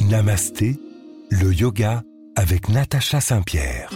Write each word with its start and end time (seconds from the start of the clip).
Namasté, 0.00 0.78
le 1.30 1.52
yoga 1.54 2.02
avec 2.36 2.68
Natacha 2.68 3.20
Saint-Pierre. 3.20 3.90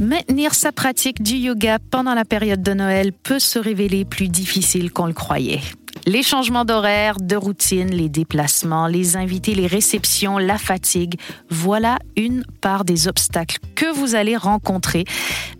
Maintenir 0.00 0.54
sa 0.54 0.72
pratique 0.72 1.22
du 1.22 1.34
yoga 1.34 1.78
pendant 1.90 2.14
la 2.14 2.24
période 2.24 2.62
de 2.62 2.72
Noël 2.74 3.12
peut 3.12 3.38
se 3.38 3.58
révéler 3.58 4.04
plus 4.04 4.28
difficile 4.28 4.92
qu'on 4.92 5.06
le 5.06 5.12
croyait. 5.12 5.60
Les 6.06 6.22
changements 6.22 6.64
d'horaire, 6.64 7.18
de 7.20 7.36
routine, 7.36 7.90
les 7.90 8.08
déplacements, 8.08 8.88
les 8.88 9.16
invités, 9.16 9.54
les 9.54 9.68
réceptions, 9.68 10.38
la 10.38 10.58
fatigue, 10.58 11.20
voilà 11.50 11.98
une 12.16 12.44
part 12.60 12.84
des 12.84 13.06
obstacles 13.06 13.58
que 13.76 13.92
vous 13.94 14.14
allez 14.14 14.36
rencontrer. 14.36 15.04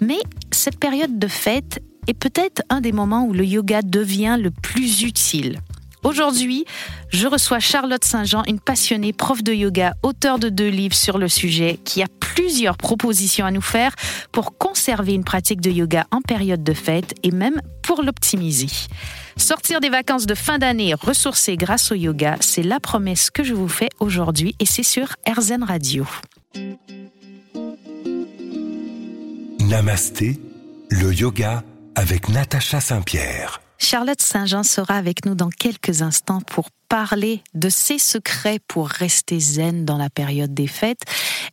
Mais 0.00 0.18
cette 0.50 0.78
période 0.78 1.18
de 1.18 1.28
fête 1.28 1.80
est 2.08 2.14
peut-être 2.14 2.62
un 2.68 2.80
des 2.80 2.92
moments 2.92 3.24
où 3.24 3.32
le 3.32 3.44
yoga 3.44 3.82
devient 3.82 4.38
le 4.40 4.50
plus 4.50 5.02
utile. 5.02 5.58
Aujourd'hui, 6.04 6.64
je 7.10 7.28
reçois 7.28 7.60
Charlotte 7.60 8.04
Saint-Jean, 8.04 8.42
une 8.48 8.58
passionnée 8.58 9.12
prof 9.12 9.42
de 9.42 9.52
yoga, 9.52 9.94
auteure 10.02 10.40
de 10.40 10.48
deux 10.48 10.68
livres 10.68 10.96
sur 10.96 11.16
le 11.16 11.28
sujet, 11.28 11.78
qui 11.84 12.02
a 12.02 12.06
plusieurs 12.18 12.76
propositions 12.76 13.46
à 13.46 13.52
nous 13.52 13.60
faire 13.60 13.94
pour 14.32 14.58
conserver 14.58 15.12
une 15.12 15.22
pratique 15.22 15.60
de 15.60 15.70
yoga 15.70 16.06
en 16.10 16.20
période 16.20 16.64
de 16.64 16.72
fête 16.72 17.14
et 17.22 17.30
même 17.30 17.60
pour 17.82 18.02
l'optimiser. 18.02 18.66
Sortir 19.36 19.78
des 19.78 19.90
vacances 19.90 20.26
de 20.26 20.34
fin 20.34 20.58
d'année 20.58 20.94
ressourcées 20.94 21.56
grâce 21.56 21.92
au 21.92 21.94
yoga, 21.94 22.36
c'est 22.40 22.64
la 22.64 22.80
promesse 22.80 23.30
que 23.30 23.44
je 23.44 23.54
vous 23.54 23.68
fais 23.68 23.88
aujourd'hui 24.00 24.56
et 24.58 24.66
c'est 24.66 24.82
sur 24.82 25.14
RZN 25.28 25.62
Radio. 25.62 26.04
Namasté, 29.60 30.40
le 30.90 31.14
yoga 31.14 31.62
avec 31.94 32.28
Natacha 32.28 32.80
Saint-Pierre. 32.80 33.60
Charlotte 33.78 34.20
Saint-Jean 34.20 34.62
sera 34.62 34.94
avec 34.94 35.26
nous 35.26 35.34
dans 35.34 35.48
quelques 35.48 36.02
instants 36.02 36.40
pour 36.40 36.68
parler 36.88 37.42
de 37.54 37.68
ses 37.68 37.98
secrets 37.98 38.60
pour 38.68 38.88
rester 38.88 39.40
zen 39.40 39.84
dans 39.84 39.96
la 39.96 40.08
période 40.08 40.54
des 40.54 40.68
fêtes. 40.68 41.02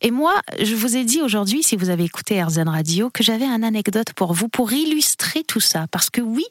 Et 0.00 0.10
moi, 0.10 0.34
je 0.62 0.74
vous 0.74 0.96
ai 0.96 1.04
dit 1.04 1.22
aujourd'hui, 1.22 1.62
si 1.62 1.76
vous 1.76 1.90
avez 1.90 2.04
écouté 2.04 2.34
AirZen 2.36 2.68
Radio, 2.68 3.10
que 3.10 3.24
j'avais 3.24 3.46
une 3.46 3.64
anecdote 3.64 4.12
pour 4.14 4.32
vous 4.32 4.48
pour 4.48 4.72
illustrer 4.72 5.42
tout 5.42 5.60
ça. 5.60 5.86
Parce 5.90 6.08
que 6.08 6.20
oui, 6.20 6.44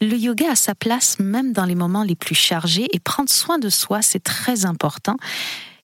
le 0.00 0.16
yoga 0.16 0.52
a 0.52 0.56
sa 0.56 0.74
place 0.74 1.18
même 1.18 1.52
dans 1.52 1.66
les 1.66 1.74
moments 1.74 2.04
les 2.04 2.16
plus 2.16 2.34
chargés 2.34 2.88
et 2.92 2.98
prendre 2.98 3.28
soin 3.28 3.58
de 3.58 3.68
soi, 3.68 4.00
c'est 4.00 4.22
très 4.22 4.64
important. 4.64 5.16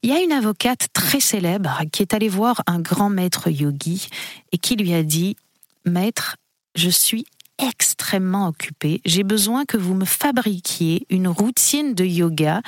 Il 0.03 0.10
y 0.10 0.12
a 0.12 0.20
une 0.20 0.33
avocate 0.33 0.88
très 0.92 1.20
célèbre 1.20 1.83
qui 1.92 2.03
est 2.03 2.14
allée 2.14 2.28
voir 2.28 2.62
un 2.66 2.78
grand 2.78 3.10
maître 3.10 3.50
yogi 3.50 4.08
et 4.53 4.58
qui 4.58 4.77
lui 4.77 4.94
a 4.94 5.03
dit, 5.03 5.36
Maître, 5.84 6.36
je 6.75 6.91
suis 6.91 7.27
extrêmement 7.58 8.48
occupée. 8.48 9.00
J'ai 9.04 9.22
besoin 9.22 9.64
que 9.64 9.76
vous 9.76 9.94
me 9.94 10.04
fabriquiez 10.04 11.06
une 11.10 11.28
routine 11.28 11.94
de 11.94 12.04
yoga 12.04 12.62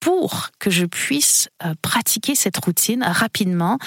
pour 0.00 0.50
que 0.58 0.70
je 0.70 0.84
puisse 0.84 1.48
euh, 1.64 1.74
pratiquer 1.80 2.34
cette 2.34 2.56
routine 2.64 3.02
rapidement 3.02 3.78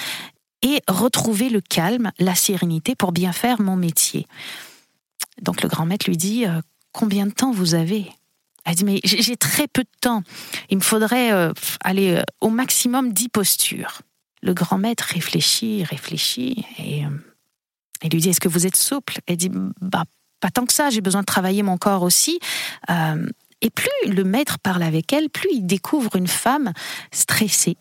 et 0.62 0.80
retrouver 0.88 1.50
le 1.50 1.60
calme, 1.60 2.10
la 2.18 2.34
sérénité 2.34 2.94
pour 2.94 3.12
bien 3.12 3.32
faire 3.32 3.60
mon 3.60 3.76
métier. 3.76 4.26
Donc 5.42 5.62
le 5.62 5.68
grand 5.68 5.84
maître 5.84 6.06
lui 6.08 6.16
dit 6.16 6.46
euh, 6.46 6.60
Combien 6.92 7.26
de 7.26 7.32
temps 7.32 7.52
vous 7.52 7.74
avez? 7.74 8.10
Elle 8.64 8.74
dit 8.74 8.84
Mais 8.84 9.00
j'ai 9.04 9.36
très 9.36 9.68
peu 9.68 9.82
de 9.82 10.00
temps. 10.00 10.22
Il 10.70 10.78
me 10.78 10.82
faudrait 10.82 11.32
euh, 11.32 11.52
aller 11.84 12.22
au 12.40 12.48
maximum 12.48 13.12
dix 13.12 13.28
postures. 13.28 14.00
Le 14.42 14.54
grand 14.54 14.78
maître 14.78 15.04
réfléchit, 15.04 15.84
réfléchit 15.84 16.64
et 16.78 17.04
lui 18.08 18.20
dit 18.20 18.30
Est-ce 18.30 18.40
que 18.40 18.48
vous 18.48 18.66
êtes 18.66 18.76
souple? 18.76 19.18
Elle 19.26 19.36
dit 19.36 19.50
Bah, 19.80 20.04
pas 20.40 20.50
tant 20.50 20.66
que 20.66 20.72
ça, 20.72 20.90
j'ai 20.90 21.00
besoin 21.00 21.22
de 21.22 21.26
travailler 21.26 21.62
mon 21.62 21.78
corps 21.78 22.02
aussi. 22.02 22.38
Euh, 22.90 23.26
et 23.62 23.70
plus 23.70 23.90
le 24.06 24.24
maître 24.24 24.58
parle 24.58 24.82
avec 24.82 25.12
elle, 25.12 25.30
plus 25.30 25.48
il 25.52 25.66
découvre 25.66 26.16
une 26.16 26.26
femme 26.26 26.72
stressée 27.10 27.76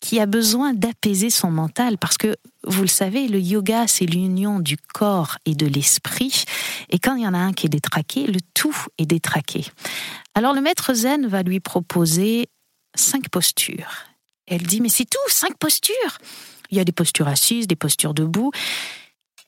qui 0.00 0.18
a 0.18 0.26
besoin 0.26 0.74
d'apaiser 0.74 1.30
son 1.30 1.50
mental 1.50 1.96
parce 1.96 2.18
que 2.18 2.36
vous 2.64 2.82
le 2.82 2.88
savez, 2.88 3.28
le 3.28 3.38
yoga, 3.38 3.86
c'est 3.86 4.04
l'union 4.04 4.58
du 4.58 4.76
corps 4.76 5.38
et 5.46 5.54
de 5.54 5.66
l'esprit. 5.66 6.44
Et 6.90 6.98
quand 6.98 7.14
il 7.14 7.22
y 7.22 7.26
en 7.26 7.34
a 7.34 7.38
un 7.38 7.52
qui 7.52 7.66
est 7.66 7.70
détraqué, 7.70 8.26
le 8.26 8.40
tout 8.52 8.76
est 8.98 9.06
détraqué. 9.06 9.64
Alors 10.34 10.54
le 10.54 10.60
maître 10.60 10.92
zen 10.92 11.28
va 11.28 11.42
lui 11.42 11.60
proposer 11.60 12.48
cinq 12.96 13.28
postures. 13.28 13.92
Elle 14.46 14.62
dit, 14.62 14.80
mais 14.80 14.88
c'est 14.88 15.08
tout, 15.08 15.18
cinq 15.28 15.56
postures. 15.56 16.18
Il 16.70 16.78
y 16.78 16.80
a 16.80 16.84
des 16.84 16.92
postures 16.92 17.28
assises, 17.28 17.68
des 17.68 17.76
postures 17.76 18.12
debout. 18.12 18.50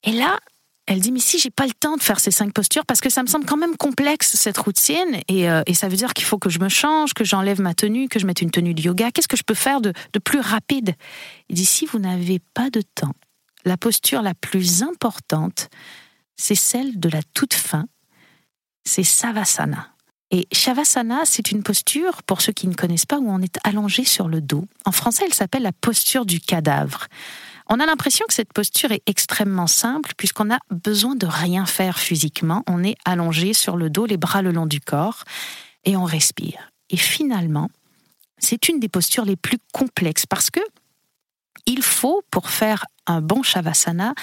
Et 0.04 0.12
là, 0.12 0.38
elle 0.86 1.00
dit 1.00 1.12
mais 1.12 1.20
si 1.20 1.38
j'ai 1.38 1.50
pas 1.50 1.66
le 1.66 1.72
temps 1.72 1.96
de 1.96 2.02
faire 2.02 2.20
ces 2.20 2.30
cinq 2.30 2.52
postures 2.52 2.84
parce 2.84 3.00
que 3.00 3.10
ça 3.10 3.22
me 3.22 3.28
semble 3.28 3.46
quand 3.46 3.56
même 3.56 3.76
complexe 3.76 4.34
cette 4.36 4.58
routine 4.58 5.20
et, 5.28 5.48
euh, 5.48 5.62
et 5.66 5.74
ça 5.74 5.88
veut 5.88 5.96
dire 5.96 6.12
qu'il 6.12 6.24
faut 6.24 6.38
que 6.38 6.50
je 6.50 6.58
me 6.58 6.68
change, 6.68 7.14
que 7.14 7.24
j'enlève 7.24 7.60
ma 7.60 7.74
tenue, 7.74 8.08
que 8.08 8.18
je 8.18 8.26
mette 8.26 8.42
une 8.42 8.50
tenue 8.50 8.74
de 8.74 8.82
yoga. 8.82 9.10
Qu'est-ce 9.10 9.28
que 9.28 9.36
je 9.36 9.44
peux 9.44 9.54
faire 9.54 9.80
de, 9.80 9.92
de 10.12 10.18
plus 10.18 10.40
rapide? 10.40 10.94
Il 11.48 11.56
dit 11.56 11.64
si 11.64 11.86
vous 11.86 11.98
n'avez 11.98 12.38
pas 12.52 12.70
de 12.70 12.82
temps, 12.82 13.14
la 13.64 13.76
posture 13.76 14.22
la 14.22 14.34
plus 14.34 14.82
importante, 14.82 15.70
c'est 16.36 16.54
celle 16.54 16.98
de 16.98 17.08
la 17.08 17.20
toute 17.34 17.54
fin, 17.54 17.86
c'est 18.84 19.04
Savasana. 19.04 19.94
Et 20.30 20.48
Shavasana, 20.52 21.20
c'est 21.24 21.52
une 21.52 21.62
posture, 21.62 22.22
pour 22.24 22.40
ceux 22.40 22.52
qui 22.52 22.66
ne 22.66 22.74
connaissent 22.74 23.06
pas, 23.06 23.18
où 23.18 23.30
on 23.30 23.40
est 23.40 23.58
allongé 23.62 24.04
sur 24.04 24.26
le 24.26 24.40
dos. 24.40 24.64
En 24.84 24.90
français, 24.90 25.24
elle 25.26 25.34
s'appelle 25.34 25.62
la 25.62 25.72
posture 25.72 26.26
du 26.26 26.40
cadavre. 26.40 27.06
On 27.68 27.80
a 27.80 27.86
l'impression 27.86 28.26
que 28.28 28.34
cette 28.34 28.52
posture 28.52 28.92
est 28.92 29.02
extrêmement 29.06 29.66
simple 29.66 30.12
puisqu'on 30.16 30.46
n'a 30.46 30.60
besoin 30.70 31.14
de 31.14 31.26
rien 31.26 31.64
faire 31.66 31.98
physiquement. 31.98 32.62
On 32.68 32.84
est 32.84 32.96
allongé 33.04 33.54
sur 33.54 33.76
le 33.76 33.88
dos, 33.90 34.06
les 34.06 34.18
bras 34.18 34.42
le 34.42 34.52
long 34.52 34.66
du 34.66 34.80
corps 34.80 35.24
et 35.84 35.96
on 35.96 36.04
respire. 36.04 36.70
Et 36.90 36.96
finalement, 36.96 37.70
c'est 38.38 38.68
une 38.68 38.80
des 38.80 38.88
postures 38.88 39.24
les 39.24 39.36
plus 39.36 39.58
complexes 39.72 40.26
parce 40.26 40.50
que 40.50 40.60
il 41.66 41.82
faut, 41.82 42.22
pour 42.30 42.50
faire 42.50 42.84
un 43.06 43.22
bon 43.22 43.42
Shavasana, 43.42 44.14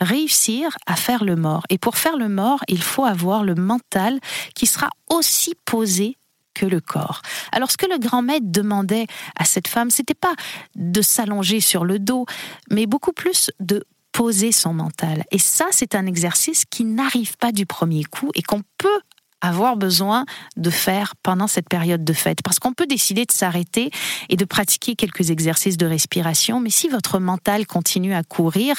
réussir 0.00 0.76
à 0.86 0.96
faire 0.96 1.24
le 1.24 1.36
mort. 1.36 1.62
Et 1.70 1.78
pour 1.78 1.96
faire 1.96 2.16
le 2.16 2.28
mort, 2.28 2.64
il 2.66 2.82
faut 2.82 3.04
avoir 3.04 3.44
le 3.44 3.54
mental 3.54 4.18
qui 4.54 4.66
sera 4.66 4.88
aussi 5.08 5.54
posé 5.64 6.17
que 6.58 6.66
le 6.66 6.80
corps. 6.80 7.22
Alors 7.52 7.70
ce 7.70 7.76
que 7.76 7.86
le 7.86 7.98
grand 7.98 8.22
maître 8.22 8.46
demandait 8.48 9.06
à 9.38 9.44
cette 9.44 9.68
femme, 9.68 9.90
c'était 9.90 10.14
pas 10.14 10.34
de 10.74 11.02
s'allonger 11.02 11.60
sur 11.60 11.84
le 11.84 11.98
dos, 11.98 12.26
mais 12.70 12.86
beaucoup 12.86 13.12
plus 13.12 13.50
de 13.60 13.84
poser 14.12 14.50
son 14.50 14.74
mental. 14.74 15.24
Et 15.30 15.38
ça, 15.38 15.66
c'est 15.70 15.94
un 15.94 16.06
exercice 16.06 16.64
qui 16.68 16.84
n'arrive 16.84 17.36
pas 17.36 17.52
du 17.52 17.66
premier 17.66 18.02
coup 18.04 18.30
et 18.34 18.42
qu'on 18.42 18.62
peut 18.78 19.00
avoir 19.40 19.76
besoin 19.76 20.24
de 20.56 20.70
faire 20.70 21.14
pendant 21.22 21.46
cette 21.46 21.68
période 21.68 22.04
de 22.04 22.12
fête. 22.12 22.42
Parce 22.42 22.58
qu'on 22.58 22.72
peut 22.72 22.86
décider 22.86 23.24
de 23.24 23.30
s'arrêter 23.30 23.90
et 24.28 24.36
de 24.36 24.44
pratiquer 24.44 24.96
quelques 24.96 25.30
exercices 25.30 25.76
de 25.76 25.86
respiration, 25.86 26.58
mais 26.58 26.70
si 26.70 26.88
votre 26.88 27.20
mental 27.20 27.64
continue 27.66 28.14
à 28.14 28.24
courir, 28.24 28.74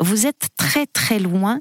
vous 0.00 0.26
êtes 0.26 0.48
très 0.56 0.86
très 0.86 1.18
loin 1.18 1.60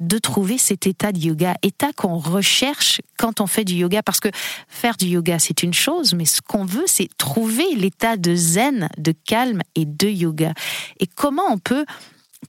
de 0.00 0.18
trouver 0.18 0.58
cet 0.58 0.86
état 0.86 1.12
de 1.12 1.18
yoga, 1.18 1.54
état 1.62 1.92
qu'on 1.92 2.16
recherche 2.16 3.00
quand 3.18 3.40
on 3.40 3.46
fait 3.46 3.64
du 3.64 3.74
yoga, 3.74 4.02
parce 4.02 4.20
que 4.20 4.30
faire 4.68 4.96
du 4.96 5.06
yoga, 5.06 5.38
c'est 5.38 5.62
une 5.62 5.74
chose, 5.74 6.14
mais 6.14 6.24
ce 6.24 6.40
qu'on 6.40 6.64
veut, 6.64 6.86
c'est 6.86 7.08
trouver 7.18 7.74
l'état 7.76 8.16
de 8.16 8.34
zen, 8.34 8.88
de 8.98 9.12
calme 9.12 9.60
et 9.74 9.84
de 9.84 10.08
yoga. 10.08 10.54
Et 10.98 11.06
comment 11.06 11.44
on 11.50 11.58
peut 11.58 11.84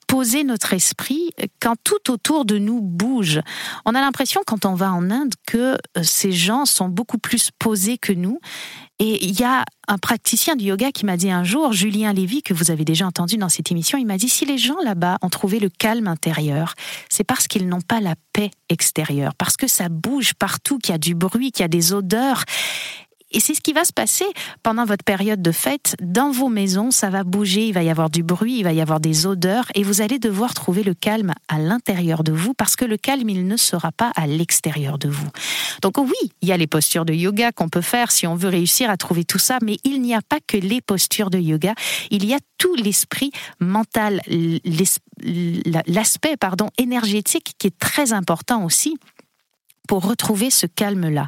poser 0.07 0.43
notre 0.43 0.73
esprit 0.73 1.31
quand 1.59 1.75
tout 1.83 2.11
autour 2.11 2.45
de 2.45 2.57
nous 2.57 2.81
bouge? 2.81 3.41
On 3.85 3.95
a 3.95 4.01
l'impression 4.01 4.41
quand 4.45 4.65
on 4.65 4.73
va 4.73 4.91
en 4.93 5.11
Inde 5.11 5.33
que 5.45 5.77
euh, 5.97 6.03
ces 6.03 6.31
gens 6.31 6.65
sont 6.65 6.87
beaucoup 6.87 7.17
plus 7.17 7.51
posés 7.59 7.97
que 7.97 8.13
nous 8.13 8.39
et 9.03 9.25
il 9.25 9.39
y 9.39 9.43
a 9.43 9.65
un 9.87 9.97
praticien 9.97 10.55
du 10.55 10.65
yoga 10.65 10.91
qui 10.91 11.07
m'a 11.07 11.17
dit 11.17 11.31
un 11.31 11.43
jour, 11.43 11.73
Julien 11.73 12.13
Lévy, 12.13 12.43
que 12.43 12.53
vous 12.53 12.69
avez 12.69 12.85
déjà 12.85 13.07
entendu 13.07 13.35
dans 13.35 13.49
cette 13.49 13.71
émission, 13.71 13.97
il 13.97 14.05
m'a 14.05 14.17
dit 14.17 14.29
si 14.29 14.45
les 14.45 14.59
gens 14.59 14.77
là-bas 14.83 15.17
ont 15.23 15.29
trouvé 15.29 15.57
le 15.57 15.69
calme 15.69 16.07
intérieur, 16.07 16.75
c'est 17.09 17.23
parce 17.23 17.47
qu'ils 17.47 17.67
n'ont 17.67 17.81
pas 17.81 17.99
la 17.99 18.13
paix 18.31 18.51
extérieure, 18.69 19.33
parce 19.33 19.57
que 19.57 19.65
ça 19.65 19.89
bouge 19.89 20.35
partout, 20.35 20.77
qu'il 20.77 20.91
y 20.91 20.95
a 20.95 20.99
du 20.99 21.15
bruit, 21.15 21.51
qu'il 21.51 21.63
y 21.63 21.65
a 21.65 21.67
des 21.67 21.93
odeurs. 21.93 22.43
Et 23.31 23.39
c'est 23.39 23.53
ce 23.53 23.61
qui 23.61 23.73
va 23.73 23.85
se 23.85 23.93
passer 23.93 24.25
pendant 24.63 24.85
votre 24.85 25.03
période 25.03 25.41
de 25.41 25.51
fête. 25.51 25.95
Dans 26.01 26.31
vos 26.31 26.49
maisons, 26.49 26.91
ça 26.91 27.09
va 27.09 27.23
bouger, 27.23 27.67
il 27.67 27.73
va 27.73 27.83
y 27.83 27.89
avoir 27.89 28.09
du 28.09 28.23
bruit, 28.23 28.57
il 28.59 28.63
va 28.63 28.73
y 28.73 28.81
avoir 28.81 28.99
des 28.99 29.25
odeurs, 29.25 29.65
et 29.75 29.83
vous 29.83 30.01
allez 30.01 30.19
devoir 30.19 30.53
trouver 30.53 30.83
le 30.83 30.93
calme 30.93 31.33
à 31.47 31.59
l'intérieur 31.59 32.23
de 32.23 32.31
vous, 32.31 32.53
parce 32.53 32.75
que 32.75 32.85
le 32.85 32.97
calme, 32.97 33.29
il 33.29 33.47
ne 33.47 33.57
sera 33.57 33.91
pas 33.91 34.11
à 34.15 34.27
l'extérieur 34.27 34.97
de 34.97 35.09
vous. 35.09 35.29
Donc 35.81 35.97
oui, 35.97 36.31
il 36.41 36.49
y 36.49 36.51
a 36.51 36.57
les 36.57 36.67
postures 36.67 37.05
de 37.05 37.13
yoga 37.13 37.51
qu'on 37.51 37.69
peut 37.69 37.81
faire 37.81 38.11
si 38.11 38.27
on 38.27 38.35
veut 38.35 38.49
réussir 38.49 38.89
à 38.89 38.97
trouver 38.97 39.23
tout 39.23 39.39
ça, 39.39 39.57
mais 39.61 39.77
il 39.83 40.01
n'y 40.01 40.13
a 40.13 40.21
pas 40.21 40.39
que 40.45 40.57
les 40.57 40.81
postures 40.81 41.29
de 41.29 41.39
yoga, 41.39 41.73
il 42.09 42.25
y 42.25 42.33
a 42.33 42.39
tout 42.57 42.75
l'esprit 42.75 43.31
mental, 43.59 44.21
l'aspect 45.87 46.37
pardon 46.37 46.69
énergétique 46.77 47.55
qui 47.57 47.67
est 47.67 47.79
très 47.79 48.13
important 48.13 48.63
aussi 48.65 48.97
pour 49.87 50.05
retrouver 50.05 50.49
ce 50.49 50.67
calme-là. 50.67 51.27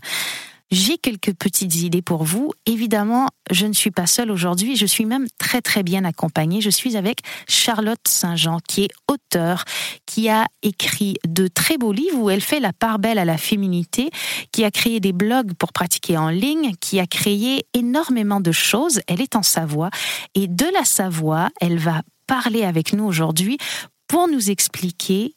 J'ai 0.74 0.98
quelques 0.98 1.34
petites 1.36 1.76
idées 1.76 2.02
pour 2.02 2.24
vous. 2.24 2.52
Évidemment, 2.66 3.28
je 3.52 3.68
ne 3.68 3.74
suis 3.74 3.92
pas 3.92 4.08
seule 4.08 4.32
aujourd'hui, 4.32 4.76
je 4.76 4.88
suis 4.88 5.06
même 5.06 5.28
très 5.38 5.62
très 5.62 5.84
bien 5.84 6.04
accompagnée. 6.04 6.62
Je 6.62 6.72
suis 6.72 6.98
avec 6.98 7.20
Charlotte 7.48 8.02
Saint-Jean, 8.08 8.58
qui 8.68 8.86
est 8.86 8.90
auteure, 9.08 9.66
qui 10.08 10.30
a 10.30 10.48
écrit 10.64 11.18
de 11.28 11.48
très 11.48 11.78
beaux 11.78 11.92
livres 11.92 12.18
où 12.18 12.30
elle 12.32 12.42
fait 12.42 12.60
la 12.60 12.74
part 12.74 12.98
belle 12.98 13.20
à 13.20 13.26
la 13.26 13.38
féminité, 13.38 14.10
qui 14.52 14.64
a 14.64 14.72
créé 14.72 15.00
des 15.00 15.14
blogs 15.14 15.54
pour 15.54 15.74
pratiquer 15.74 16.18
en 16.18 16.30
ligne, 16.30 16.74
qui 16.82 17.00
a 17.00 17.06
créé 17.06 17.68
énormément 17.76 18.40
de 18.40 18.52
choses. 18.52 19.00
Elle 19.08 19.22
est 19.22 19.36
en 19.36 19.44
Savoie 19.44 19.92
et 20.34 20.48
de 20.48 20.66
la 20.74 20.86
Savoie, 20.86 21.50
elle 21.62 21.78
va 21.78 22.02
parler 22.26 22.64
avec 22.64 22.94
nous 22.94 23.06
aujourd'hui 23.06 23.60
pour 24.08 24.28
nous 24.28 24.50
expliquer 24.50 25.36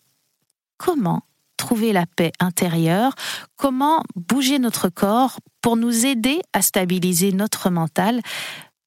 comment 0.79 1.26
trouver 1.57 1.93
la 1.93 2.07
paix 2.07 2.33
intérieure, 2.41 3.15
comment 3.57 4.03
bouger 4.15 4.59
notre 4.59 4.89
corps 4.89 5.39
pour 5.63 5.77
nous 5.77 6.07
aider 6.07 6.41
à 6.53 6.63
stabiliser 6.63 7.33
notre 7.33 7.71
mental. 7.71 8.21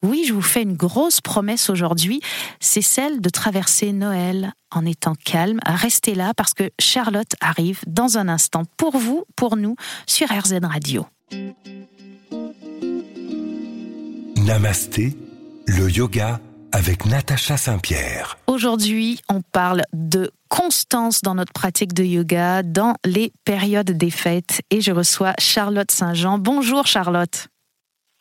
Oui, 0.02 0.24
je 0.26 0.34
vous 0.34 0.42
fais 0.42 0.62
une 0.62 0.78
grosse 0.78 1.20
promesse 1.20 1.70
aujourd'hui, 1.70 2.22
c'est 2.62 2.82
celle 2.82 3.20
de 3.20 3.30
traverser 3.30 3.92
Noël 3.92 4.54
en 4.72 4.86
étant 4.86 5.14
calme. 5.14 5.60
Restez 5.66 6.16
là 6.16 6.34
parce 6.34 6.54
que 6.54 6.70
Charlotte 6.80 7.36
arrive 7.42 7.82
dans 7.86 8.18
un 8.18 8.30
instant 8.30 8.64
pour 8.78 8.98
vous, 8.98 9.26
pour 9.36 9.58
nous, 9.58 9.76
sur 10.08 10.30
RZN 10.30 10.66
Radio. 10.66 11.06
Namasté, 14.38 15.18
le 15.68 15.92
yoga 15.92 16.40
avec 16.72 17.06
Natacha 17.06 17.58
Saint-Pierre. 17.58 18.38
Aujourd'hui, 18.48 19.20
on 19.28 19.42
parle 19.42 19.82
de 19.94 20.32
constance 20.50 21.22
dans 21.22 21.36
notre 21.36 21.54
pratique 21.54 21.94
de 21.94 22.04
yoga 22.04 22.64
dans 22.64 22.96
les 23.06 23.32
périodes 23.46 23.92
des 23.92 24.12
fêtes 24.12 24.62
et 24.70 24.82
je 24.82 24.92
reçois 24.92 25.34
Charlotte 25.40 25.92
Saint-Jean. 25.92 26.38
Bonjour 26.38 26.86
Charlotte. 26.88 27.48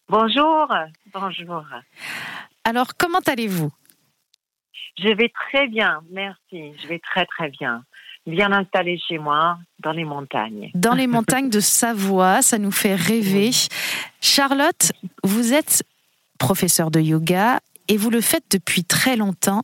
Bonjour, 0.08 0.72
bonjour. 1.12 1.64
Alors, 2.64 2.96
comment 2.96 3.20
allez-vous? 3.26 3.70
Je 4.98 5.08
vais 5.08 5.30
très 5.50 5.68
bien, 5.68 6.00
merci. 6.10 6.72
Je 6.82 6.88
vais 6.88 6.98
très 6.98 7.26
très 7.26 7.50
bien. 7.50 7.84
Bien 8.26 8.52
installée 8.52 8.98
chez 9.08 9.18
moi, 9.18 9.58
dans 9.80 9.92
les 9.92 10.04
montagnes. 10.04 10.70
Dans 10.74 10.94
les 10.94 11.06
montagnes 11.06 11.50
de 11.50 11.60
Savoie, 11.60 12.42
ça 12.42 12.58
nous 12.58 12.72
fait 12.72 12.94
rêver. 12.94 13.50
Charlotte, 14.20 14.92
vous 15.24 15.54
êtes 15.54 15.82
professeure 16.38 16.90
de 16.90 17.00
yoga 17.00 17.60
et 17.88 17.96
vous 17.96 18.10
le 18.10 18.20
faites 18.20 18.44
depuis 18.50 18.84
très 18.84 19.16
longtemps. 19.16 19.62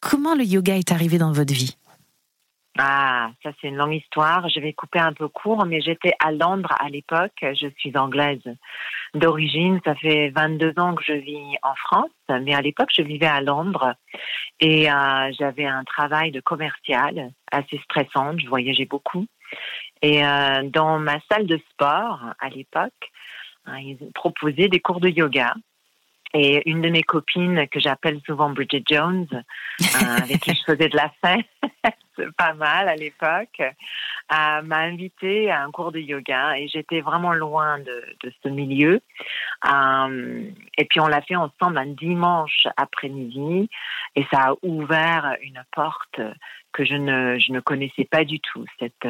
Comment 0.00 0.34
le 0.34 0.44
yoga 0.44 0.76
est 0.76 0.92
arrivé 0.92 1.18
dans 1.18 1.32
votre 1.32 1.52
vie? 1.52 1.76
Ah, 2.78 3.30
ça 3.42 3.50
c'est 3.60 3.68
une 3.68 3.76
longue 3.76 3.94
histoire. 3.94 4.48
Je 4.48 4.60
vais 4.60 4.72
couper 4.72 5.00
un 5.00 5.12
peu 5.12 5.28
court, 5.28 5.66
mais 5.66 5.80
j'étais 5.80 6.12
à 6.24 6.30
Londres 6.30 6.72
à 6.78 6.88
l'époque. 6.88 7.32
Je 7.42 7.68
suis 7.78 7.96
anglaise 7.96 8.42
d'origine. 9.14 9.80
Ça 9.84 9.94
fait 9.96 10.30
22 10.30 10.74
ans 10.78 10.94
que 10.94 11.02
je 11.04 11.12
vis 11.12 11.56
en 11.62 11.74
France, 11.74 12.10
mais 12.28 12.54
à 12.54 12.60
l'époque 12.60 12.90
je 12.96 13.02
vivais 13.02 13.26
à 13.26 13.40
Londres 13.40 13.94
et 14.60 14.90
euh, 14.90 15.32
j'avais 15.38 15.66
un 15.66 15.84
travail 15.84 16.30
de 16.30 16.40
commercial 16.40 17.32
assez 17.50 17.78
stressant. 17.84 18.38
Je 18.38 18.46
voyageais 18.46 18.86
beaucoup. 18.86 19.26
Et 20.02 20.24
euh, 20.24 20.62
dans 20.64 20.98
ma 20.98 21.18
salle 21.30 21.46
de 21.46 21.60
sport 21.70 22.20
à 22.38 22.48
l'époque, 22.50 23.10
hein, 23.66 23.78
ils 23.78 23.98
proposaient 24.14 24.68
des 24.68 24.80
cours 24.80 25.00
de 25.00 25.08
yoga. 25.08 25.54
Et 26.32 26.68
une 26.70 26.80
de 26.80 26.90
mes 26.90 27.02
copines, 27.02 27.66
que 27.68 27.80
j'appelle 27.80 28.20
souvent 28.24 28.50
Bridget 28.50 28.84
Jones, 28.88 29.26
euh, 29.32 30.16
avec 30.22 30.40
qui 30.40 30.54
je 30.54 30.62
faisais 30.64 30.88
de 30.88 30.96
la 30.96 31.10
fête, 31.20 31.46
pas 32.36 32.52
mal 32.54 32.88
à 32.88 32.94
l'époque, 32.94 33.60
euh, 33.60 34.62
m'a 34.62 34.78
invitée 34.78 35.50
à 35.50 35.64
un 35.64 35.72
cours 35.72 35.90
de 35.90 35.98
yoga 35.98 36.56
et 36.56 36.68
j'étais 36.68 37.00
vraiment 37.00 37.32
loin 37.32 37.80
de, 37.80 38.32
ce 38.42 38.48
milieu. 38.48 39.00
Euh, 39.66 40.44
et 40.78 40.84
puis 40.84 41.00
on 41.00 41.08
l'a 41.08 41.20
fait 41.22 41.34
ensemble 41.34 41.78
un 41.78 41.86
dimanche 41.86 42.68
après-midi 42.76 43.68
et 44.14 44.24
ça 44.32 44.50
a 44.50 44.54
ouvert 44.62 45.36
une 45.42 45.62
porte 45.72 46.20
que 46.72 46.84
je 46.84 46.94
ne, 46.94 47.38
je 47.40 47.52
ne 47.52 47.58
connaissais 47.58 48.04
pas 48.04 48.24
du 48.24 48.38
tout. 48.38 48.64
Cette, 48.78 49.08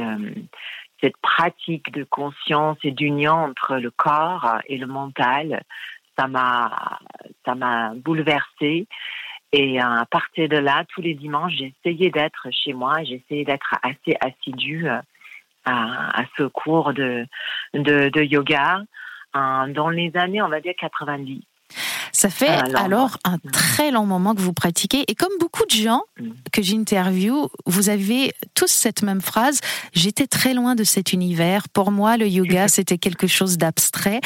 cette 1.03 1.17
pratique 1.19 1.93
de 1.93 2.05
conscience 2.05 2.79
et 2.83 2.93
d'union 2.93 3.35
entre 3.35 3.77
le 3.77 3.91
corps 3.91 4.59
et 4.67 4.79
le 4.79 4.87
mental 4.87 5.63
ça 6.21 6.27
m'a 6.27 6.99
ça 7.45 7.55
m'a 7.55 7.95
bouleversée. 7.95 8.87
Et 9.53 9.81
à 9.81 10.05
partir 10.09 10.49
de 10.49 10.59
là, 10.59 10.85
tous 10.95 11.01
les 11.01 11.15
dimanches, 11.15 11.55
essayé 11.61 12.11
d'être 12.11 12.49
chez 12.53 12.73
moi, 12.73 13.03
essayé 13.03 13.45
d'être 13.45 13.75
assez 13.83 14.17
assidue 14.21 14.89
euh, 14.89 15.01
à, 15.65 16.23
ce 16.37 16.45
cours 16.45 16.93
de, 16.93 17.27
de, 17.75 18.23
yoga 18.23 18.83
dans 19.35 19.89
les 19.91 20.13
années, 20.17 20.41
on 20.41 20.49
va 20.49 20.61
dire 20.61 20.75
90. 20.79 21.43
Ça 22.13 22.29
fait 22.29 22.49
alors 22.77 23.17
un 23.25 23.37
mm. 23.37 23.51
très 23.53 23.91
long 23.91 24.07
moment 24.07 24.35
que 24.35 24.41
vous 24.41 24.53
pratiquez. 24.53 25.05
Et 25.09 25.15
comme 25.15 25.33
beaucoup 25.39 25.65
de 25.65 25.75
gens 25.75 26.03
mm. 26.19 26.31
que 26.53 26.63
j'interviewe, 26.63 27.49
vous 27.67 27.89
avez 27.89 28.33
tous 28.55 28.71
cette 28.71 29.03
même 29.03 29.21
phrase. 29.21 29.61
J'étais 29.93 30.27
très 30.27 30.55
loin 30.55 30.75
de 30.75 30.85
cet 30.85 31.13
univers. 31.13 31.69
Pour 31.69 31.91
moi, 31.91 32.17
le 32.17 32.29
yoga, 32.29 32.69
c'était 32.69 32.99
quelque 32.99 33.27
chose 33.27 33.59
d'abstrait 33.59 34.21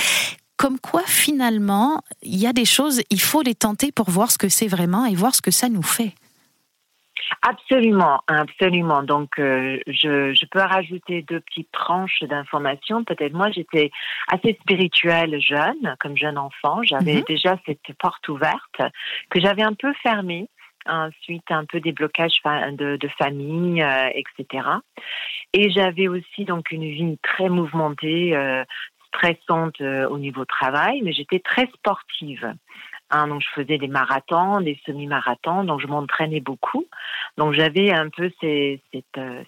comme 0.56 0.78
quoi 0.78 1.02
finalement, 1.06 2.02
il 2.22 2.38
y 2.38 2.46
a 2.46 2.52
des 2.52 2.64
choses, 2.64 3.02
il 3.10 3.20
faut 3.20 3.42
les 3.42 3.54
tenter 3.54 3.92
pour 3.92 4.10
voir 4.10 4.30
ce 4.30 4.38
que 4.38 4.48
c'est 4.48 4.68
vraiment 4.68 5.04
et 5.04 5.14
voir 5.14 5.34
ce 5.34 5.42
que 5.42 5.50
ça 5.50 5.68
nous 5.68 5.82
fait. 5.82 6.14
Absolument, 7.42 8.20
absolument. 8.26 9.02
Donc, 9.02 9.38
euh, 9.38 9.78
je, 9.86 10.46
peux 10.46 10.60
rajouter 10.60 11.22
deux 11.22 11.40
petites 11.40 11.70
tranches 11.72 12.22
d'informations. 12.22 13.04
Peut-être 13.04 13.34
moi, 13.34 13.50
j'étais 13.50 13.90
assez 14.28 14.58
spirituelle 14.60 15.40
jeune, 15.40 15.96
comme 16.00 16.16
jeune 16.16 16.38
enfant. 16.38 16.82
J'avais 16.82 17.16
mhm. 17.16 17.24
déjà 17.28 17.56
cette 17.66 17.96
porte 17.98 18.28
ouverte 18.28 18.80
que 19.30 19.40
j'avais 19.40 19.62
un 19.62 19.74
peu 19.74 19.92
fermée. 20.02 20.48
Ensuite, 20.86 21.50
un 21.50 21.64
peu 21.64 21.80
des 21.80 21.92
blocages 21.92 22.42
de, 22.44 22.96
de 22.96 23.08
famille, 23.16 23.82
euh, 23.82 24.10
etc. 24.14 24.68
Et 25.54 25.70
j'avais 25.70 26.08
aussi 26.08 26.44
donc 26.44 26.70
une 26.70 26.84
vie 26.84 27.18
très 27.22 27.48
mouvementée, 27.48 28.36
euh, 28.36 28.64
stressante 29.14 29.80
euh, 29.80 30.08
au 30.08 30.18
niveau 30.18 30.44
travail, 30.44 31.00
mais 31.02 31.12
j'étais 31.12 31.40
très 31.40 31.66
sportive. 31.68 32.54
Hein, 33.10 33.28
donc 33.28 33.42
je 33.42 33.48
faisais 33.62 33.78
des 33.78 33.88
marathons, 33.88 34.60
des 34.60 34.80
semi-marathons, 34.86 35.64
donc 35.64 35.80
je 35.80 35.86
m'entraînais 35.86 36.40
beaucoup. 36.40 36.86
Donc 37.36 37.52
j'avais 37.52 37.92
un 37.92 38.08
peu 38.08 38.30
euh, 38.42 38.76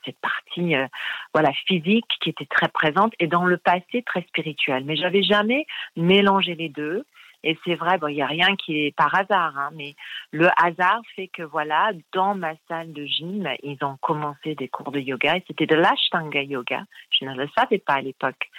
cette 0.05 0.19
partie 0.21 0.77
euh, 0.77 0.87
voilà 1.35 1.53
physique 1.67 2.07
qui 2.21 2.31
était 2.31 2.47
très 2.47 2.69
présente 2.69 3.15
et 3.19 3.27
dans 3.27 3.45
le 3.45 3.57
passé 3.57 4.03
très 4.05 4.23
spirituelle. 4.23 4.85
Mais 4.85 4.97
j'avais 4.97 5.23
jamais 5.23 5.67
mélangé 5.97 6.55
les 6.55 6.69
deux. 6.69 7.05
Et 7.49 7.57
c'est 7.65 7.77
vrai, 7.77 7.97
bon, 7.97 8.09
il 8.09 8.17
n'y 8.17 8.23
a 8.23 8.27
rien 8.27 8.57
qui 8.57 8.87
est 8.87 8.97
par 8.97 9.15
hasard, 9.15 9.57
hein, 9.57 9.71
mais 9.73 9.95
le 10.33 10.49
hasard 10.61 11.01
fait 11.15 11.29
que 11.29 11.45
voilà, 11.45 11.93
dans 12.13 12.35
ma 12.35 12.55
salle 12.67 12.93
de 12.93 13.05
gym, 13.05 13.49
ils 13.63 13.79
ont 13.85 13.97
commencé 14.01 14.57
des 14.57 14.67
cours 14.67 14.91
de 14.91 14.99
yoga 14.99 15.37
et 15.37 15.45
c'était 15.47 15.67
de 15.67 15.77
l'ashtanga 15.77 16.43
yoga. 16.43 16.83
Je 17.11 17.25
ne 17.25 17.37
le 17.37 17.49
savais 17.57 17.79
pas 17.79 17.95
à 17.95 18.01
l'époque. 18.01 18.51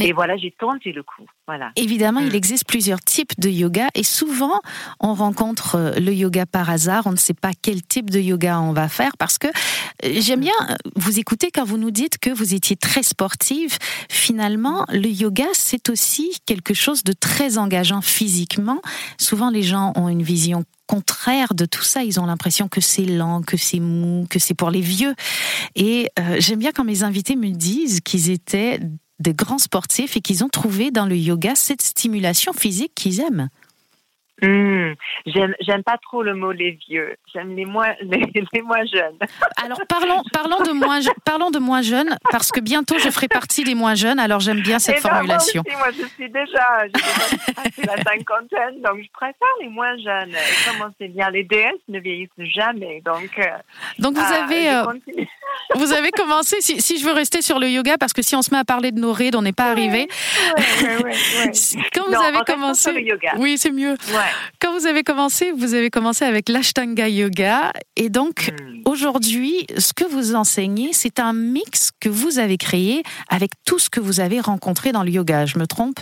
Et 0.00 0.14
voilà, 0.14 0.38
j'ai 0.38 0.50
tenté 0.50 0.92
le 0.92 1.02
coup. 1.02 1.26
Voilà. 1.48 1.72
Évidemment, 1.76 2.20
il 2.20 2.32
mm. 2.32 2.36
existe 2.36 2.66
plusieurs 2.66 3.00
types 3.00 3.38
de 3.38 3.48
yoga 3.48 3.88
et 3.94 4.04
souvent 4.04 4.60
on 5.00 5.14
rencontre 5.14 5.74
euh, 5.74 5.92
le 5.94 6.14
yoga 6.14 6.46
par 6.46 6.70
hasard. 6.70 7.06
On 7.06 7.12
ne 7.12 7.16
sait 7.16 7.34
pas 7.34 7.50
quel 7.60 7.82
type 7.82 8.10
de 8.10 8.20
yoga 8.20 8.60
on 8.60 8.72
va 8.72 8.88
faire 8.88 9.16
parce 9.18 9.38
que 9.38 9.48
euh, 9.48 10.20
j'aime 10.20 10.40
bien 10.40 10.52
euh, 10.70 10.74
vous 10.96 11.18
écouter 11.18 11.50
quand 11.52 11.64
vous 11.64 11.78
nous 11.78 11.90
dites 11.90 12.18
que 12.18 12.30
vous 12.30 12.54
étiez 12.54 12.76
très 12.76 13.02
sportive. 13.02 13.76
Finalement, 14.08 14.86
le 14.88 15.08
yoga, 15.08 15.46
c'est 15.52 15.88
aussi 15.90 16.30
quelque 16.46 16.74
chose 16.74 17.02
de 17.02 17.12
très 17.12 17.58
engageant 17.58 18.02
physiquement. 18.02 18.80
Souvent, 19.18 19.50
les 19.50 19.62
gens 19.62 19.92
ont 19.96 20.08
une 20.08 20.22
vision 20.22 20.64
contraire 20.86 21.54
de 21.54 21.64
tout 21.64 21.82
ça. 21.82 22.04
Ils 22.04 22.20
ont 22.20 22.26
l'impression 22.26 22.68
que 22.68 22.80
c'est 22.80 23.06
lent, 23.06 23.42
que 23.42 23.56
c'est 23.56 23.80
mou, 23.80 24.26
que 24.28 24.38
c'est 24.38 24.54
pour 24.54 24.70
les 24.70 24.82
vieux. 24.82 25.14
Et 25.74 26.08
euh, 26.18 26.36
j'aime 26.38 26.58
bien 26.58 26.72
quand 26.72 26.84
mes 26.84 27.02
invités 27.02 27.34
me 27.34 27.48
disent 27.50 28.00
qu'ils 28.00 28.30
étaient 28.30 28.80
des 29.22 29.34
grands 29.34 29.58
sportifs 29.58 30.16
et 30.16 30.20
qu'ils 30.20 30.44
ont 30.44 30.48
trouvé 30.48 30.90
dans 30.90 31.06
le 31.06 31.16
yoga 31.16 31.54
cette 31.54 31.82
stimulation 31.82 32.52
physique 32.52 32.92
qu'ils 32.94 33.20
aiment. 33.20 33.48
Hmm. 34.42 34.94
j'aime, 35.26 35.82
pas 35.84 35.98
trop 35.98 36.22
le 36.22 36.34
mot 36.34 36.50
les 36.50 36.72
vieux. 36.88 37.16
J'aime 37.32 37.54
les 37.54 37.64
moins, 37.64 37.94
les, 38.02 38.62
moins 38.62 38.84
jeunes. 38.92 39.16
Alors 39.62 39.80
parlons, 39.88 40.20
parlons 40.32 40.62
de 40.64 40.72
moins, 40.72 40.98
parlons 41.24 41.50
de 41.50 41.60
moins 41.60 41.82
jeunes 41.82 42.16
parce 42.30 42.50
que 42.50 42.58
bientôt 42.58 42.98
je 42.98 43.08
ferai 43.10 43.28
partie 43.28 43.62
des 43.62 43.76
moins 43.76 43.94
jeunes. 43.94 44.18
Alors 44.18 44.40
j'aime 44.40 44.60
bien 44.60 44.80
cette 44.80 44.96
eh 44.98 45.02
ben, 45.02 45.10
formulation. 45.10 45.62
moi, 45.78 45.90
je 45.96 46.06
suis 46.06 46.28
déjà, 46.28 46.84
j'ai 47.76 47.86
la 47.86 47.96
cinquantaine, 48.02 48.80
donc 48.82 49.02
je 49.02 49.10
préfère 49.12 49.54
les 49.60 49.68
moins 49.68 49.96
jeunes. 49.98 50.34
Et 50.34 50.70
comment 50.70 50.90
c'est 51.00 51.08
bien, 51.08 51.30
les 51.30 51.44
DS 51.44 51.78
ne 51.88 52.00
vieillissent 52.00 52.30
jamais, 52.38 53.00
donc. 53.04 53.30
Euh, 53.38 53.44
donc 53.98 54.16
vous 54.16 54.24
ah, 54.24 54.44
avez, 54.44 54.70
euh, 54.70 54.84
vous 55.76 55.92
avez 55.92 56.10
commencé. 56.10 56.56
Si, 56.60 56.80
si, 56.80 56.98
je 56.98 57.04
veux 57.04 57.12
rester 57.12 57.42
sur 57.42 57.58
le 57.58 57.68
yoga, 57.68 57.96
parce 57.98 58.12
que 58.12 58.22
si 58.22 58.34
on 58.34 58.42
se 58.42 58.50
met 58.50 58.58
à 58.58 58.64
parler 58.64 58.90
de 58.90 58.98
nos 58.98 59.12
rides, 59.12 59.36
on 59.36 59.42
n'est 59.42 59.52
pas 59.52 59.70
arrivé. 59.70 60.08
Ouais, 60.56 61.12
Quand 61.94 62.08
vous 62.08 62.14
avez 62.14 62.40
commencé, 62.46 62.92
le 62.92 63.02
yoga. 63.02 63.34
oui, 63.36 63.56
c'est 63.56 63.70
mieux. 63.70 63.96
Quand 64.60 64.72
vous 64.78 64.86
avez 64.86 65.02
commencé, 65.02 65.52
vous 65.52 65.74
avez 65.74 65.90
commencé 65.90 66.24
avec 66.24 66.48
l'Ashtanga 66.48 67.08
Yoga. 67.08 67.72
Et 67.96 68.08
donc, 68.08 68.52
hmm. 68.52 68.82
aujourd'hui, 68.84 69.66
ce 69.76 69.92
que 69.92 70.04
vous 70.04 70.34
enseignez, 70.34 70.92
c'est 70.92 71.18
un 71.20 71.32
mix 71.32 71.90
que 72.00 72.08
vous 72.08 72.38
avez 72.38 72.56
créé 72.56 73.02
avec 73.28 73.50
tout 73.64 73.78
ce 73.78 73.90
que 73.90 74.00
vous 74.00 74.20
avez 74.20 74.40
rencontré 74.40 74.92
dans 74.92 75.02
le 75.02 75.10
yoga. 75.10 75.46
Je 75.46 75.58
me 75.58 75.66
trompe? 75.66 76.00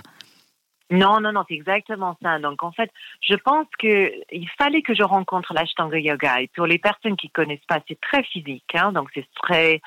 Non, 0.91 1.21
non, 1.21 1.33
non, 1.33 1.45
c'est 1.49 1.55
exactement 1.55 2.17
ça. 2.21 2.41
Donc, 2.41 2.65
en 2.65 2.73
fait, 2.73 2.91
je 3.21 3.37
pense 3.37 3.67
que 3.79 4.13
il 4.33 4.49
fallait 4.59 4.83
que 4.83 4.93
je 4.93 5.05
rencontre 5.05 5.55
l'Ashtanga 5.55 5.99
Yoga. 5.99 6.41
Et 6.41 6.49
pour 6.49 6.67
les 6.67 6.79
personnes 6.79 7.17
qui 7.17 7.31
connaissent 7.31 7.65
pas, 7.69 7.79
c'est 7.87 8.01
très 8.01 8.25
physique. 8.25 8.75
Hein, 8.75 8.91
donc, 8.91 9.09
c'est 9.15 9.27
très 9.41 9.81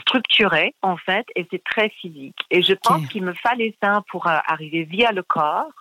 structuré, 0.00 0.74
en 0.80 0.96
fait, 0.96 1.26
et 1.34 1.44
c'est 1.50 1.62
très 1.64 1.88
physique. 1.88 2.38
Et 2.52 2.62
je 2.62 2.74
pense 2.74 3.04
qu'il 3.08 3.24
me 3.24 3.34
fallait 3.34 3.76
ça 3.82 4.04
pour 4.10 4.28
euh, 4.28 4.36
arriver 4.46 4.84
via 4.84 5.10
le 5.10 5.24
corps 5.24 5.72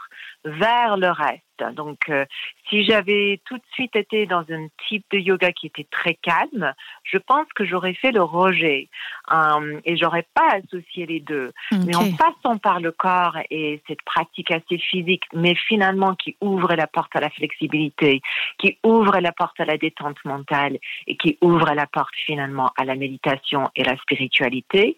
vers 0.45 0.97
le 0.97 1.09
reste. 1.09 1.41
Donc, 1.75 2.09
euh, 2.09 2.25
si 2.69 2.83
j'avais 2.83 3.39
tout 3.45 3.57
de 3.57 3.63
suite 3.73 3.95
été 3.95 4.25
dans 4.25 4.43
un 4.49 4.67
type 4.87 5.05
de 5.11 5.19
yoga 5.19 5.51
qui 5.51 5.67
était 5.67 5.87
très 5.89 6.15
calme, 6.15 6.73
je 7.03 7.17
pense 7.17 7.47
que 7.55 7.63
j'aurais 7.63 7.93
fait 7.93 8.11
le 8.11 8.23
rejet 8.23 8.89
euh, 9.31 9.79
et 9.85 9.95
j'aurais 9.95 10.25
pas 10.33 10.57
associé 10.57 11.05
les 11.05 11.19
deux. 11.19 11.53
Mais 11.71 11.95
en 11.95 12.11
passant 12.13 12.57
par 12.57 12.79
le 12.79 12.91
corps 12.91 13.37
et 13.49 13.81
cette 13.87 14.01
pratique 14.01 14.51
assez 14.51 14.77
physique, 14.79 15.23
mais 15.33 15.55
finalement 15.55 16.15
qui 16.15 16.35
ouvre 16.41 16.73
la 16.73 16.87
porte 16.87 17.15
à 17.15 17.19
la 17.19 17.29
flexibilité, 17.29 18.21
qui 18.57 18.77
ouvre 18.83 19.19
la 19.19 19.31
porte 19.31 19.59
à 19.59 19.65
la 19.65 19.77
détente 19.77 20.17
mentale 20.25 20.79
et 21.07 21.15
qui 21.17 21.37
ouvre 21.41 21.71
la 21.73 21.85
porte 21.85 22.15
finalement 22.25 22.71
à 22.77 22.83
la 22.83 22.95
méditation 22.95 23.69
et 23.75 23.83
la 23.83 23.95
spiritualité, 23.97 24.97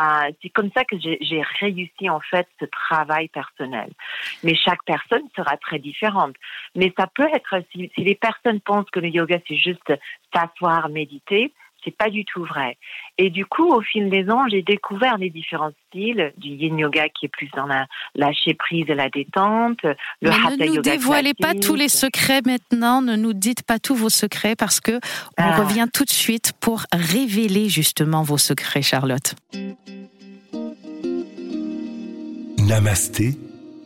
euh, 0.00 0.30
c'est 0.42 0.50
comme 0.50 0.70
ça 0.74 0.84
que 0.84 0.96
j'ai 0.98 1.42
réussi 1.60 2.08
en 2.08 2.20
fait 2.20 2.46
ce 2.60 2.66
travail 2.66 3.28
personnel. 3.28 3.90
Mais 4.42 4.54
chaque 4.54 4.82
personne 4.84 5.28
sera 5.36 5.56
très 5.56 5.78
différente. 5.78 6.34
Mais 6.74 6.92
ça 6.98 7.06
peut 7.06 7.28
être, 7.34 7.62
si, 7.72 7.90
si 7.94 8.04
les 8.04 8.14
personnes 8.14 8.60
pensent 8.60 8.90
que 8.90 9.00
le 9.00 9.08
yoga 9.08 9.38
c'est 9.46 9.56
juste 9.56 9.92
s'asseoir, 10.32 10.88
méditer, 10.88 11.52
c'est 11.84 11.96
pas 11.96 12.10
du 12.10 12.24
tout 12.24 12.44
vrai. 12.44 12.76
Et 13.16 13.30
du 13.30 13.46
coup, 13.46 13.68
au 13.68 13.80
fil 13.80 14.10
des 14.10 14.30
ans, 14.30 14.46
j'ai 14.48 14.62
découvert 14.62 15.18
les 15.18 15.30
différents 15.30 15.70
styles 15.88 16.32
du 16.36 16.48
yin 16.48 16.78
yoga 16.78 17.08
qui 17.08 17.26
est 17.26 17.28
plus 17.28 17.48
dans 17.56 17.66
la 17.66 17.86
lâcher 18.14 18.54
prise 18.54 18.86
et 18.88 18.94
la 18.94 19.08
détente, 19.08 19.82
le 20.20 20.30
hatha 20.30 20.56
Ne 20.56 20.66
nous 20.66 20.82
dévoilez 20.82 21.34
pas 21.34 21.54
tous 21.54 21.74
les 21.74 21.88
secrets 21.88 22.42
maintenant, 22.44 23.02
ne 23.02 23.16
nous 23.16 23.32
dites 23.32 23.62
pas 23.62 23.78
tous 23.78 23.94
vos 23.94 24.08
secrets 24.10 24.56
parce 24.56 24.80
que 24.80 24.92
on 25.38 25.42
ah. 25.42 25.56
revient 25.56 25.86
tout 25.92 26.04
de 26.04 26.10
suite 26.10 26.52
pour 26.60 26.82
révéler 26.92 27.68
justement 27.68 28.22
vos 28.22 28.38
secrets, 28.38 28.82
Charlotte. 28.82 29.34
Namasté, 32.58 33.34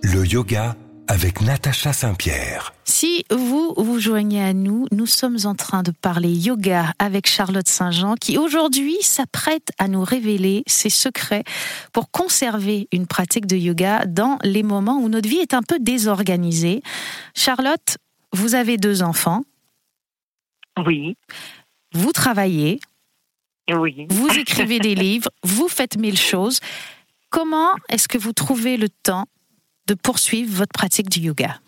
le 0.02 0.26
yoga 0.26 0.74
avec 1.08 1.40
Natacha 1.40 1.92
Saint-Pierre. 1.92 2.74
Si 2.84 3.24
vous 3.30 3.74
vous 3.76 3.98
joignez 3.98 4.42
à 4.42 4.52
nous, 4.52 4.86
nous 4.92 5.06
sommes 5.06 5.38
en 5.44 5.54
train 5.54 5.82
de 5.82 5.90
parler 5.90 6.30
yoga 6.30 6.92
avec 6.98 7.26
Charlotte 7.26 7.68
Saint-Jean 7.68 8.14
qui 8.14 8.38
aujourd'hui 8.38 8.96
s'apprête 9.02 9.68
à 9.78 9.88
nous 9.88 10.04
révéler 10.04 10.62
ses 10.66 10.90
secrets 10.90 11.44
pour 11.92 12.10
conserver 12.10 12.88
une 12.92 13.06
pratique 13.06 13.46
de 13.46 13.56
yoga 13.56 14.06
dans 14.06 14.38
les 14.42 14.62
moments 14.62 14.98
où 14.98 15.08
notre 15.08 15.28
vie 15.28 15.38
est 15.38 15.54
un 15.54 15.62
peu 15.62 15.78
désorganisée. 15.78 16.82
Charlotte, 17.34 17.98
vous 18.32 18.54
avez 18.54 18.76
deux 18.76 19.02
enfants. 19.02 19.42
Oui. 20.86 21.16
Vous 21.92 22.12
travaillez. 22.12 22.80
Oui. 23.70 24.06
Vous 24.08 24.30
écrivez 24.38 24.78
des 24.78 24.94
livres, 24.94 25.30
vous 25.42 25.68
faites 25.68 25.96
mille 25.96 26.18
choses. 26.18 26.60
Comment 27.30 27.72
est-ce 27.88 28.08
que 28.08 28.18
vous 28.18 28.32
trouvez 28.32 28.76
le 28.76 28.88
temps 28.88 29.26
de 29.88 29.94
poursuivre 29.94 30.52
votre 30.52 30.72
pratique 30.72 31.08
du 31.08 31.20
yoga? 31.20 31.58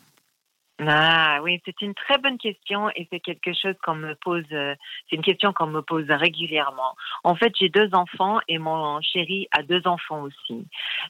Ah 0.80 1.38
oui, 1.42 1.60
c'est 1.64 1.80
une 1.82 1.94
très 1.94 2.18
bonne 2.18 2.36
question 2.36 2.90
et 2.96 3.06
c'est 3.10 3.20
quelque 3.20 3.52
chose 3.52 3.76
qu'on 3.84 3.94
me 3.94 4.14
pose, 4.16 4.44
euh, 4.50 4.74
c'est 5.08 5.14
une 5.14 5.22
question 5.22 5.52
qu'on 5.52 5.68
me 5.68 5.82
pose 5.82 6.06
régulièrement. 6.08 6.96
En 7.22 7.36
fait, 7.36 7.52
j'ai 7.58 7.68
deux 7.68 7.90
enfants 7.92 8.40
et 8.48 8.58
mon 8.58 9.00
chéri 9.00 9.46
a 9.52 9.62
deux 9.62 9.82
enfants 9.84 10.22
aussi. 10.22 10.66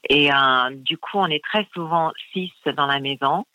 Et 0.07 0.31
euh, 0.31 0.69
du 0.71 0.99
coup, 0.99 1.17
on 1.17 1.27
est 1.27 1.43
très 1.43 1.67
souvent 1.73 2.11
six 2.31 2.51
dans 2.77 2.85
la 2.85 2.99
maison. 2.99 3.45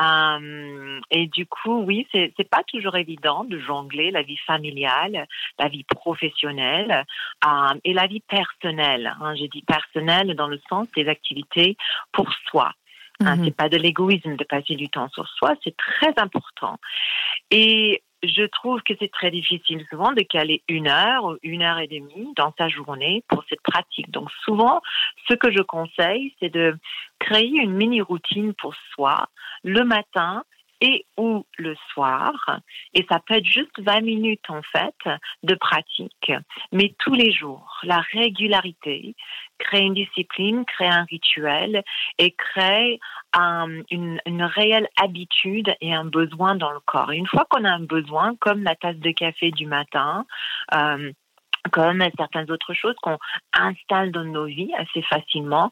Euh, 0.00 1.00
et 1.10 1.26
du 1.26 1.46
coup, 1.46 1.82
oui, 1.82 2.06
c'est 2.12 2.32
c'est 2.36 2.48
pas 2.48 2.62
toujours 2.66 2.96
évident 2.96 3.44
de 3.44 3.58
jongler 3.58 4.10
la 4.10 4.22
vie 4.22 4.36
familiale, 4.46 5.26
la 5.58 5.68
vie 5.68 5.84
professionnelle 5.84 7.04
euh, 7.46 7.74
et 7.84 7.92
la 7.92 8.06
vie 8.06 8.20
personnelle. 8.20 9.14
Hein. 9.20 9.34
Je 9.36 9.46
dis 9.46 9.62
personnelle 9.62 10.34
dans 10.34 10.48
le 10.48 10.60
sens 10.68 10.88
des 10.96 11.08
activités 11.08 11.76
pour 12.12 12.30
soi. 12.50 12.72
Hein, 13.20 13.36
mhm. 13.36 13.44
C'est 13.44 13.56
pas 13.56 13.68
de 13.68 13.78
l'égoïsme 13.78 14.36
de 14.36 14.44
passer 14.44 14.74
du 14.74 14.88
temps 14.88 15.08
sur 15.08 15.26
soi, 15.28 15.54
c'est 15.64 15.74
très 15.76 16.12
important. 16.18 16.78
Et 17.50 18.02
je 18.22 18.44
trouve 18.46 18.80
que 18.82 18.94
c'est 18.98 19.10
très 19.10 19.30
difficile 19.30 19.84
souvent 19.90 20.12
de 20.12 20.22
caler 20.22 20.62
une 20.68 20.88
heure 20.88 21.24
ou 21.24 21.36
une 21.42 21.62
heure 21.62 21.78
et 21.78 21.86
demie 21.86 22.32
dans 22.36 22.52
sa 22.58 22.68
journée 22.68 23.22
pour 23.28 23.44
cette 23.48 23.62
pratique. 23.62 24.10
Donc 24.10 24.30
souvent, 24.44 24.80
ce 25.28 25.34
que 25.34 25.50
je 25.52 25.62
conseille, 25.62 26.34
c'est 26.40 26.48
de 26.48 26.76
créer 27.18 27.48
une 27.48 27.72
mini 27.72 28.00
routine 28.00 28.54
pour 28.54 28.74
soi 28.94 29.28
le 29.64 29.84
matin 29.84 30.44
et 30.80 31.06
ou 31.16 31.46
le 31.58 31.74
soir. 31.92 32.60
Et 32.94 33.06
ça 33.08 33.20
peut 33.20 33.34
être 33.34 33.46
juste 33.46 33.78
20 33.78 34.00
minutes 34.02 34.48
en 34.48 34.62
fait 34.62 34.94
de 35.42 35.54
pratique, 35.54 36.32
mais 36.72 36.94
tous 36.98 37.14
les 37.14 37.32
jours. 37.32 37.80
La 37.82 38.00
régularité, 38.12 39.14
créer 39.58 39.82
une 39.82 39.94
discipline, 39.94 40.64
créer 40.64 40.88
un 40.88 41.04
rituel 41.04 41.82
et 42.18 42.32
créer 42.32 43.00
une, 43.90 44.20
une, 44.26 44.42
réelle 44.42 44.88
habitude 45.00 45.74
et 45.80 45.94
un 45.94 46.04
besoin 46.04 46.54
dans 46.54 46.70
le 46.70 46.80
corps. 46.80 47.10
une 47.10 47.26
fois 47.26 47.46
qu'on 47.48 47.64
a 47.64 47.70
un 47.70 47.80
besoin, 47.80 48.34
comme 48.36 48.62
la 48.62 48.74
tasse 48.74 48.96
de 48.96 49.10
café 49.10 49.50
du 49.50 49.66
matin, 49.66 50.26
euh, 50.74 51.12
comme 51.70 52.02
certaines 52.16 52.50
autres 52.50 52.74
choses 52.74 52.94
qu'on 53.02 53.18
installe 53.52 54.12
dans 54.12 54.24
nos 54.24 54.46
vies 54.46 54.70
assez 54.78 55.02
facilement. 55.02 55.70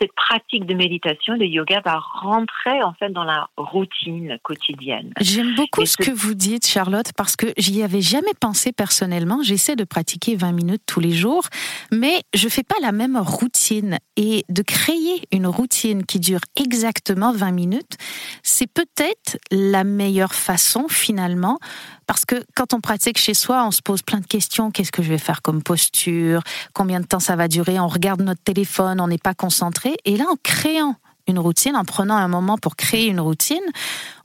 Cette 0.00 0.12
pratique 0.12 0.66
de 0.66 0.74
méditation, 0.74 1.36
de 1.36 1.44
yoga 1.44 1.80
va 1.84 1.98
rentrer 1.98 2.82
en 2.82 2.94
fait 2.94 3.10
dans 3.10 3.24
la 3.24 3.48
routine 3.56 4.38
quotidienne. 4.42 5.12
J'aime 5.20 5.54
beaucoup 5.54 5.84
ce 5.86 5.96
que 5.96 6.10
vous 6.10 6.34
dites, 6.34 6.66
Charlotte, 6.66 7.12
parce 7.16 7.36
que 7.36 7.46
j'y 7.56 7.82
avais 7.82 8.00
jamais 8.00 8.34
pensé 8.40 8.72
personnellement. 8.72 9.42
J'essaie 9.42 9.76
de 9.76 9.84
pratiquer 9.84 10.36
20 10.36 10.52
minutes 10.52 10.82
tous 10.86 11.00
les 11.00 11.12
jours, 11.12 11.44
mais 11.92 12.22
je 12.34 12.48
fais 12.48 12.62
pas 12.62 12.76
la 12.80 12.92
même 12.92 13.16
routine. 13.16 13.98
Et 14.16 14.44
de 14.48 14.62
créer 14.62 15.22
une 15.30 15.46
routine 15.46 16.04
qui 16.04 16.18
dure 16.18 16.40
exactement 16.56 17.32
20 17.32 17.52
minutes, 17.52 17.96
c'est 18.42 18.66
peut-être 18.66 19.38
la 19.50 19.84
meilleure 19.84 20.34
façon 20.34 20.88
finalement 20.88 21.58
parce 22.08 22.24
que 22.24 22.42
quand 22.56 22.72
on 22.72 22.80
pratique 22.80 23.18
chez 23.18 23.34
soi, 23.34 23.64
on 23.66 23.70
se 23.70 23.82
pose 23.82 24.00
plein 24.00 24.20
de 24.20 24.26
questions. 24.26 24.70
Qu'est-ce 24.70 24.90
que 24.90 25.02
je 25.02 25.10
vais 25.10 25.18
faire 25.18 25.42
comme 25.42 25.62
posture? 25.62 26.42
Combien 26.72 27.00
de 27.00 27.06
temps 27.06 27.20
ça 27.20 27.36
va 27.36 27.48
durer? 27.48 27.78
On 27.78 27.86
regarde 27.86 28.22
notre 28.22 28.42
téléphone, 28.42 28.98
on 28.98 29.08
n'est 29.08 29.18
pas 29.18 29.34
concentré. 29.34 29.94
Et 30.06 30.16
là, 30.16 30.24
en 30.30 30.36
créant 30.42 30.96
une 31.28 31.38
routine, 31.38 31.76
en 31.76 31.84
prenant 31.84 32.16
un 32.16 32.26
moment 32.26 32.56
pour 32.56 32.76
créer 32.76 33.08
une 33.08 33.20
routine, 33.20 33.62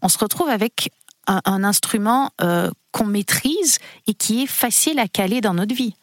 on 0.02 0.08
se 0.08 0.18
retrouve 0.18 0.48
avec 0.48 0.92
un, 1.28 1.64
instrument 1.66 2.32
euh, 2.42 2.72
qu'on 2.94 3.06
maîtrise 3.06 3.80
et 4.08 4.14
qui 4.14 4.44
est 4.44 4.48
facile 4.48 4.98
à 4.98 5.10
caler 5.10 5.42
dans 5.42 5.54
notre 5.54 5.76
vie. 5.76 5.96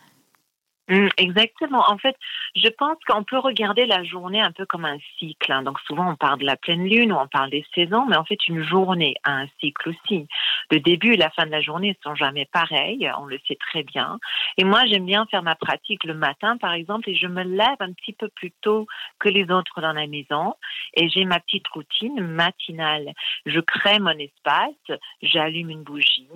Mm, 0.91 1.09
exactement. 1.19 1.85
En 1.89 1.99
fait, 1.99 2.17
je 2.57 2.69
pense 2.69 2.99
qu'on 3.07 3.23
peut 3.23 3.39
regarder 3.39 3.87
la 3.87 4.03
journée 4.03 4.41
un 4.41 4.51
peu 4.51 4.67
comme 4.67 4.85
un 4.85 4.99
cycle. 5.19 5.53
Hein. 5.53 5.63
Donc 5.63 5.79
souvent 5.87 6.11
on 6.11 6.17
parle 6.17 6.41
de 6.41 6.47
la 6.47 6.57
pleine 6.57 6.85
lune 6.85 7.13
ou 7.13 7.17
on 7.17 7.29
parle 7.29 7.51
des 7.51 7.65
saisons, 7.75 8.07
mais 8.07 8.17
en 8.17 8.25
fait 8.25 8.49
une 8.49 8.65
journée 8.65 9.15
a 9.23 9.33
un 9.33 9.47
cycle 9.61 9.91
aussi. 9.91 10.27
Le 10.71 10.81
début 10.81 11.15
et 11.15 11.17
la 11.17 11.31
fin 11.31 11.47
de 11.47 11.51
la 11.51 11.61
journée 11.61 11.97
sont 12.03 12.17
jamais 12.17 12.47
pareils, 12.47 13.09
on 13.19 13.27
le 13.27 13.39
sait 13.47 13.57
très 13.57 13.85
bien. 13.85 14.19
Et 14.59 14.65
moi 14.65 14.85
j'aime 14.87 15.07
bien 15.07 15.27
faire 15.31 15.45
ma 15.45 15.55
pratique 15.55 16.03
le 16.03 16.15
matin 16.15 16.57
par 16.57 16.73
exemple 16.73 17.09
et 17.09 17.15
je 17.15 17.29
me 17.29 17.45
lève 17.45 17.77
un 17.79 17.93
petit 17.93 18.13
peu 18.13 18.29
plus 18.29 18.51
tôt 18.61 18.89
que 19.21 19.29
les 19.29 19.49
autres 19.51 19.81
dans 19.81 19.93
la 19.93 20.09
maison 20.09 20.55
et 20.95 21.09
j'ai 21.09 21.25
ma 21.25 21.39
petite 21.39 21.69
routine 21.69 22.21
matinale. 22.21 23.13
Je 23.47 23.61
crée 23.61 24.01
mon 24.01 24.19
espace, 24.19 24.99
j'allume 25.23 25.71
une 25.71 25.85
bougie, 25.85 26.29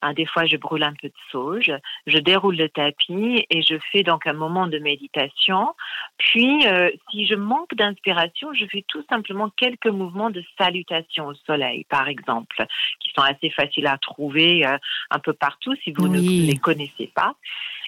hein, 0.00 0.14
des 0.14 0.24
fois 0.24 0.46
je 0.46 0.56
brûle 0.56 0.82
un 0.82 0.94
peu 0.94 1.08
de 1.08 1.14
sauge, 1.30 1.72
je 2.06 2.18
déroule 2.18 2.56
le 2.56 2.70
tapis 2.70 3.44
et 3.50 3.60
je 3.60 3.76
fais 3.92 3.97
donc 4.02 4.26
un 4.26 4.32
moment 4.32 4.66
de 4.66 4.78
méditation. 4.78 5.74
Puis, 6.18 6.66
euh, 6.66 6.90
si 7.10 7.26
je 7.26 7.34
manque 7.34 7.74
d'inspiration, 7.74 8.52
je 8.52 8.66
fais 8.66 8.84
tout 8.88 9.04
simplement 9.08 9.50
quelques 9.56 9.86
mouvements 9.86 10.30
de 10.30 10.42
salutation 10.58 11.26
au 11.26 11.34
soleil, 11.34 11.84
par 11.88 12.08
exemple, 12.08 12.64
qui 13.00 13.10
sont 13.14 13.22
assez 13.22 13.50
faciles 13.50 13.86
à 13.86 13.98
trouver 13.98 14.66
euh, 14.66 14.76
un 15.10 15.18
peu 15.18 15.32
partout 15.32 15.74
si 15.84 15.92
vous 15.92 16.08
ne 16.08 16.18
les 16.18 16.58
connaissez 16.58 17.10
pas. 17.14 17.34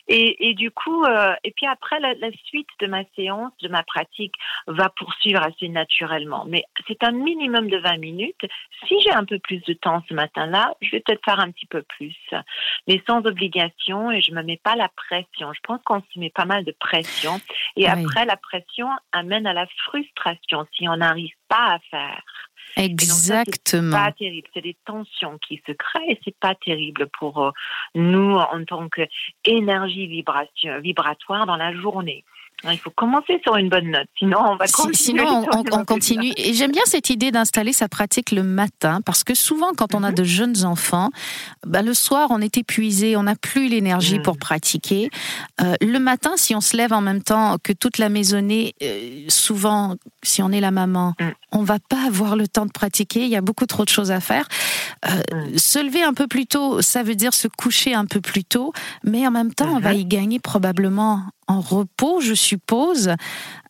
Et, 0.09 0.55
du 0.55 0.71
coup, 0.71 1.05
euh, 1.05 1.35
et 1.45 1.53
puis 1.53 1.67
après, 1.67 2.01
la, 2.01 2.15
suite 2.45 2.69
de 2.81 2.87
ma 2.87 3.05
séance, 3.17 3.53
de 3.63 3.69
ma 3.69 3.83
pratique, 3.83 4.35
va 4.67 4.89
poursuivre 4.89 5.41
assez 5.43 5.69
naturellement. 5.69 6.45
Mais 6.47 6.65
c'est 6.89 7.05
un 7.05 7.13
minimum 7.13 7.69
de 7.69 7.79
20 7.79 7.99
minutes. 7.99 8.47
Si 8.87 9.01
j'ai 9.01 9.13
un 9.13 9.25
peu 9.25 9.39
plus 9.39 9.61
de 9.63 9.73
temps 9.73 10.03
ce 10.09 10.15
matin-là, 10.15 10.75
je 10.81 10.91
vais 10.91 11.01
peut-être 11.01 11.25
faire 11.25 11.41
un 11.41 11.51
petit 11.51 11.67
peu 11.67 11.83
plus. 11.83 12.17
Mais 12.89 13.01
sans 13.07 13.25
obligation 13.25 14.11
et 14.11 14.21
je 14.21 14.33
me 14.33 14.43
mets 14.43 14.61
pas 14.63 14.77
la 14.77 14.89
pression. 14.89 15.53
Je 15.53 15.61
pense 15.63 15.81
qu'on 15.85 16.03
se 16.13 16.19
met 16.19 16.31
pas 16.31 16.45
mal 16.45 16.65
de 16.65 16.75
pression. 16.79 17.41
Et 17.77 17.87
après, 17.87 18.25
la 18.25 18.37
pression 18.37 18.89
amène 19.13 19.47
à 19.47 19.53
la 19.53 19.67
frustration 19.85 20.67
si 20.73 20.89
on 20.89 20.97
n'arrive 20.97 21.35
pas 21.49 21.75
à 21.75 21.79
faire 21.91 22.23
Exactement. 22.77 23.97
C'est 23.97 24.05
pas 24.05 24.13
terrible. 24.13 24.49
C'est 24.55 24.63
des 24.63 24.77
tensions 24.85 25.39
qui 25.39 25.63
se 25.67 25.73
créent 25.73 26.13
et 26.13 26.21
c'est 26.25 26.39
pas 26.39 26.55
terrible 26.55 27.09
pour 27.19 27.45
euh, 27.45 27.51
nous 27.95 28.33
en 28.35 28.65
tant 28.65 28.89
qu'énergie 28.89 30.07
vibratoire 30.07 31.47
dans 31.47 31.57
la 31.57 31.73
journée. 31.73 32.25
Il 32.65 32.79
faut 32.79 32.91
commencer 32.91 33.41
sur 33.43 33.57
une 33.57 33.69
bonne 33.69 33.91
note, 33.91 34.07
sinon 34.19 34.39
on 34.41 34.57
va 34.57 34.67
continuer. 34.67 34.95
Sinon, 34.95 35.47
on, 35.73 35.85
continue. 35.85 36.33
Et 36.37 36.53
j'aime 36.53 36.73
bien 36.73 36.83
cette 36.85 37.09
idée 37.09 37.31
d'installer 37.31 37.73
sa 37.73 37.89
pratique 37.89 38.33
le 38.33 38.43
matin, 38.43 39.01
parce 39.05 39.25
que 39.25 39.35
souvent, 39.35 39.73
quand 39.75 39.95
on 39.95 40.03
a 40.03 40.11
mhm. 40.11 40.15
de 40.15 40.25
jeunes 40.25 40.65
enfants, 40.65 41.11
bah, 41.67 41.83
le 41.83 41.95
soir, 41.95 42.29
on 42.31 42.41
est 42.41 42.59
épuisé, 42.59 43.17
on 43.17 43.23
n'a 43.23 43.37
plus 43.37 43.69
l'énergie 43.69 44.19
mhm. 44.19 44.23
pour 44.23 44.37
pratiquer. 44.37 45.11
Euh, 45.63 45.75
le 45.81 45.99
matin, 45.99 46.33
si 46.37 46.55
on 46.55 46.61
se 46.61 46.77
lève 46.77 46.93
en 46.93 47.01
même 47.01 47.23
temps 47.23 47.57
que 47.63 47.73
toute 47.73 47.99
la 47.99 48.09
maisonnée, 48.09 48.75
euh, 48.83 49.25
souvent, 49.29 49.97
si 50.23 50.43
on 50.43 50.51
est 50.53 50.61
la 50.61 50.71
maman, 50.71 51.15
mm. 51.19 51.29
on 51.53 51.63
va 51.63 51.79
pas 51.79 52.07
avoir 52.07 52.37
le 52.37 52.47
temps 52.47 52.67
de 52.67 52.73
pratiquer. 52.73 53.23
Il 53.23 53.29
y 53.29 53.37
a 53.37 53.41
beaucoup 53.41 53.67
trop 53.67 53.85
de 53.85 53.89
choses 53.89 54.11
à 54.11 54.21
faire. 54.21 54.47
Euh, 55.07 55.23
mm. 55.33 55.59
Se 55.59 55.79
lever 55.79 56.03
un 56.03 56.15
peu 56.15 56.27
plus 56.27 56.47
tôt, 56.47 56.83
ça 56.83 57.03
veut 57.03 57.15
dire 57.15 57.35
se 57.35 57.49
coucher 57.49 57.95
un 57.95 58.07
peu 58.07 58.21
plus 58.21 58.45
tôt, 58.45 58.73
mais 59.05 59.27
en 59.27 59.31
même 59.31 59.55
temps, 59.55 59.77
on 59.77 59.81
va 59.81 59.93
mm-hmm. 59.93 60.01
y 60.01 60.05
gagner 60.05 60.39
probablement 60.39 61.23
en 61.51 61.61
repos, 61.61 62.21
je 62.21 62.35
suppose. 62.35 63.09
Euh, 63.09 63.17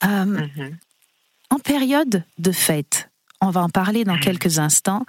mm-hmm. 0.04 0.74
En 1.48 1.58
période 1.58 2.24
de 2.38 2.52
fête, 2.52 3.10
on 3.40 3.50
va 3.50 3.62
en 3.62 3.70
parler 3.70 4.04
dans 4.04 4.16
mm. 4.16 4.20
quelques 4.20 4.58
instants, 4.58 5.04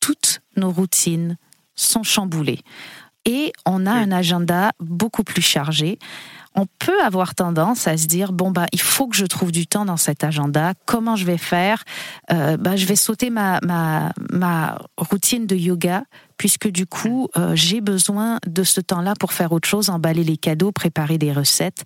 toutes 0.00 0.40
nos 0.56 0.70
routines 0.70 1.36
sont 1.74 2.02
chamboulées 2.02 2.60
et 3.24 3.52
on 3.66 3.86
a 3.86 3.92
un 3.92 4.10
agenda 4.10 4.72
beaucoup 4.80 5.22
plus 5.22 5.42
chargé 5.42 5.98
on 6.58 6.66
peut 6.80 7.00
avoir 7.02 7.36
tendance 7.36 7.86
à 7.86 7.96
se 7.96 8.06
dire 8.06 8.32
bon 8.32 8.50
bah 8.50 8.66
il 8.72 8.80
faut 8.80 9.06
que 9.06 9.16
je 9.16 9.26
trouve 9.26 9.52
du 9.52 9.68
temps 9.68 9.84
dans 9.84 9.96
cet 9.96 10.24
agenda. 10.24 10.72
Comment 10.86 11.14
je 11.14 11.24
vais 11.24 11.38
faire? 11.38 11.84
Euh, 12.32 12.56
bah, 12.56 12.74
je 12.74 12.84
vais 12.86 12.96
sauter 12.96 13.30
ma, 13.30 13.60
ma, 13.62 14.12
ma 14.32 14.78
routine 14.96 15.46
de 15.46 15.54
yoga 15.54 16.02
puisque 16.38 16.68
du 16.68 16.86
coup 16.86 17.28
euh, 17.36 17.54
j'ai 17.54 17.80
besoin 17.80 18.38
de 18.46 18.62
ce 18.62 18.80
temps-là 18.80 19.14
pour 19.18 19.32
faire 19.32 19.52
autre 19.52 19.68
chose, 19.68 19.90
emballer 19.90 20.24
les 20.24 20.36
cadeaux, 20.36 20.72
préparer 20.72 21.18
des 21.18 21.32
recettes 21.32 21.84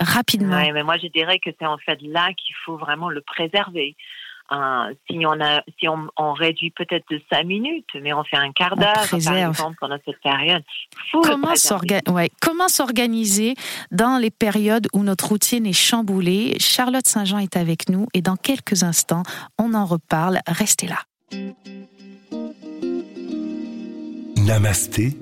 rapidement. 0.00 0.56
Oui, 0.58 0.72
mais 0.72 0.82
moi 0.82 0.96
je 0.98 1.08
dirais 1.08 1.38
que 1.38 1.50
c'est 1.58 1.66
en 1.66 1.78
fait 1.78 1.98
là 2.02 2.28
qu'il 2.34 2.54
faut 2.64 2.76
vraiment 2.76 3.08
le 3.08 3.20
préserver 3.20 3.96
si 5.10 5.26
on 5.26 5.40
a, 5.40 5.62
si 5.78 5.88
on, 5.88 6.08
on 6.16 6.32
réduit 6.32 6.70
peut-être 6.70 7.04
de 7.10 7.20
5 7.30 7.44
minutes, 7.44 7.88
mais 8.00 8.12
on 8.12 8.24
fait 8.24 8.36
un 8.36 8.52
quart 8.52 8.76
d'heure, 8.76 8.94
par 8.94 9.14
exemple, 9.14 9.76
pendant 9.78 9.98
cette 10.04 10.20
période. 10.22 10.62
Comment, 11.12 11.52
ouais. 12.08 12.30
Comment 12.40 12.68
s'organiser 12.68 13.54
dans 13.90 14.18
les 14.18 14.30
périodes 14.30 14.88
où 14.94 15.02
notre 15.02 15.28
routine 15.28 15.66
est 15.66 15.72
chamboulée? 15.72 16.56
Charlotte 16.58 17.06
Saint-Jean 17.06 17.38
est 17.38 17.56
avec 17.56 17.88
nous 17.88 18.06
et 18.14 18.22
dans 18.22 18.36
quelques 18.36 18.82
instants, 18.82 19.22
on 19.58 19.74
en 19.74 19.84
reparle. 19.84 20.40
Restez 20.46 20.88
là. 20.88 20.98
Namasté, 24.48 25.14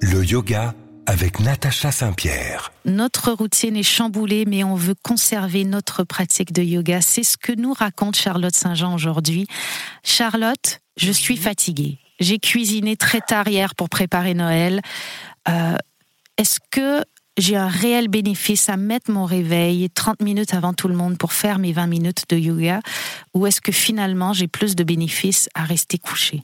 le 0.00 0.24
yoga 0.24 0.74
avec 1.06 1.38
Natacha 1.38 1.92
Saint-Pierre. 1.92 2.72
Notre 2.84 3.30
routine 3.30 3.76
est 3.76 3.84
chamboulée, 3.84 4.44
mais 4.44 4.64
on 4.64 4.74
veut 4.74 4.96
conserver 5.04 5.62
notre 5.62 6.02
pratique 6.02 6.52
de 6.52 6.62
yoga. 6.62 7.00
C'est 7.00 7.22
ce 7.22 7.36
que 7.36 7.52
nous 7.52 7.72
raconte 7.74 8.16
Charlotte 8.16 8.56
Saint-Jean 8.56 8.92
aujourd'hui. 8.92 9.46
Charlotte, 10.02 10.80
je 10.96 11.12
suis 11.12 11.36
fatiguée. 11.36 12.00
J'ai 12.18 12.40
cuisiné 12.40 12.96
très 12.96 13.20
tard 13.20 13.46
hier 13.46 13.76
pour 13.76 13.88
préparer 13.88 14.34
Noël. 14.34 14.80
Euh, 15.48 15.76
est-ce 16.36 16.58
que 16.72 17.04
j'ai 17.38 17.54
un 17.54 17.68
réel 17.68 18.08
bénéfice 18.08 18.68
à 18.68 18.76
mettre 18.76 19.12
mon 19.12 19.26
réveil 19.26 19.90
30 19.90 20.20
minutes 20.22 20.54
avant 20.54 20.74
tout 20.74 20.88
le 20.88 20.96
monde 20.96 21.18
pour 21.18 21.32
faire 21.32 21.60
mes 21.60 21.72
20 21.72 21.86
minutes 21.86 22.24
de 22.30 22.36
yoga? 22.36 22.80
Ou 23.32 23.46
est-ce 23.46 23.60
que 23.60 23.70
finalement 23.70 24.32
j'ai 24.32 24.48
plus 24.48 24.74
de 24.74 24.82
bénéfices 24.82 25.48
à 25.54 25.62
rester 25.62 25.98
couché? 25.98 26.42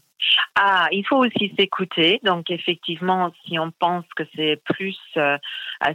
Ah, 0.55 0.89
il 0.91 1.07
faut 1.07 1.19
aussi 1.19 1.53
s'écouter. 1.59 2.21
Donc 2.23 2.51
effectivement, 2.51 3.33
si 3.45 3.59
on 3.59 3.71
pense 3.71 4.05
que 4.17 4.25
c'est 4.35 4.61
plus, 4.65 4.99
euh, 5.17 5.39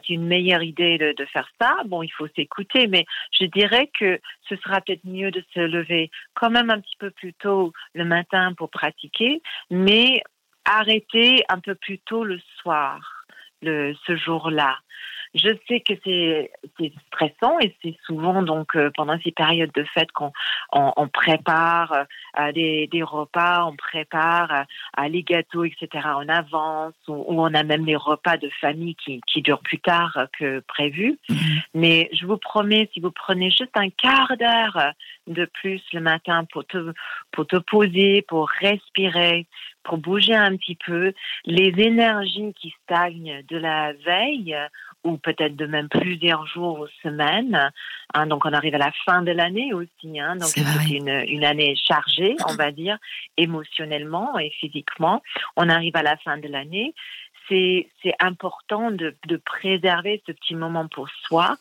une 0.09 0.25
meilleure 0.25 0.63
idée 0.63 0.97
de, 0.97 1.25
faire 1.25 1.47
ça, 1.59 1.75
bon, 1.85 2.03
il 2.03 2.11
faut 2.11 2.27
s'écouter. 2.35 2.87
Mais 2.87 3.05
je 3.39 3.45
dirais 3.45 3.89
que 3.99 4.19
ce 4.47 4.55
sera 4.57 4.81
peut-être 4.81 5.05
mieux 5.05 5.31
de 5.31 5.43
se 5.53 5.59
lever 5.59 6.11
quand 6.33 6.49
même 6.49 6.69
un 6.69 6.79
petit 6.79 6.97
peu 6.97 7.11
plus 7.11 7.33
tôt 7.33 7.73
le 7.93 8.05
matin 8.05 8.53
pour 8.53 8.69
pratiquer, 8.69 9.41
mais 9.69 10.21
arrêter 10.65 11.43
un 11.49 11.59
peu 11.59 11.75
plus 11.75 11.99
tôt 11.99 12.23
le 12.23 12.39
soir, 12.61 13.25
ce 13.61 14.15
jour-là. 14.15 14.77
Je 15.33 15.49
sais 15.67 15.79
que 15.79 15.93
c'est 16.03 16.51
stressant 17.07 17.59
et 17.59 17.75
c'est 17.81 17.95
souvent 18.05 18.43
donc 18.43 18.75
euh, 18.75 18.91
pendant 18.95 19.17
ces 19.23 19.31
périodes 19.31 19.71
de 19.73 19.83
fête 19.83 20.11
qu'on 20.11 20.31
on, 20.71 20.93
on 20.95 21.07
prépare 21.07 22.05
euh, 22.39 22.51
des, 22.51 22.87
des, 22.87 23.01
repas, 23.03 23.65
on 23.65 23.75
prépare 23.75 24.65
euh, 24.99 25.07
les 25.07 25.23
gâteaux, 25.23 25.63
etc. 25.63 25.87
en 26.05 26.29
avance 26.29 26.93
ou, 27.07 27.25
on 27.27 27.53
a 27.53 27.63
même 27.63 27.85
des 27.85 27.95
repas 27.95 28.37
de 28.37 28.49
famille 28.61 28.95
qui, 28.95 29.21
qui 29.27 29.41
durent 29.41 29.61
plus 29.61 29.79
tard 29.79 30.27
que 30.37 30.59
prévu. 30.61 31.17
Mm-hmm. 31.29 31.61
Mais 31.73 32.09
je 32.13 32.25
vous 32.25 32.37
promets, 32.37 32.89
si 32.93 32.99
vous 32.99 33.11
prenez 33.11 33.49
juste 33.49 33.75
un 33.75 33.89
quart 33.89 34.33
d'heure 34.37 34.93
de 35.27 35.45
plus 35.45 35.81
le 35.93 36.01
matin 36.01 36.45
pour 36.51 36.65
te, 36.65 36.93
pour 37.31 37.47
te 37.47 37.57
poser, 37.57 38.21
pour 38.21 38.49
respirer, 38.49 39.47
pour 39.83 39.97
bouger 39.97 40.35
un 40.35 40.55
petit 40.57 40.75
peu, 40.75 41.13
les 41.45 41.73
énergies 41.77 42.53
qui 42.53 42.73
stagnent 42.83 43.43
de 43.47 43.57
la 43.57 43.93
veille 43.93 44.57
ou 45.03 45.17
peut-être 45.17 45.55
de 45.55 45.65
même 45.65 45.89
plusieurs 45.89 46.45
jours 46.47 46.79
ou 46.79 46.87
semaines. 47.01 47.71
Hein, 48.13 48.27
donc 48.27 48.45
on 48.45 48.53
arrive 48.53 48.75
à 48.75 48.79
la 48.79 48.91
fin 49.05 49.21
de 49.21 49.31
l'année 49.31 49.73
aussi. 49.73 50.19
Hein, 50.19 50.35
donc 50.35 50.49
c'est 50.49 50.89
une, 50.89 51.23
une 51.27 51.43
année 51.43 51.75
chargée, 51.75 52.35
on 52.49 52.55
va 52.55 52.71
dire, 52.71 52.97
émotionnellement 53.37 54.37
et 54.39 54.51
physiquement. 54.51 55.21
On 55.55 55.69
arrive 55.69 55.95
à 55.95 56.03
la 56.03 56.17
fin 56.17 56.37
de 56.37 56.47
l'année. 56.47 56.93
C'est 57.49 57.85
important 58.19 58.89
de, 58.89 59.15
de 59.27 59.37
préserver 59.37 60.23
ce 60.25 60.31
petit 60.31 60.55
moment 60.55 60.87
pour 60.87 61.09
soi 61.27 61.57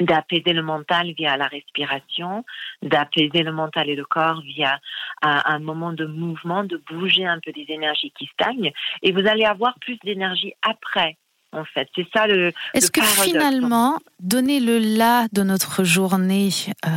d'apaiser 0.00 0.52
le 0.52 0.62
mental 0.62 1.12
via 1.12 1.36
la 1.36 1.48
respiration, 1.48 2.44
d'apaiser 2.82 3.42
le 3.42 3.50
mental 3.52 3.88
et 3.88 3.96
le 3.96 4.04
corps 4.04 4.40
via 4.42 4.78
un, 5.22 5.42
un, 5.44 5.58
moment 5.58 5.92
de 5.92 6.06
mouvement, 6.06 6.62
de 6.62 6.76
bouger 6.88 7.26
un 7.26 7.40
peu 7.40 7.50
des 7.50 7.66
énergies 7.68 8.12
qui 8.16 8.26
stagnent. 8.26 8.72
Et 9.02 9.10
vous 9.10 9.26
allez 9.26 9.44
avoir 9.44 9.74
plus 9.80 9.98
d'énergie 10.04 10.54
après 10.62 11.16
en 11.52 11.64
fait. 11.64 11.88
C'est 11.94 12.06
ça 12.14 12.26
le. 12.26 12.52
Est-ce 12.74 12.90
que 12.90 13.02
finalement, 13.02 13.98
donner 14.20 14.60
le 14.60 14.78
là 14.78 15.26
de 15.32 15.42
notre 15.42 15.84
journée 15.84 16.50
euh, 16.86 16.90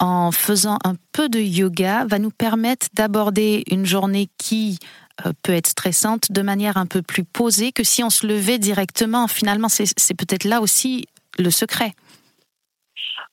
en 0.00 0.32
faisant 0.32 0.78
un 0.84 0.94
peu 1.12 1.28
de 1.28 1.38
yoga 1.38 2.04
va 2.06 2.18
nous 2.18 2.30
permettre 2.30 2.88
d'aborder 2.94 3.64
une 3.70 3.86
journée 3.86 4.28
qui 4.38 4.78
euh, 5.24 5.32
peut 5.42 5.52
être 5.52 5.68
stressante 5.68 6.32
de 6.32 6.42
manière 6.42 6.76
un 6.76 6.86
peu 6.86 7.02
plus 7.02 7.24
posée 7.24 7.72
que 7.72 7.84
si 7.84 8.02
on 8.02 8.10
se 8.10 8.26
levait 8.26 8.58
directement. 8.58 9.28
Finalement, 9.28 9.68
c'est 9.68 10.14
peut-être 10.14 10.44
là 10.44 10.60
aussi 10.60 11.06
le 11.38 11.50
secret. 11.50 11.92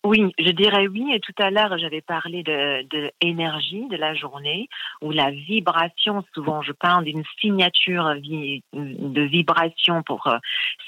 Oui, 0.04 0.34
je 0.40 0.52
dirais 0.52 0.88
oui. 0.88 1.14
Et 1.14 1.20
tout 1.20 1.34
à 1.38 1.50
l'heure, 1.50 1.78
j'avais 1.78 2.02
parlé 2.02 2.44
de, 2.44 2.84
de, 2.90 3.12
énergie 3.22 3.88
de 3.90 3.98
la 3.98 4.14
journée, 4.14 4.68
ou 5.02 5.12
la 5.12 5.32
vibration. 5.32 6.24
Souvent, 6.34 6.62
je 6.62 6.72
parle 6.72 7.06
d'une 7.06 7.24
signature 7.40 8.16
de 8.74 9.22
vibration 9.22 10.04
pour 10.04 10.28
euh, 10.28 10.38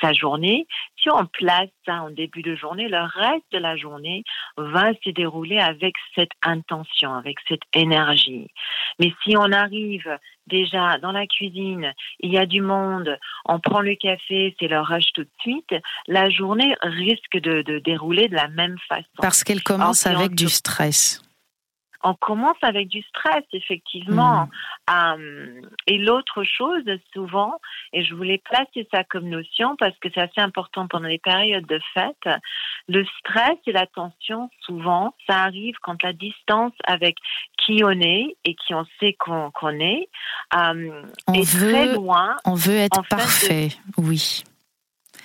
sa 0.02 0.14
journée. 0.14 0.68
Si 1.02 1.10
on 1.12 1.26
place 1.26 1.70
ça 1.86 2.04
en 2.04 2.10
début 2.10 2.42
de 2.42 2.56
journée, 2.56 2.88
le 2.88 3.02
reste 3.02 3.46
de 3.52 3.58
la 3.58 3.76
journée 3.76 4.24
va 4.58 4.94
se 5.04 5.10
dérouler 5.10 5.60
avec 5.60 5.96
cette 6.16 6.32
intention, 6.42 7.14
avec 7.14 7.38
cette 7.48 7.64
énergie. 7.74 8.48
Mais 9.00 9.14
si 9.24 9.36
on 9.38 9.52
arrive 9.52 10.18
déjà 10.48 10.98
dans 11.00 11.12
la 11.12 11.26
cuisine, 11.28 11.94
il 12.20 12.32
y 12.32 12.38
a 12.38 12.46
du 12.46 12.62
monde, 12.62 13.18
on 13.46 13.60
prend 13.60 13.82
le 13.82 13.96
café, 13.96 14.56
c'est 14.60 14.68
le 14.68 14.80
rush 14.80 15.12
tout 15.14 15.24
de 15.24 15.30
suite, 15.42 15.76
la 16.08 16.30
journée 16.30 16.76
risque 16.82 17.38
de, 17.38 17.62
de 17.62 17.80
dérouler 17.80 18.28
de 18.28 18.36
la 18.36 18.48
même 18.48 18.78
façon. 18.88 19.04
Parce 19.18 19.44
qu'elle 19.44 19.64
commence 19.64 20.06
avec 20.06 20.36
du 20.36 20.50
stress 20.50 21.22
on 22.04 22.14
commence 22.16 22.58
avec 22.62 22.90
du 22.90 23.02
stress, 23.04 23.44
effectivement. 23.54 24.48
Mm. 24.90 24.92
Euh, 24.94 25.62
et 25.88 25.98
l'autre 25.98 26.44
chose, 26.44 26.84
souvent, 27.14 27.60
et 27.94 28.04
je 28.04 28.14
voulais 28.14 28.38
placer 28.38 28.88
ça 28.94 29.04
comme 29.04 29.30
notion 29.30 29.76
parce 29.78 29.98
que 30.00 30.10
c'est 30.14 30.22
assez 30.22 30.42
important 30.42 30.88
pendant 30.88 31.08
les 31.08 31.18
périodes 31.18 31.66
de 31.66 31.80
fête, 31.94 32.28
le 32.88 33.06
stress 33.20 33.58
et 33.66 33.72
la 33.72 33.88
tension, 33.88 34.50
souvent, 34.62 35.16
ça 35.28 35.44
arrive 35.44 35.76
quand 35.82 36.04
la 36.04 36.14
distance 36.14 36.74
avec 36.84 37.16
qui 37.58 37.82
on 37.84 37.92
est 37.92 38.36
et 38.44 38.56
qui 38.56 38.74
on 38.74 38.86
sait 39.00 39.14
qu'on 39.14 39.52
est 39.80 40.10
euh, 40.56 41.04
est 41.34 41.58
très 41.58 41.94
loin. 41.94 42.36
On 42.46 42.56
veut 42.56 42.76
être 42.76 43.02
parfait, 43.08 43.70
oui. 43.98 44.44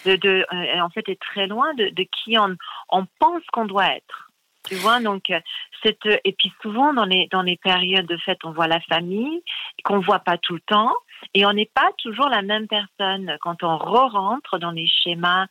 De, 0.05 0.15
de, 0.15 0.47
euh, 0.53 0.81
en 0.81 0.91
fait, 0.91 1.09
est 1.09 1.21
très 1.21 1.49
loin 1.49 1.75
de, 1.75 1.89
de 1.89 2.05
qui 2.05 2.39
on, 2.39 2.57
on 2.89 3.05
pense 3.19 3.43
qu'on 3.53 3.65
doit 3.65 3.97
être. 3.97 4.28
Tu 4.69 4.75
vois, 4.77 5.01
donc 5.01 5.31
euh, 5.31 5.41
cette 5.83 6.07
et 6.25 6.33
puis 6.33 6.53
souvent 6.61 6.93
dans 6.93 7.05
les 7.05 7.27
dans 7.31 7.43
les 7.43 7.57
périodes 7.57 8.07
de 8.07 8.17
fête, 8.19 8.45
on 8.45 8.51
voit 8.51 8.69
la 8.69 8.81
famille 8.81 9.43
qu'on 9.85 10.01
voit 10.01 10.19
pas 10.19 10.37
tout 10.37 10.55
le 10.55 10.61
temps 10.61 10.93
Et 11.35 11.47
on 11.47 11.53
n'est 11.53 11.71
pas 11.73 11.91
toujours 11.99 12.29
la 12.29 12.43
même 12.43 12.69
personne. 12.69 13.37
Quand 13.41 13.63
on 13.63 13.77
re-rentre 13.77 14.59
dans 14.59 14.71
les 14.71 14.87
schémas 14.87 15.47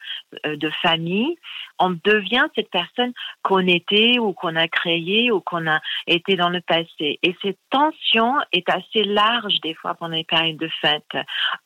euh, 0.46 0.56
de 0.56 0.70
famille, 0.82 1.36
on 1.80 1.92
devient 2.04 2.46
cette 2.56 2.70
personne 2.70 3.14
qu'on 3.42 3.66
était 3.66 4.20
ou 4.20 4.34
qu'on 4.34 4.56
a 4.56 4.68
créée 4.68 5.32
ou 5.32 5.42
qu'on 5.42 5.68
a 5.68 5.80
été 6.06 6.36
dans 6.36 6.50
le 6.50 6.62
passé. 6.62 7.20
Et 7.24 7.36
cette 7.42 7.60
tension 7.70 8.36
est 8.52 8.70
assez 8.70 9.04
large 9.04 9.60
des 9.62 9.74
fois 9.74 9.96
pendant 9.96 10.16
les 10.16 10.24
périodes 10.24 10.58
de 10.58 10.70
fête. 10.82 11.18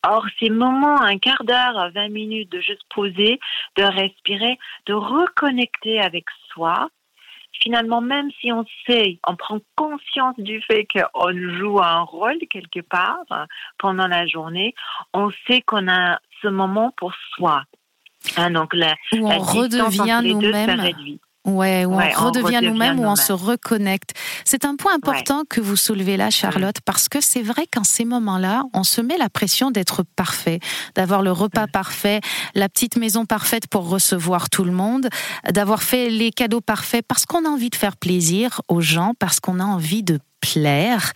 Or, 0.06 0.24
ces 0.40 0.50
moments, 0.50 1.00
un 1.00 1.18
quart 1.18 1.44
d'heure, 1.44 1.90
20 1.94 2.08
minutes 2.08 2.50
de 2.50 2.60
juste 2.60 2.84
poser, 2.94 3.38
de 3.76 3.84
respirer, 3.84 4.58
de 4.86 4.94
reconnecter 4.94 6.00
avec 6.00 6.24
soi, 6.52 6.88
finalement, 7.60 8.00
même 8.00 8.30
si 8.40 8.52
on 8.52 8.64
sait, 8.86 9.18
on 9.26 9.36
prend 9.36 9.58
conscience 9.76 10.38
du 10.38 10.60
fait 10.62 10.86
qu'on 10.86 11.32
joue 11.58 11.80
un 11.80 12.02
rôle 12.02 12.38
quelque 12.50 12.80
part 12.80 13.24
pendant 13.78 14.06
la 14.06 14.26
journée, 14.26 14.74
on 15.12 15.30
sait 15.46 15.62
qu'on 15.62 15.88
a 15.88 16.18
ce 16.42 16.48
moment 16.48 16.92
pour 16.96 17.12
soi. 17.34 17.64
Hein, 18.36 18.50
donc 18.50 18.72
la, 18.74 18.94
Où 19.12 19.26
on 19.26 19.38
redevient 19.38 20.20
nous-mêmes. 20.24 21.18
Ouais, 21.44 21.84
où 21.84 21.94
on 21.94 21.96
redevient 21.96 22.60
nous-mêmes, 22.62 23.00
où 23.00 23.04
on 23.04 23.16
se 23.16 23.32
reconnecte. 23.32 24.12
C'est 24.44 24.64
un 24.64 24.76
point 24.76 24.94
important 24.94 25.42
que 25.48 25.60
vous 25.60 25.74
soulevez 25.74 26.16
là, 26.16 26.30
Charlotte, 26.30 26.76
parce 26.84 27.08
que 27.08 27.20
c'est 27.20 27.42
vrai 27.42 27.66
qu'en 27.66 27.82
ces 27.82 28.04
moments-là, 28.04 28.62
on 28.74 28.84
se 28.84 29.00
met 29.00 29.18
la 29.18 29.28
pression 29.28 29.72
d'être 29.72 30.04
parfait, 30.04 30.60
d'avoir 30.94 31.22
le 31.22 31.32
repas 31.32 31.66
parfait, 31.66 32.20
la 32.54 32.68
petite 32.68 32.96
maison 32.96 33.26
parfaite 33.26 33.66
pour 33.66 33.88
recevoir 33.88 34.50
tout 34.50 34.62
le 34.62 34.70
monde, 34.70 35.08
d'avoir 35.50 35.82
fait 35.82 36.10
les 36.10 36.30
cadeaux 36.30 36.60
parfaits 36.60 37.04
parce 37.06 37.26
qu'on 37.26 37.44
a 37.44 37.48
envie 37.48 37.70
de 37.70 37.76
faire 37.76 37.96
plaisir 37.96 38.60
aux 38.68 38.80
gens, 38.80 39.14
parce 39.18 39.40
qu'on 39.40 39.58
a 39.58 39.64
envie 39.64 40.04
de 40.04 40.20
plaire. 40.40 41.12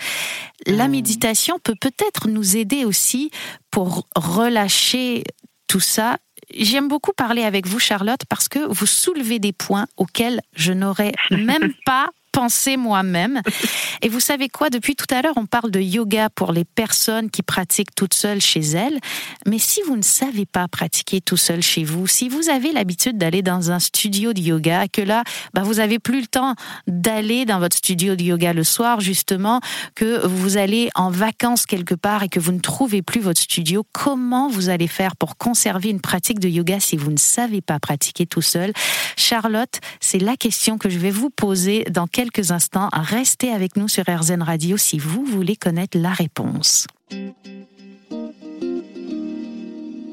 La 0.67 0.89
méditation 0.89 1.59
peut 1.63 1.77
peut-être 1.81 2.27
nous 2.29 2.57
aider 2.57 2.85
aussi 2.85 3.31
pour 3.71 4.09
relâcher 4.17 5.23
tout 5.69 5.81
ça 5.81 6.17
J'aime 6.55 6.89
beaucoup 6.89 7.13
parler 7.13 7.43
avec 7.43 7.67
vous, 7.67 7.79
Charlotte, 7.79 8.21
parce 8.29 8.49
que 8.49 8.59
vous 8.59 8.87
soulevez 8.87 9.39
des 9.39 9.53
points 9.53 9.87
auxquels 9.97 10.41
je 10.55 10.73
n'aurais 10.73 11.13
même 11.31 11.73
pas 11.87 12.11
penser 12.37 12.77
moi-même. 12.77 13.41
Et 14.03 14.11
vous 14.11 14.21
savez 14.21 14.51
quoi? 14.51 14.69
Depuis 14.69 14.95
tout 14.95 15.07
à 15.11 15.23
l'heure, 15.23 15.33
on 15.37 15.47
parle 15.47 15.71
de 15.71 15.81
yoga 15.81 16.29
pour 16.29 16.53
les 16.53 16.67
personnes 16.67 17.31
qui 17.31 17.43
pratiquent 17.43 17.95
toutes 17.95 18.13
seules 18.13 18.43
chez 18.43 18.61
elles. 18.61 18.99
Mais 19.47 19.59
si 19.59 19.81
vous 19.89 19.97
ne 19.97 20.03
savez 20.03 20.45
pas 20.45 20.69
pratiquer 20.69 21.23
tout 21.23 21.39
seul 21.39 21.63
chez 21.63 21.83
vous, 21.83 22.07
si 22.07 22.29
vous 22.29 22.51
avez 22.51 22.73
l'habitude 22.73 23.17
d'aller 23.17 23.41
dans 23.41 23.71
un 23.71 23.79
studio 23.79 24.35
de 24.35 24.41
yoga, 24.41 24.87
que 24.87 25.01
là, 25.01 25.25
bah, 25.55 25.63
vous 25.63 25.81
avez 25.81 25.99
plus 25.99 26.21
le 26.21 26.27
temps 26.27 26.55
d'aller 26.87 27.47
dans 27.47 27.59
votre 27.59 27.79
studio 27.79 28.17
de 28.17 28.25
yoga 28.25 28.53
le 28.53 28.65
soir, 28.65 29.01
justement, 29.01 29.63
que 29.95 30.27
vous 30.27 30.59
allez 30.59 30.91
en 30.95 31.09
vacances 31.09 31.65
quelque 31.65 31.95
part 31.95 32.23
et 32.23 32.29
que 32.29 32.39
vous 32.39 32.53
ne 32.53 32.61
trouvez 32.61 33.01
plus 33.01 33.21
votre 33.21 33.41
studio, 33.41 33.83
comment 33.93 34.51
vous 34.51 34.69
allez 34.69 34.89
faire 34.89 35.17
pour 35.17 35.39
conserver 35.39 35.89
une 35.89 36.03
pratique 36.03 36.39
de 36.39 36.49
yoga 36.49 36.81
si 36.81 36.99
vous 36.99 37.11
ne 37.11 37.17
savez 37.17 37.63
pas 37.63 37.79
pratiquer 37.79 38.27
tout 38.27 38.43
seul? 38.43 38.75
Charlotte, 39.17 39.81
c'est 40.01 40.19
la 40.19 40.37
question 40.37 40.77
que 40.77 40.91
je 40.91 40.99
vais 40.99 41.11
vous 41.11 41.31
poser 41.31 41.85
dans 41.89 42.07
quelques 42.07 42.26
quelques 42.27 42.51
instants. 42.51 42.89
Restez 42.93 43.53
avec 43.53 43.77
nous 43.77 43.89
sur 43.89 44.05
RZN 44.09 44.43
Radio 44.43 44.77
si 44.77 44.99
vous 44.99 45.25
voulez 45.25 45.57
connaître 45.57 45.99
la 45.99 46.11
réponse. 46.11 46.87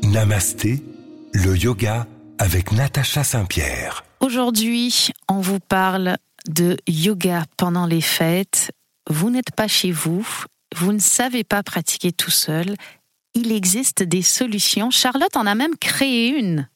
Namasté, 0.04 0.82
le 1.34 1.58
yoga 1.58 2.06
avec 2.38 2.71
Natacha 2.71 3.23
Saint-Pierre. 3.23 4.04
Aujourd'hui, 4.19 5.10
on 5.30 5.39
vous 5.39 5.60
parle 5.60 6.17
de 6.47 6.78
yoga 6.88 7.43
pendant 7.58 7.88
les 7.88 8.02
fêtes. 8.02 8.71
Vous 9.10 9.30
n'êtes 9.30 9.56
pas 9.56 9.67
chez 9.67 9.91
vous, 9.91 10.28
vous 10.76 10.93
ne 10.93 10.99
savez 10.99 11.43
pas 11.43 11.63
pratiquer 11.63 12.12
tout 12.12 12.32
seul. 12.32 12.76
Il 13.34 13.52
existe 13.52 14.04
des 14.04 14.21
solutions. 14.21 14.91
Charlotte 14.91 15.36
en 15.36 15.47
a 15.47 15.56
même 15.56 15.78
créé 15.78 16.28
une. 16.28 16.67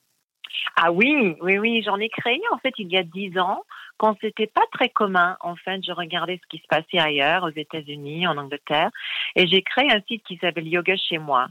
Ah 0.76 0.91
oui, 0.91 1.36
oui, 1.41 1.58
oui, 1.60 1.84
j'en 1.84 1.97
ai 1.97 2.10
créé 2.10 2.39
en 2.52 2.58
fait 2.58 2.73
il 2.78 2.91
y 2.91 2.97
a 2.97 3.04
dix 3.04 3.38
ans 3.39 3.62
quand 3.97 4.15
c'était 4.21 4.47
pas 4.47 4.65
très 4.71 4.89
commun, 4.89 5.38
en 5.41 5.55
fait, 5.55 5.81
je 5.86 5.91
regardais 5.91 6.39
ce 6.41 6.47
qui 6.47 6.62
se 6.62 6.67
passait 6.67 6.99
ailleurs, 6.99 7.43
aux 7.43 7.55
États-Unis, 7.55 8.27
en 8.27 8.38
Angleterre, 8.38 8.89
et 9.36 9.47
j'ai 9.47 9.62
créé 9.62 9.91
un 9.91 10.01
site 10.07 10.23
qui 10.23 10.38
s'appelle 10.38 10.67
Yoga 10.67 10.95
chez 10.95 11.17
moi. 11.17 11.47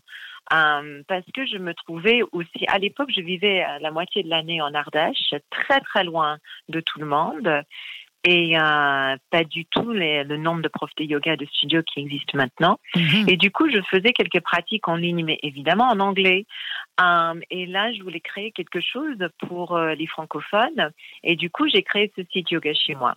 Euh, 0.52 1.02
parce 1.08 1.24
que 1.34 1.44
je 1.44 1.58
me 1.58 1.74
trouvais 1.74 2.20
aussi, 2.30 2.66
à 2.68 2.78
l'époque, 2.78 3.10
je 3.14 3.20
vivais 3.20 3.66
la 3.80 3.90
moitié 3.90 4.22
de 4.22 4.28
l'année 4.28 4.62
en 4.62 4.72
Ardèche, 4.74 5.34
très 5.50 5.80
très 5.80 6.04
loin 6.04 6.38
de 6.68 6.80
tout 6.80 7.00
le 7.00 7.06
monde 7.06 7.64
et 8.26 8.58
euh, 8.58 9.16
pas 9.30 9.44
du 9.44 9.66
tout 9.66 9.92
le 9.92 10.36
nombre 10.36 10.60
de 10.60 10.68
profs 10.68 10.94
de 10.96 11.04
yoga 11.04 11.36
de 11.36 11.46
studio 11.46 11.80
qui 11.84 12.00
existent 12.00 12.36
maintenant. 12.36 12.80
Mhm. 12.96 13.28
Et 13.28 13.36
du 13.36 13.52
coup, 13.52 13.70
je 13.70 13.80
faisais 13.88 14.12
quelques 14.12 14.40
pratiques 14.40 14.88
en 14.88 14.96
ligne, 14.96 15.24
mais 15.24 15.38
évidemment 15.44 15.88
en 15.88 16.00
anglais. 16.00 16.44
Euh, 17.00 17.40
et 17.50 17.66
là, 17.66 17.92
je 17.92 18.02
voulais 18.02 18.20
créer 18.20 18.50
quelque 18.50 18.80
chose 18.80 19.16
pour 19.46 19.76
euh, 19.76 19.94
les 19.94 20.08
francophones. 20.08 20.90
Et 21.22 21.36
du 21.36 21.50
coup, 21.50 21.68
j'ai 21.68 21.84
créé 21.84 22.12
ce 22.16 22.22
site 22.32 22.50
yoga 22.50 22.74
chez 22.74 22.96
moi. 22.96 23.14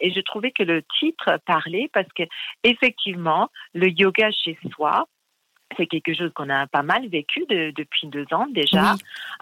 et 0.00 0.10
je 0.12 0.20
trouvais 0.20 0.50
que 0.50 0.64
le 0.64 0.82
titre 0.98 1.38
parlait 1.46 1.88
parce 1.92 2.12
que 2.16 2.24
effectivement, 2.64 3.48
le 3.74 3.88
yoga 3.88 4.30
chez 4.32 4.58
soi, 4.74 5.06
c'est 5.76 5.86
quelque 5.86 6.14
chose 6.14 6.32
qu'on 6.34 6.48
a 6.50 6.66
pas 6.66 6.82
mal 6.82 7.08
vécu 7.08 7.44
depuis 7.48 8.06
deux 8.06 8.26
ans 8.32 8.46
déjà. 8.50 8.94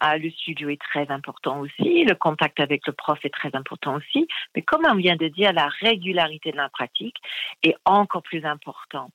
Euh, 0.05 0.19
le 0.19 0.31
studio 0.31 0.69
est 0.69 0.81
très 0.81 1.11
important 1.11 1.61
aussi, 1.61 2.05
le 2.05 2.15
contact 2.15 2.61
avec 2.61 2.87
le 2.87 2.93
prof 2.93 3.19
est 3.25 3.35
très 3.35 3.55
important 3.55 3.97
aussi. 3.97 4.27
Mais 4.55 4.63
comme 4.63 4.83
on 4.91 4.95
vient 4.95 5.17
de 5.17 5.29
dire, 5.29 5.53
la 5.53 5.69
régularité 5.81 6.53
de 6.53 6.57
la 6.57 6.69
pratique 6.69 7.17
est 7.63 7.77
encore 7.85 8.23
plus 8.23 8.45
important. 8.45 9.11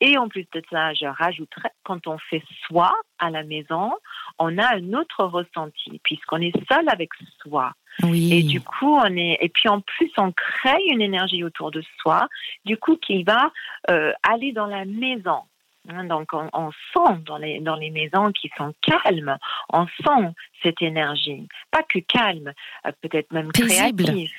Et 0.00 0.16
en 0.16 0.28
plus 0.28 0.46
de 0.54 0.62
ça, 0.70 0.94
je 0.94 1.06
rajouterais, 1.06 1.72
quand 1.84 2.06
on 2.06 2.18
fait 2.18 2.42
soi 2.66 2.92
à 3.18 3.30
la 3.30 3.42
maison, 3.42 3.92
on 4.38 4.56
a 4.56 4.76
un 4.76 4.92
autre 4.94 5.24
ressenti 5.24 6.00
puisqu'on 6.02 6.40
est 6.40 6.56
seul 6.70 6.88
avec 6.88 7.10
soi. 7.42 7.72
Oui. 8.02 8.32
Et 8.32 8.42
du 8.42 8.60
coup, 8.60 8.94
on 8.94 9.16
est, 9.16 9.38
et 9.40 9.48
puis 9.48 9.68
en 9.68 9.80
plus, 9.80 10.10
on 10.16 10.32
crée 10.32 10.82
une 10.90 11.02
énergie 11.02 11.44
autour 11.44 11.70
de 11.70 11.82
soi, 12.00 12.28
du 12.64 12.76
coup, 12.76 12.96
qui 12.96 13.24
va 13.24 13.52
euh, 13.90 14.12
aller 14.22 14.52
dans 14.52 14.66
la 14.66 14.84
maison. 14.84 15.42
Hein, 15.88 16.04
donc, 16.04 16.28
on, 16.32 16.70
sent 16.92 17.18
dans 17.24 17.38
les, 17.38 17.60
dans 17.60 17.76
les 17.76 17.90
maisons 17.90 18.32
qui 18.32 18.50
sont 18.56 18.74
calmes, 18.82 19.38
on 19.72 19.86
sent 19.86 20.34
cette 20.62 20.82
énergie. 20.82 21.48
Pas 21.70 21.82
que 21.82 21.98
calme, 22.00 22.52
euh, 22.86 22.92
peut-être 23.00 23.32
même 23.32 23.50
créative 23.50 24.30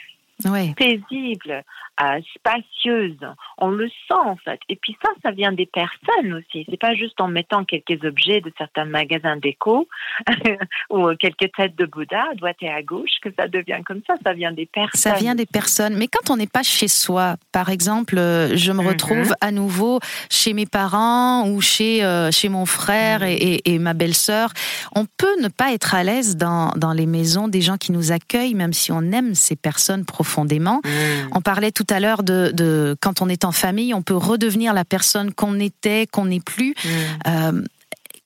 paisible, 0.75 1.63
euh, 2.01 2.19
spacieuse. 2.36 3.19
On 3.58 3.69
le 3.69 3.88
sent 3.88 4.13
en 4.13 4.36
fait. 4.38 4.60
Et 4.69 4.75
puis 4.75 4.97
ça, 5.04 5.12
ça 5.23 5.32
vient 5.32 5.51
des 5.51 5.67
personnes 5.67 6.34
aussi. 6.34 6.65
C'est 6.69 6.80
pas 6.80 6.95
juste 6.95 7.19
en 7.21 7.27
mettant 7.27 7.63
quelques 7.63 8.04
objets 8.04 8.41
de 8.41 8.51
certains 8.58 8.86
magasins 8.86 9.38
déco 9.38 9.88
ou 10.89 11.10
quelques 11.19 11.51
têtes 11.56 11.75
de 11.75 11.86
Bouddha 11.86 12.23
à 12.32 12.36
droite 12.36 12.58
et 12.62 12.69
à 12.69 12.82
gauche 12.82 13.12
que 13.21 13.30
ça 13.38 13.47
devient 13.47 13.82
comme 13.86 14.01
ça. 14.08 14.15
Ça 14.25 14.34
vient 14.34 14.51
des 14.51 14.65
personnes. 14.65 14.99
Ça 14.99 15.13
vient 15.13 15.36
des 15.36 15.45
personnes. 15.45 15.95
Mais 15.95 16.08
quand 16.08 16.34
on 16.34 16.38
n'est 16.38 16.47
pas 16.47 16.63
chez 16.63 16.88
soi, 16.88 17.36
par 17.51 17.69
exemple, 17.69 18.17
euh, 18.17 18.56
je 18.56 18.71
me 18.71 18.82
retrouve 18.82 19.30
mhm. 19.30 19.36
à 19.41 19.51
nouveau 19.51 19.99
chez 20.32 20.54
mes 20.54 20.65
parents 20.65 21.47
ou 21.47 21.62
chez 21.62 22.04
euh, 22.04 22.32
chez 22.32 22.49
mon 22.49 22.65
frère 22.65 23.23
et, 23.23 23.62
et, 23.65 23.80
ma 23.80 23.93
belle-sœur, 23.93 24.51
on 24.95 25.06
peut 25.06 25.41
ne 25.41 25.49
pas 25.49 25.73
être 25.73 25.93
à 25.93 26.04
l'aise 26.04 26.36
dans 26.36 26.71
dans 26.77 26.93
les 26.93 27.06
maisons 27.06 27.47
des 27.47 27.62
gens 27.62 27.77
qui 27.77 27.91
nous 27.91 28.12
accueillent, 28.12 28.56
même 28.56 28.73
si 28.73 28.91
on 28.91 29.01
aime 29.12 29.36
ces 29.36 29.56
personnes 29.56 30.06
profondément 30.06 30.31
profondément. 30.32 30.82
Mmh. 30.84 31.36
On 31.36 31.41
parlait 31.41 31.72
tout 31.72 31.86
à 31.89 32.00
l'heure 32.00 32.24
de, 32.24 32.96
quand 33.02 33.22
on 33.22 33.28
est 33.28 33.44
en 33.44 33.52
famille, 33.52 33.94
on 33.94 34.02
peut 34.02 34.15
redevenir 34.15 34.74
la 34.74 34.86
personne 34.86 35.34
qu'on 35.34 35.60
était, 35.60 36.08
qu'on 36.08 36.26
n'est 36.26 36.39
plus. 36.39 36.72
Mmh. 36.72 36.89
Euh, 37.28 37.62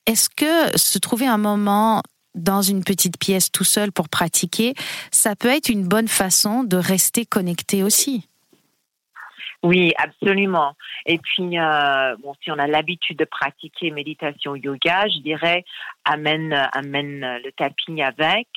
est-ce 0.06 0.30
que 0.30 0.78
se 0.78 1.00
trouver 1.00 1.26
un 1.26 1.38
moment 1.38 2.04
dans 2.36 2.62
une 2.62 2.84
petite 2.84 3.18
pièce 3.18 3.52
tout 3.52 3.64
seul 3.64 3.92
pour 3.92 4.10
pratiquer, 4.10 4.74
ça 5.10 5.36
peut 5.36 5.48
être 5.48 5.70
une 5.70 5.88
bonne 5.88 6.10
façon 6.10 6.64
de 6.64 6.78
rester 6.78 7.26
connecté 7.26 7.82
aussi? 7.82 8.28
Oui, 9.64 9.94
absolument. 9.98 10.74
Et 11.08 11.18
puis, 11.18 11.58
euh, 11.58 12.16
bon, 12.22 12.36
si 12.44 12.52
on 12.52 12.60
a 12.60 12.68
l'habitude 12.68 13.18
de 13.18 13.26
pratiquer 13.26 13.90
méditation 13.90 14.56
yoga, 14.56 15.08
je 15.08 15.22
dirais 15.24 15.64
amène 16.06 16.54
amène 16.74 17.40
le 17.44 17.52
tapis 17.52 18.02
avec 18.02 18.48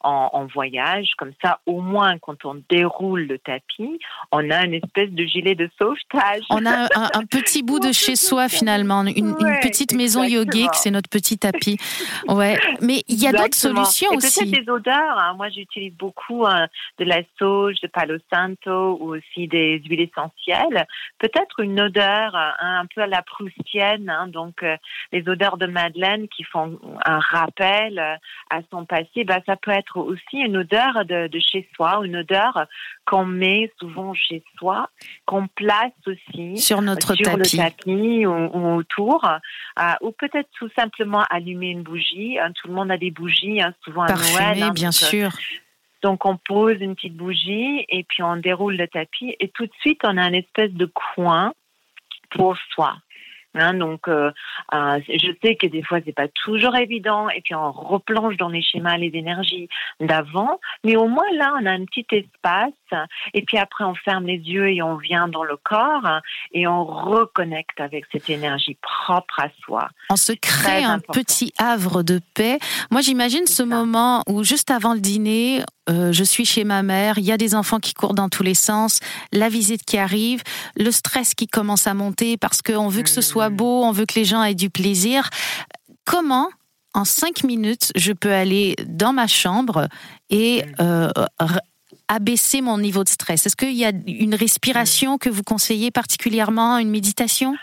en, 0.00 0.46
voyage. 0.52 1.10
Comme 1.16 1.32
ça, 1.42 1.60
au 1.66 1.80
moins, 1.80 2.18
quand 2.18 2.44
on 2.44 2.60
déroule 2.68 3.26
le 3.26 3.38
tapis, 3.38 3.98
on 4.30 4.50
a 4.50 4.64
une 4.64 4.74
espèce 4.74 5.10
de 5.10 5.24
gilet 5.24 5.54
de 5.54 5.70
sauvetage. 5.78 6.42
On 6.50 6.66
a 6.66 6.88
un, 6.94 7.24
petit 7.30 7.62
bout 7.62 7.78
de 7.78 7.92
chez 7.92 8.16
soi 8.16 8.48
finalement, 8.48 9.04
une, 9.04 9.34
petite 9.62 9.94
maison 9.94 10.22
yogique, 10.24 10.74
c'est 10.74 10.90
notre 10.90 11.10
petit 11.10 11.38
tapis. 11.38 11.78
Ouais, 12.28 12.58
mais 12.80 13.02
il 13.08 13.20
y 13.20 13.26
a 13.26 13.32
d'autres 13.32 13.56
solutions 13.56 14.10
aussi. 14.14 14.44
Peut-être 14.44 14.64
des 14.64 14.70
odeurs. 14.70 15.18
Hein. 15.18 15.34
Moi, 15.36 15.48
j'utilise 15.50 15.92
beaucoup 15.94 16.46
hein, 16.46 16.68
de 16.98 17.04
la 17.04 17.20
sauge, 17.38 17.80
de 17.80 17.88
Palo 17.88 18.16
Santo 18.32 18.98
ou 19.00 19.16
aussi 19.16 19.48
des 19.48 19.82
huiles 19.84 20.00
essentielles 20.00 20.86
peut-être 21.18 21.60
une 21.60 21.80
odeur 21.80 22.34
hein, 22.34 22.54
un 22.60 22.86
peu 22.86 23.02
à 23.02 23.06
la 23.06 23.22
proustienne, 23.22 24.12
donc 24.28 24.62
euh, 24.62 24.76
les 25.12 25.28
odeurs 25.28 25.56
de 25.56 25.66
Madeleine 25.66 26.28
qui 26.28 26.44
font 26.44 26.78
un 27.04 27.18
rappel 27.18 27.98
à 28.50 28.60
son 28.70 28.84
passé, 28.84 29.24
bah, 29.24 29.40
ça 29.46 29.56
peut 29.56 29.70
être 29.70 29.98
aussi 29.98 30.38
une 30.38 30.56
odeur 30.56 31.04
de, 31.04 31.28
chez 31.38 31.68
soi, 31.74 32.00
une 32.04 32.16
odeur 32.16 32.66
qu'on 33.06 33.24
met 33.24 33.72
souvent 33.78 34.14
chez 34.14 34.42
soi, 34.58 34.88
qu'on 35.26 35.46
place 35.48 35.92
aussi 36.06 36.56
sur 36.56 36.82
notre 36.82 37.14
tapis. 37.14 37.56
le 37.56 37.62
tapis 37.62 38.26
ou, 38.26 38.76
autour, 38.76 39.28
ou 40.00 40.12
peut-être 40.12 40.48
tout 40.58 40.70
simplement 40.76 41.24
allumer 41.30 41.70
une 41.70 41.82
bougie. 41.82 42.38
Hein, 42.38 42.52
tout 42.52 42.68
le 42.68 42.74
monde 42.74 42.90
a 42.90 42.98
des 42.98 43.10
bougies, 43.10 43.60
hein, 43.60 43.74
souvent 43.84 44.02
à 44.02 44.14
Noël. 44.14 44.62
Hein, 44.62 44.70
bien 44.72 44.92
sûr. 44.92 45.30
Donc 46.02 46.26
on 46.26 46.36
pose 46.36 46.76
une 46.80 46.96
petite 46.96 47.16
bougie 47.16 47.84
et 47.88 48.02
puis 48.02 48.22
on 48.22 48.36
déroule 48.36 48.76
le 48.76 48.88
tapis 48.88 49.36
et 49.38 49.48
tout 49.48 49.66
de 49.66 49.72
suite 49.80 50.00
on 50.02 50.18
a 50.18 50.28
une 50.28 50.34
espèce 50.34 50.72
de 50.72 50.86
coin 50.86 51.52
pour 52.30 52.56
soi. 52.74 52.96
Hein, 53.54 53.74
donc, 53.74 54.08
euh, 54.08 54.30
euh, 54.72 55.00
je 55.08 55.30
sais 55.42 55.56
que 55.56 55.66
des 55.66 55.82
fois 55.82 55.98
c'est 56.04 56.14
pas 56.14 56.28
toujours 56.28 56.74
évident, 56.76 57.28
et 57.28 57.42
puis 57.42 57.54
on 57.54 57.70
replonge 57.70 58.36
dans 58.38 58.48
les 58.48 58.62
schémas, 58.62 58.96
les 58.96 59.10
énergies 59.14 59.68
d'avant, 60.00 60.58
mais 60.84 60.96
au 60.96 61.06
moins 61.06 61.30
là 61.34 61.52
on 61.60 61.66
a 61.66 61.70
un 61.70 61.84
petit 61.84 62.06
espace, 62.12 62.72
et 63.34 63.42
puis 63.42 63.58
après 63.58 63.84
on 63.84 63.94
ferme 63.94 64.26
les 64.26 64.38
yeux 64.38 64.70
et 64.70 64.82
on 64.82 64.96
vient 64.96 65.28
dans 65.28 65.44
le 65.44 65.56
corps 65.56 66.20
et 66.52 66.66
on 66.66 66.84
reconnecte 66.84 67.80
avec 67.80 68.06
cette 68.10 68.30
énergie 68.30 68.76
propre 68.80 69.40
à 69.40 69.48
soi. 69.62 69.88
On 70.10 70.16
se 70.16 70.32
crée 70.32 70.84
un 70.84 70.98
petit 70.98 71.52
havre 71.58 72.02
de 72.02 72.20
paix. 72.34 72.58
Moi 72.90 73.02
j'imagine 73.02 73.46
ce 73.46 73.62
moment 73.62 74.22
où 74.28 74.44
juste 74.44 74.70
avant 74.70 74.94
le 74.94 75.00
dîner, 75.00 75.62
euh, 75.90 76.12
je 76.12 76.22
suis 76.22 76.44
chez 76.44 76.64
ma 76.64 76.82
mère, 76.82 77.18
il 77.18 77.24
y 77.24 77.32
a 77.32 77.36
des 77.36 77.54
enfants 77.54 77.80
qui 77.80 77.92
courent 77.92 78.14
dans 78.14 78.28
tous 78.28 78.42
les 78.42 78.54
sens, 78.54 79.00
la 79.32 79.48
visite 79.48 79.84
qui 79.84 79.98
arrive, 79.98 80.42
le 80.76 80.90
stress 80.90 81.34
qui 81.34 81.48
commence 81.48 81.86
à 81.86 81.94
monter 81.94 82.36
parce 82.36 82.62
qu'on 82.62 82.88
veut 82.88 83.02
que 83.02 83.10
ce 83.10 83.20
soit 83.20 83.50
mmh. 83.50 83.56
beau, 83.56 83.84
on 83.84 83.90
veut 83.90 84.06
que 84.06 84.14
les 84.14 84.24
gens 84.24 84.42
aient 84.44 84.54
du 84.54 84.70
plaisir. 84.70 85.28
Comment, 86.04 86.48
en 86.94 87.04
cinq 87.04 87.42
minutes, 87.42 87.90
je 87.96 88.12
peux 88.12 88.32
aller 88.32 88.76
dans 88.86 89.12
ma 89.12 89.26
chambre 89.26 89.88
et 90.30 90.62
mmh. 90.62 90.74
euh, 90.80 91.10
abaisser 92.06 92.60
mon 92.60 92.78
niveau 92.78 93.02
de 93.02 93.08
stress? 93.08 93.46
Est-ce 93.46 93.56
qu'il 93.56 93.74
y 93.74 93.84
a 93.84 93.92
une 94.06 94.36
respiration 94.36 95.18
que 95.18 95.30
vous 95.30 95.42
conseillez 95.42 95.90
particulièrement, 95.90 96.78
une 96.78 96.90
méditation? 96.90 97.56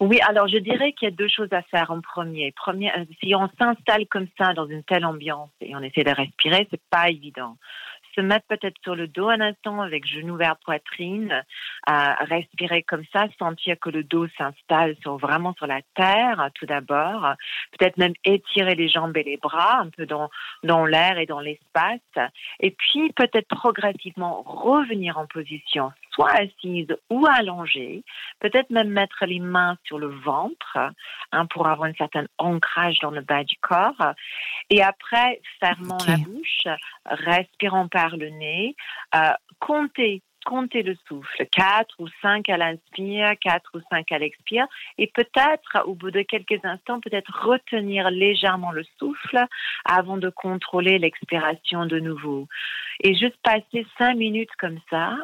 Oui, 0.00 0.18
alors 0.26 0.48
je 0.48 0.58
dirais 0.58 0.92
qu'il 0.92 1.08
y 1.08 1.12
a 1.12 1.14
deux 1.14 1.28
choses 1.28 1.52
à 1.52 1.62
faire 1.62 1.90
en 1.92 2.00
premier. 2.00 2.50
premier 2.52 2.90
euh, 2.92 3.04
si 3.22 3.34
on 3.34 3.48
s'installe 3.58 4.06
comme 4.08 4.26
ça 4.38 4.52
dans 4.52 4.66
une 4.66 4.82
telle 4.82 5.04
ambiance 5.04 5.50
et 5.60 5.74
on 5.76 5.82
essaie 5.82 6.02
de 6.02 6.10
respirer, 6.10 6.66
c'est 6.70 6.82
pas 6.90 7.10
évident. 7.10 7.56
Se 8.16 8.20
mettre 8.20 8.46
peut-être 8.46 8.76
sur 8.82 8.94
le 8.94 9.08
dos 9.08 9.28
un 9.28 9.40
instant 9.40 9.80
avec 9.80 10.06
genou 10.06 10.36
vers 10.36 10.56
poitrine, 10.58 11.42
respirer 11.84 12.84
comme 12.84 13.02
ça, 13.12 13.26
sentir 13.40 13.76
que 13.80 13.90
le 13.90 14.04
dos 14.04 14.28
s'installe 14.38 14.94
sur, 15.02 15.16
vraiment 15.16 15.52
sur 15.54 15.66
la 15.66 15.80
terre 15.96 16.48
tout 16.54 16.64
d'abord, 16.64 17.34
peut-être 17.76 17.96
même 17.96 18.12
étirer 18.24 18.76
les 18.76 18.88
jambes 18.88 19.16
et 19.16 19.24
les 19.24 19.36
bras 19.36 19.80
un 19.80 19.88
peu 19.88 20.06
dans, 20.06 20.30
dans 20.62 20.86
l'air 20.86 21.18
et 21.18 21.26
dans 21.26 21.40
l'espace, 21.40 22.30
et 22.60 22.70
puis 22.70 23.12
peut-être 23.16 23.48
progressivement 23.48 24.42
revenir 24.42 25.18
en 25.18 25.26
position 25.26 25.90
soit 26.14 26.32
assise 26.32 26.96
ou 27.10 27.26
allongée, 27.26 28.04
peut-être 28.40 28.70
même 28.70 28.90
mettre 28.90 29.26
les 29.26 29.40
mains 29.40 29.76
sur 29.84 29.98
le 29.98 30.08
ventre 30.08 30.78
hein, 31.32 31.46
pour 31.46 31.66
avoir 31.66 31.88
un 31.88 31.94
certain 31.94 32.26
ancrage 32.38 32.98
dans 33.00 33.10
le 33.10 33.20
bas 33.20 33.44
du 33.44 33.56
corps. 33.60 34.14
Et 34.70 34.82
après, 34.82 35.40
fermant 35.60 35.98
la 36.06 36.16
bouche, 36.16 36.66
respirant 37.06 37.88
par 37.88 38.16
le 38.16 38.30
nez, 38.30 38.76
euh, 39.14 39.32
comptez 39.58 40.22
comptez 40.44 40.82
le 40.82 40.94
souffle, 41.08 41.46
4 41.50 41.94
ou 41.98 42.08
5 42.22 42.48
à 42.48 42.56
l'inspire, 42.56 43.32
4 43.40 43.70
ou 43.74 43.80
5 43.90 44.12
à 44.12 44.18
l'expire, 44.18 44.66
et 44.98 45.08
peut-être, 45.08 45.82
au 45.86 45.94
bout 45.94 46.10
de 46.10 46.22
quelques 46.22 46.64
instants, 46.64 47.00
peut-être 47.00 47.32
retenir 47.46 48.10
légèrement 48.10 48.70
le 48.70 48.84
souffle 48.98 49.44
avant 49.84 50.18
de 50.18 50.28
contrôler 50.28 50.98
l'expiration 50.98 51.86
de 51.86 51.98
nouveau. 51.98 52.46
Et 53.00 53.14
juste 53.16 53.36
passer 53.42 53.86
5 53.98 54.14
minutes 54.16 54.54
comme 54.58 54.78
ça, 54.90 55.16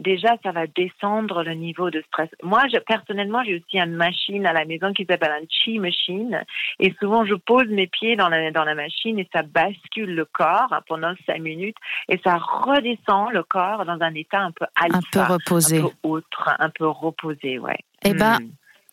déjà, 0.00 0.36
ça 0.42 0.52
va 0.52 0.66
descendre 0.66 1.42
le 1.42 1.52
niveau 1.54 1.90
de 1.90 2.02
stress. 2.08 2.28
Moi, 2.42 2.62
je, 2.72 2.78
personnellement, 2.78 3.42
j'ai 3.44 3.56
aussi 3.56 3.78
une 3.78 3.94
machine 3.94 4.46
à 4.46 4.52
la 4.52 4.64
maison 4.64 4.92
qui 4.92 5.06
s'appelle 5.08 5.32
un 5.32 5.46
chi 5.48 5.78
machine. 5.78 6.42
Et 6.78 6.92
souvent, 6.98 7.24
je 7.24 7.34
pose 7.34 7.68
mes 7.68 7.86
pieds 7.86 8.16
dans 8.16 8.28
la, 8.28 8.50
dans 8.50 8.64
la 8.64 8.74
machine 8.74 9.18
et 9.18 9.28
ça 9.32 9.42
bascule 9.42 10.14
le 10.14 10.24
corps 10.24 10.74
pendant 10.88 11.14
cinq 11.26 11.40
minutes 11.40 11.76
et 12.08 12.18
ça 12.24 12.36
redescend 12.36 13.30
le 13.32 13.42
corps 13.42 13.84
dans 13.84 14.00
un 14.00 14.14
état 14.14 14.40
un 14.40 14.52
peu 14.52 14.66
alpha. 14.76 14.98
Un 14.98 15.00
peu 15.12 15.32
reposé. 15.32 15.78
Un 15.78 15.82
peu 15.82 15.90
autre, 16.02 16.56
un 16.58 16.70
peu 16.70 16.86
reposé, 16.86 17.58
ouais. 17.58 17.78
Eh 18.04 18.14
ben, 18.14 18.38
hmm. 18.40 18.50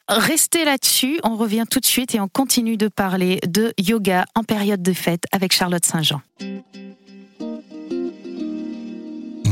Restez 0.09 0.63
là-dessus, 0.63 1.19
on 1.25 1.35
revient 1.35 1.65
tout 1.69 1.81
de 1.81 1.85
suite 1.85 2.15
et 2.15 2.21
on 2.21 2.29
continue 2.29 2.77
de 2.77 2.87
parler 2.87 3.39
de 3.45 3.73
yoga 3.77 4.23
en 4.35 4.43
période 4.43 4.81
de 4.81 4.93
fête 4.93 5.23
avec 5.33 5.51
Charlotte 5.51 5.83
Saint-Jean. 5.83 6.21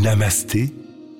Namasté 0.01 0.71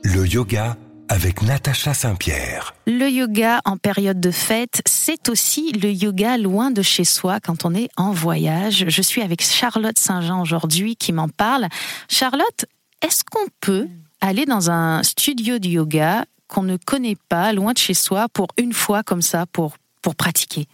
le 0.06 0.28
yoga 0.28 0.78
avec 1.10 1.42
Natacha 1.42 1.96
Saint-Pierre. 1.96 2.76
Le 2.86 3.10
yoga 3.10 3.62
en 3.66 3.78
période 3.78 4.20
de 4.20 4.30
fête, 4.30 4.84
c'est 4.86 5.30
aussi 5.30 5.72
le 5.72 5.90
yoga 5.90 6.38
loin 6.38 6.70
de 6.70 6.84
chez 6.84 7.06
soi 7.06 7.40
quand 7.40 7.66
on 7.66 7.74
est 7.74 7.90
en 7.98 8.12
voyage. 8.12 8.86
Je 8.88 9.02
suis 9.02 9.24
avec 9.24 9.42
Charlotte 9.42 9.98
Saint-Jean 9.98 10.42
aujourd'hui 10.42 10.96
qui 10.96 11.12
m'en 11.12 11.28
parle. 11.28 11.68
Charlotte, 12.08 12.66
est-ce 13.02 13.24
qu'on 13.24 13.48
peut 13.62 13.88
aller 14.22 14.46
dans 14.46 14.70
un 14.70 15.02
studio 15.02 15.58
de 15.58 15.70
yoga 15.70 16.26
qu'on 16.48 16.64
ne 16.64 16.78
connaît 16.78 17.18
pas, 17.28 17.52
loin 17.52 17.74
de 17.74 17.80
chez 17.80 17.96
soi, 17.96 18.28
pour 18.30 18.48
une 18.58 18.74
fois 18.74 19.02
comme 19.02 19.24
ça, 19.24 19.48
pour, 19.48 19.76
pour 20.04 20.16
pratiquer? 20.16 20.68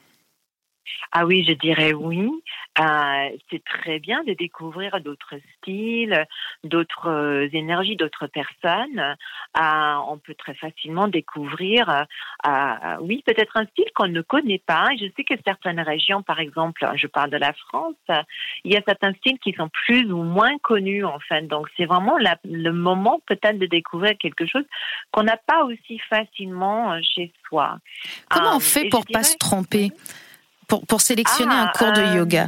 Ah 1.13 1.25
oui, 1.25 1.45
je 1.47 1.53
dirais 1.53 1.93
oui. 1.93 2.29
Euh, 2.79 3.29
c'est 3.49 3.61
très 3.65 3.99
bien 3.99 4.23
de 4.23 4.33
découvrir 4.33 5.01
d'autres 5.01 5.35
styles, 5.57 6.25
d'autres 6.63 7.09
euh, 7.09 7.49
énergies, 7.51 7.97
d'autres 7.97 8.27
personnes. 8.27 9.17
Euh, 9.57 9.93
on 10.07 10.17
peut 10.17 10.35
très 10.35 10.53
facilement 10.53 11.09
découvrir, 11.09 12.05
oui, 13.01 13.23
peut-être 13.25 13.57
un 13.57 13.65
style 13.65 13.91
qu'on 13.93 14.07
ne 14.07 14.21
connaît 14.21 14.61
pas. 14.65 14.87
Je 14.97 15.05
sais 15.17 15.23
que 15.25 15.33
certaines 15.45 15.81
régions, 15.81 16.23
par 16.23 16.39
exemple, 16.39 16.89
je 16.95 17.07
parle 17.07 17.29
de 17.29 17.37
la 17.37 17.51
France, 17.53 17.95
il 18.63 18.73
y 18.73 18.77
a 18.77 18.81
certains 18.87 19.13
styles 19.15 19.39
qui 19.39 19.51
sont 19.53 19.69
plus 19.85 20.09
ou 20.11 20.23
moins 20.23 20.57
connus 20.59 21.03
en 21.03 21.19
fait. 21.19 21.47
Donc 21.47 21.67
c'est 21.75 21.85
vraiment 21.85 22.17
le 22.45 22.71
moment 22.71 23.19
peut-être 23.25 23.59
de 23.59 23.65
découvrir 23.65 24.17
quelque 24.17 24.45
chose 24.45 24.65
qu'on 25.11 25.23
n'a 25.23 25.37
pas 25.37 25.65
aussi 25.65 25.99
facilement 26.09 27.01
chez 27.01 27.33
soi. 27.47 27.79
Comment 28.29 28.55
on 28.55 28.59
fait 28.59 28.87
pour 28.89 29.05
pas 29.05 29.23
se 29.23 29.37
tromper 29.37 29.91
pour, 30.87 31.01
sélectionner 31.01 31.53
un 31.53 31.67
cours 31.67 31.91
de 31.91 32.01
ah, 32.01 32.15
yoga? 32.15 32.47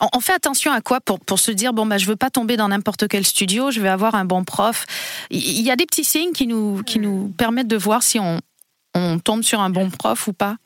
On, 0.00 0.20
fait 0.20 0.32
attention 0.32 0.72
à 0.72 0.80
quoi 0.80 1.00
pour, 1.00 1.20
pour 1.20 1.38
se 1.38 1.50
dire 1.50 1.72
bon 1.72 1.86
bah 1.86 1.98
je 1.98 2.06
veux 2.06 2.16
pas 2.16 2.30
tomber 2.30 2.56
dans 2.56 2.68
n'importe 2.68 3.08
quel 3.08 3.24
studio, 3.24 3.70
je 3.70 3.80
vais 3.80 3.88
avoir 3.88 4.14
un 4.14 4.24
bon 4.24 4.44
prof. 4.44 4.86
Il 5.30 5.62
y 5.62 5.70
a 5.70 5.76
des 5.76 5.86
petits 5.86 6.04
signes 6.04 6.32
qui 6.32 6.46
nous 6.46 6.82
qui 6.82 6.98
nous 6.98 7.32
permettent 7.36 7.68
de 7.68 7.76
voir 7.76 8.02
si 8.02 8.18
on, 8.18 8.40
on 8.94 9.18
tombe 9.18 9.42
sur 9.42 9.60
un 9.60 9.70
bon 9.70 9.90
prof 9.90 10.26
ou 10.28 10.32
pas. 10.32 10.56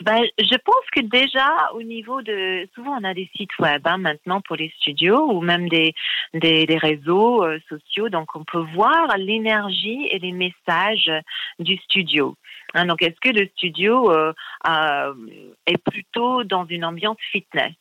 Ben, 0.00 0.22
je 0.38 0.56
pense 0.56 0.84
que 0.92 1.00
déjà 1.02 1.48
au 1.74 1.82
niveau 1.82 2.20
de 2.20 2.68
souvent 2.74 2.98
on 3.00 3.04
a 3.04 3.14
des 3.14 3.30
sites 3.36 3.56
web 3.60 3.82
hein, 3.84 3.98
maintenant 3.98 4.40
pour 4.40 4.56
les 4.56 4.72
studios 4.80 5.30
ou 5.30 5.40
même 5.40 5.68
des 5.68 5.94
des, 6.34 6.66
des 6.66 6.78
réseaux 6.78 7.44
euh, 7.44 7.60
sociaux 7.68 8.08
donc 8.08 8.34
on 8.34 8.42
peut 8.42 8.64
voir 8.74 9.16
l'énergie 9.16 10.08
et 10.10 10.18
les 10.18 10.32
messages 10.32 11.12
du 11.60 11.76
studio. 11.76 12.36
Hein, 12.74 12.86
donc 12.86 13.02
est-ce 13.02 13.18
que 13.20 13.30
le 13.30 13.48
studio 13.56 14.10
euh, 14.10 14.32
est 15.66 15.78
plutôt 15.78 16.42
dans 16.44 16.66
une 16.66 16.84
ambiance 16.84 17.18
fitness 17.30 17.74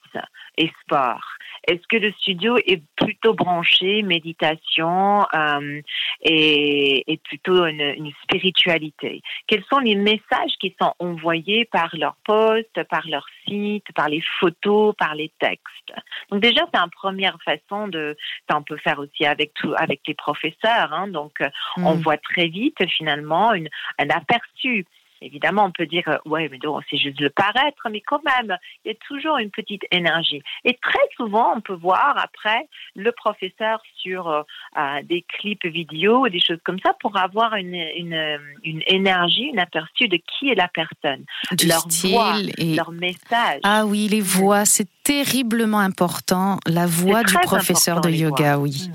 et 0.58 0.72
sport? 0.82 1.24
Est-ce 1.68 1.88
que 1.88 1.98
le 1.98 2.12
studio 2.14 2.58
est 2.58 2.84
plutôt 2.96 3.34
branché 3.34 4.04
méditation 4.04 5.26
euh, 5.34 5.82
et, 6.22 7.20
plutôt 7.24 7.66
une, 7.66 7.82
une, 7.82 8.12
spiritualité? 8.24 9.22
Quels 9.48 9.64
sont 9.72 9.80
les 9.80 9.96
messages 9.96 10.56
qui 10.60 10.76
sont 10.80 10.94
envoyés 11.00 11.66
par 11.66 11.90
leur 11.96 12.16
poste, 12.26 12.84
par 12.90 13.08
leur 13.08 13.26
site, 13.48 13.86
par 13.96 14.10
les 14.10 14.24
photos, 14.40 14.96
par 14.98 15.16
les 15.16 15.32
textes 15.40 15.94
Donc 16.30 16.42
déjà, 16.42 16.62
c'est 16.74 16.80
une 16.80 16.90
première 16.90 17.38
façon 17.44 17.88
de. 17.88 18.16
Ça, 18.50 18.58
on 18.58 18.64
peut 18.64 18.78
faire 18.78 19.00
aussi 19.00 19.26
avec 19.26 19.54
tout, 19.54 19.74
avec 19.78 20.02
les 20.08 20.14
professeurs. 20.14 20.94
Hein, 20.94 21.08
donc, 21.08 21.40
on 21.78 21.96
mm. 21.96 22.02
voit 22.02 22.18
très 22.18 22.48
vite 22.48 22.78
finalement 22.90 23.54
une, 23.54 23.70
un 24.00 24.10
aperçu 24.10 24.86
Évidemment, 25.24 25.66
on 25.66 25.72
peut 25.72 25.86
dire, 25.86 26.04
euh, 26.08 26.18
ouais, 26.26 26.50
mais 26.50 26.60
c'est 26.90 26.98
juste 26.98 27.20
le 27.22 27.30
paraître, 27.30 27.88
mais 27.90 28.02
quand 28.02 28.22
même, 28.26 28.58
il 28.84 28.90
y 28.90 28.92
a 28.92 28.98
toujours 29.08 29.38
une 29.38 29.52
petite 29.52 29.84
énergie. 29.90 30.42
Et 30.66 30.78
très 30.82 31.08
souvent, 31.16 31.54
on 31.56 31.62
peut 31.62 31.74
voir 31.74 32.16
après 32.18 32.68
le 32.96 33.12
professeur 33.14 33.82
sur 33.96 34.28
euh, 34.28 34.42
euh, 34.78 35.02
des 35.04 35.24
clips 35.24 35.66
vidéo 35.66 36.26
ou 36.26 36.30
des 36.30 36.42
choses 36.42 36.60
comme 36.66 36.80
ça 36.86 36.94
pour 37.00 37.18
avoir 37.18 37.56
une, 37.56 37.74
une, 37.74 38.84
énergie, 38.86 39.44
une 39.44 39.60
aperçu 39.60 40.10
de 40.10 40.18
qui 40.18 40.50
est 40.50 40.56
la 40.56 40.68
personne, 40.68 41.24
leur 41.66 41.88
voix, 41.88 42.36
et... 42.58 42.76
leur 42.76 42.92
message. 42.92 43.62
Ah 43.64 43.86
oui, 43.86 44.10
les 44.10 44.22
voix, 44.22 44.66
c'est 44.66 44.90
terriblement 45.04 45.80
important. 45.80 46.60
La 46.68 46.86
voix 46.86 47.24
du 47.24 47.34
professeur 47.34 48.02
de 48.02 48.10
yoga, 48.10 48.58
oui. 48.58 48.90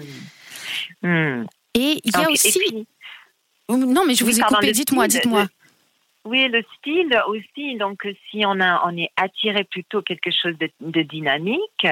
Hmm. 1.02 1.08
Hmm. 1.08 1.46
Et 1.74 2.00
il 2.04 2.12
y 2.12 2.16
a 2.16 2.30
aussi. 2.30 2.86
Non, 3.68 4.04
mais 4.06 4.14
je 4.14 4.24
vous 4.24 4.38
ai 4.38 4.42
coupé. 4.42 4.72
Dites-moi, 4.72 5.08
dites-moi. 5.08 5.46
Oui, 6.28 6.46
le 6.48 6.62
style 6.76 7.18
aussi. 7.28 7.76
Donc, 7.76 8.06
si 8.30 8.44
on 8.44 8.60
a, 8.60 8.82
on 8.86 8.94
est 8.98 9.08
attiré 9.16 9.64
plutôt 9.64 10.02
quelque 10.02 10.30
chose 10.30 10.54
de, 10.58 11.02
dynamique, 11.02 11.86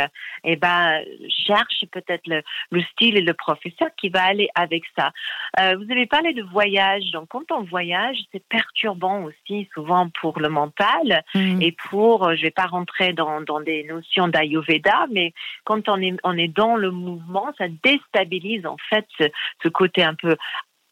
eh 0.44 0.56
ben, 0.56 1.02
cherche 1.46 1.86
peut-être 1.90 2.26
le, 2.26 2.42
le, 2.70 2.82
style 2.82 3.16
et 3.16 3.22
le 3.22 3.32
professeur 3.32 3.88
qui 3.96 4.10
va 4.10 4.24
aller 4.24 4.48
avec 4.54 4.82
ça. 4.94 5.12
Euh, 5.58 5.76
vous 5.76 5.90
avez 5.90 6.04
parlé 6.04 6.34
de 6.34 6.42
voyage. 6.42 7.04
Donc, 7.12 7.28
quand 7.28 7.50
on 7.50 7.62
voyage, 7.62 8.18
c'est 8.30 8.46
perturbant 8.46 9.22
aussi, 9.22 9.70
souvent 9.72 10.10
pour 10.20 10.38
le 10.38 10.50
mental 10.50 11.24
mm. 11.34 11.62
et 11.62 11.72
pour, 11.88 12.34
je 12.34 12.42
vais 12.42 12.50
pas 12.50 12.66
rentrer 12.66 13.14
dans, 13.14 13.40
dans 13.40 13.60
des 13.60 13.84
notions 13.84 14.28
d'Ayurveda, 14.28 15.06
mais 15.10 15.32
quand 15.64 15.88
on 15.88 15.98
est, 16.02 16.14
on 16.24 16.36
est 16.36 16.54
dans 16.54 16.76
le 16.76 16.90
mouvement, 16.90 17.54
ça 17.56 17.68
déstabilise 17.82 18.66
en 18.66 18.76
fait 18.90 19.06
ce, 19.18 19.24
ce 19.62 19.68
côté 19.68 20.02
un 20.04 20.14
peu 20.14 20.36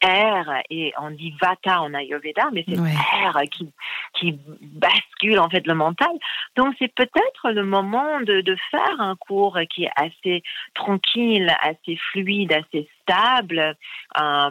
air 0.05 0.63
et 0.69 0.93
on 0.99 1.11
dit 1.11 1.33
vata 1.41 1.81
en 1.81 1.93
ayurveda 1.93 2.49
mais 2.53 2.63
c'est 2.67 2.77
air 2.77 3.39
qui 3.51 3.71
qui 4.13 4.39
bascule 4.61 5.14
en 5.37 5.49
fait 5.49 5.65
le 5.65 5.73
mental 5.73 6.11
donc 6.55 6.75
c'est 6.79 6.93
peut-être 6.93 7.51
le 7.51 7.63
moment 7.63 8.19
de, 8.21 8.41
de 8.41 8.55
faire 8.71 8.99
un 8.99 9.15
cours 9.15 9.57
qui 9.73 9.85
est 9.85 9.91
assez 9.95 10.43
tranquille 10.73 11.51
assez 11.61 11.97
fluide 12.11 12.53
assez 12.53 12.87
stable, 13.05 13.75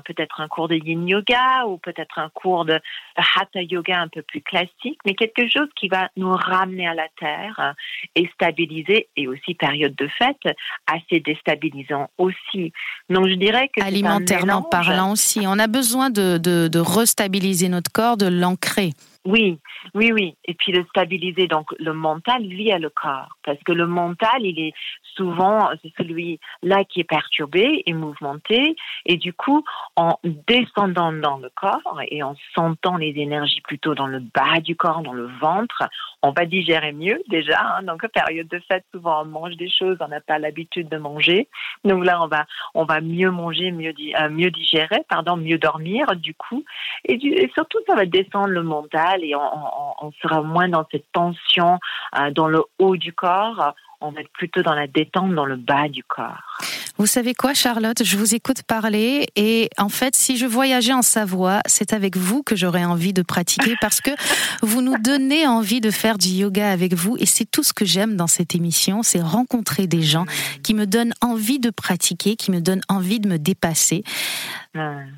peut-être 0.04 0.40
un 0.40 0.48
cours 0.48 0.68
de 0.68 0.76
yin 0.76 1.06
yoga 1.08 1.66
ou 1.66 1.78
peut-être 1.78 2.18
un 2.18 2.28
cours 2.30 2.64
de 2.64 2.80
hatha 3.16 3.62
yoga 3.62 4.00
un 4.00 4.08
peu 4.08 4.22
plus 4.22 4.40
classique, 4.40 4.98
mais 5.04 5.14
quelque 5.14 5.48
chose 5.48 5.68
qui 5.76 5.88
va 5.88 6.08
nous 6.16 6.32
ramener 6.32 6.86
à 6.86 6.94
la 6.94 7.08
terre 7.18 7.74
et 8.14 8.28
stabiliser, 8.34 9.08
et 9.16 9.26
aussi 9.26 9.54
période 9.54 9.94
de 9.96 10.08
fête, 10.18 10.56
assez 10.86 11.20
déstabilisant 11.20 12.08
aussi. 12.18 12.72
Donc 13.08 13.28
je 13.28 13.34
dirais 13.34 13.70
que 13.74 13.82
alimentairement 13.82 14.62
parlant 14.62 15.12
aussi, 15.12 15.40
on 15.46 15.58
a 15.58 15.66
besoin 15.66 16.10
de, 16.10 16.38
de, 16.38 16.68
de 16.68 16.78
restabiliser 16.78 17.68
notre 17.68 17.90
corps, 17.92 18.16
de 18.16 18.26
l'ancrer. 18.26 18.90
Oui, 19.26 19.58
oui, 19.94 20.12
oui. 20.12 20.36
Et 20.44 20.52
puis 20.54 20.72
de 20.72 20.84
stabiliser 20.90 21.46
donc 21.46 21.74
le 21.78 21.94
mental 21.94 22.46
via 22.46 22.78
le 22.78 22.90
corps. 22.90 23.36
Parce 23.42 23.58
que 23.64 23.72
le 23.72 23.86
mental, 23.86 24.44
il 24.44 24.58
est 24.60 24.74
souvent, 25.16 25.70
celui-là 25.96 26.84
qui 26.84 27.00
est 27.00 27.04
perturbé 27.04 27.82
et 27.86 27.92
mouvementé. 27.94 28.76
Et 29.06 29.16
du 29.16 29.32
coup, 29.32 29.64
en 29.96 30.18
descendant 30.46 31.12
dans 31.12 31.38
le 31.38 31.50
corps 31.54 32.00
et 32.08 32.22
en 32.22 32.34
sentant 32.54 32.96
les 32.96 33.14
énergies 33.16 33.62
plutôt 33.62 33.94
dans 33.94 34.06
le 34.06 34.20
bas 34.20 34.60
du 34.60 34.76
corps, 34.76 35.02
dans 35.02 35.14
le 35.14 35.28
ventre, 35.40 35.88
on 36.22 36.32
va 36.32 36.44
digérer 36.44 36.92
mieux 36.92 37.22
déjà. 37.28 37.60
Hein. 37.60 37.84
Donc, 37.84 38.06
période 38.08 38.48
de 38.48 38.60
fête, 38.68 38.84
souvent 38.92 39.22
on 39.22 39.26
mange 39.26 39.56
des 39.56 39.70
choses, 39.70 39.96
on 40.00 40.08
n'a 40.08 40.20
pas 40.20 40.38
l'habitude 40.38 40.88
de 40.88 40.98
manger. 40.98 41.48
Donc 41.84 42.04
là, 42.04 42.22
on 42.22 42.26
va, 42.26 42.44
on 42.74 42.84
va 42.84 43.00
mieux 43.00 43.30
manger, 43.30 43.70
mieux, 43.70 43.94
euh, 44.20 44.28
mieux 44.28 44.50
digérer, 44.50 45.02
pardon, 45.08 45.36
mieux 45.36 45.58
dormir 45.58 46.14
du 46.16 46.34
coup. 46.34 46.64
Et, 47.06 47.14
et 47.14 47.50
surtout, 47.54 47.78
ça 47.86 47.94
va 47.94 48.04
descendre 48.04 48.48
le 48.48 48.62
mental 48.62 49.13
et 49.22 49.34
on, 49.36 50.12
sera 50.22 50.42
moins 50.42 50.68
dans 50.68 50.84
cette 50.90 51.10
tension 51.12 51.78
euh, 52.18 52.30
dans 52.30 52.48
le 52.48 52.62
haut 52.78 52.96
du 52.96 53.12
corps. 53.12 53.74
On 54.00 54.10
va 54.10 54.20
être 54.20 54.32
plutôt 54.32 54.62
dans 54.62 54.74
la 54.74 54.86
détente 54.86 55.34
dans 55.34 55.46
le 55.46 55.56
bas 55.56 55.88
du 55.88 56.02
corps. 56.04 56.58
Vous 56.96 57.06
savez 57.06 57.34
quoi, 57.34 57.54
Charlotte? 57.54 58.04
Je 58.04 58.16
vous 58.16 58.36
écoute 58.36 58.62
parler 58.62 59.26
et 59.34 59.68
en 59.78 59.88
fait, 59.88 60.14
si 60.14 60.36
je 60.36 60.46
voyageais 60.46 60.92
en 60.92 61.02
Savoie, 61.02 61.60
c'est 61.66 61.92
avec 61.92 62.16
vous 62.16 62.44
que 62.44 62.54
j'aurais 62.54 62.84
envie 62.84 63.12
de 63.12 63.22
pratiquer 63.22 63.74
parce 63.80 64.00
que 64.00 64.10
vous 64.62 64.80
nous 64.80 64.96
donnez 64.98 65.46
envie 65.46 65.80
de 65.80 65.90
faire 65.90 66.18
du 66.18 66.28
yoga 66.28 66.70
avec 66.70 66.94
vous 66.94 67.16
et 67.18 67.26
c'est 67.26 67.50
tout 67.50 67.64
ce 67.64 67.72
que 67.72 67.84
j'aime 67.84 68.14
dans 68.14 68.28
cette 68.28 68.54
émission, 68.54 69.02
c'est 69.02 69.20
rencontrer 69.20 69.88
des 69.88 70.02
gens 70.02 70.24
qui 70.62 70.74
me 70.74 70.86
donnent 70.86 71.14
envie 71.20 71.58
de 71.58 71.70
pratiquer, 71.70 72.36
qui 72.36 72.52
me 72.52 72.60
donnent 72.60 72.84
envie 72.88 73.18
de 73.18 73.28
me 73.28 73.38
dépasser. 73.38 74.04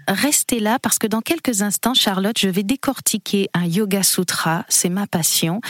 Restez 0.09 0.61
là 0.61 0.79
parce 0.79 0.99
que 0.99 1.07
dans 1.07 1.21
quelques 1.21 1.63
instants, 1.63 1.95
Charlotte, 1.95 2.39
je 2.39 2.49
vais 2.49 2.63
décortiquer 2.63 3.49
un 3.55 3.65
yoga 3.65 4.03
sutra, 4.03 4.65
c'est 4.69 4.89
ma 4.89 5.07
passion 5.07 5.61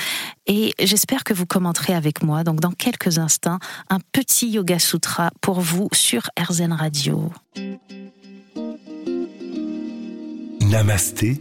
et 0.47 0.73
j'espère 0.81 1.25
que 1.25 1.33
vous 1.33 1.47
commenterez 1.47 1.95
avec 1.95 2.23
moi. 2.23 2.45
Donc 2.45 2.61
dans 2.61 2.73
quelques 2.73 3.19
instants, 3.19 3.59
un 3.89 3.99
petit 4.13 4.49
yoga 4.49 4.79
sutra 4.79 5.31
pour 5.41 5.61
vous 5.61 5.89
sur 5.93 6.29
RZN 6.39 6.73
Radio. 6.73 7.31
Namasté, 10.61 11.41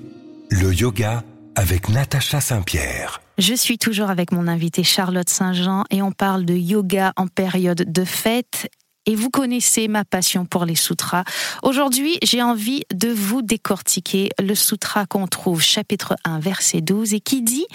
le 0.52 0.74
yoga 0.74 1.24
avec 1.56 1.90
Natacha 1.90 2.42
Saint-Pierre. 2.42 3.22
Je 3.38 3.54
suis 3.54 3.78
toujours 3.78 4.10
avec 4.10 4.32
mon 4.32 4.48
invité 4.48 4.84
Charlotte 4.84 5.30
Saint-Jean 5.30 5.84
et 5.90 6.02
on 6.02 6.12
parle 6.12 6.46
de 6.46 6.54
yoga 6.54 7.12
en 7.18 7.28
période 7.28 7.84
de 7.92 8.06
fête 8.06 8.70
et 9.06 9.16
vous 9.16 9.30
connaissez 9.30 9.88
ma 9.88 10.06
passion 10.06 10.46
pour 10.46 10.66
les 10.66 10.76
sutras. 10.76 11.24
Aujourd'hui, 11.64 12.18
j'ai 12.24 12.42
envie 12.42 12.84
de 12.94 13.10
vous 13.10 13.42
décortiquer 13.42 14.30
le 14.42 14.56
sutra 14.56 15.06
qu'on 15.06 15.28
trouve 15.28 15.62
chapitre 15.62 16.16
1 16.24 16.40
verset 16.40 16.82
12 16.82 17.14
et 17.14 17.20
qui 17.20 17.42
dit 17.42 17.68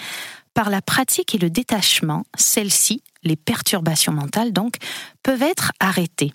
par 0.54 0.70
la 0.70 0.82
pratique 0.82 1.34
et 1.34 1.38
le 1.38 1.50
détachement, 1.50 2.24
celles-ci, 2.36 3.02
les 3.22 3.36
perturbations 3.36 4.12
mentales 4.12 4.52
donc, 4.52 4.74
peuvent 5.22 5.42
être 5.42 5.72
arrêtées. 5.80 6.32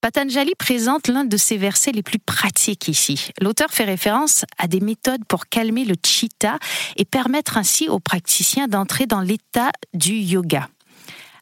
Patanjali 0.00 0.52
présente 0.56 1.08
l'un 1.08 1.24
de 1.24 1.36
ses 1.36 1.56
versets 1.56 1.90
les 1.90 2.04
plus 2.04 2.20
pratiques 2.20 2.86
ici. 2.86 3.30
L'auteur 3.40 3.70
fait 3.70 3.84
référence 3.84 4.44
à 4.56 4.68
des 4.68 4.80
méthodes 4.80 5.24
pour 5.28 5.46
calmer 5.46 5.84
le 5.84 5.96
chitta 6.04 6.58
et 6.96 7.04
permettre 7.04 7.56
ainsi 7.56 7.88
aux 7.88 7.98
praticiens 7.98 8.68
d'entrer 8.68 9.06
dans 9.06 9.20
l'état 9.20 9.72
du 9.94 10.14
yoga. 10.14 10.68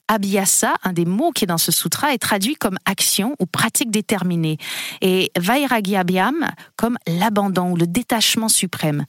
Abhyasa, 0.09 0.75
un 0.85 0.93
des 0.93 1.05
mots 1.05 1.33
qui 1.33 1.45
est 1.45 1.47
dans 1.47 1.59
ce 1.59 1.73
sutra, 1.73 2.15
est 2.15 2.19
traduit 2.19 2.55
comme 2.55 2.79
action 2.85 3.35
ou 3.39 3.47
pratique 3.47 3.91
déterminée, 3.91 4.59
et 5.01 5.33
Vairagyabyam 5.37 6.49
comme 6.77 6.99
l'abandon 7.07 7.73
ou 7.73 7.77
le 7.77 7.87
détachement 7.87 8.49
suprême. 8.49 9.05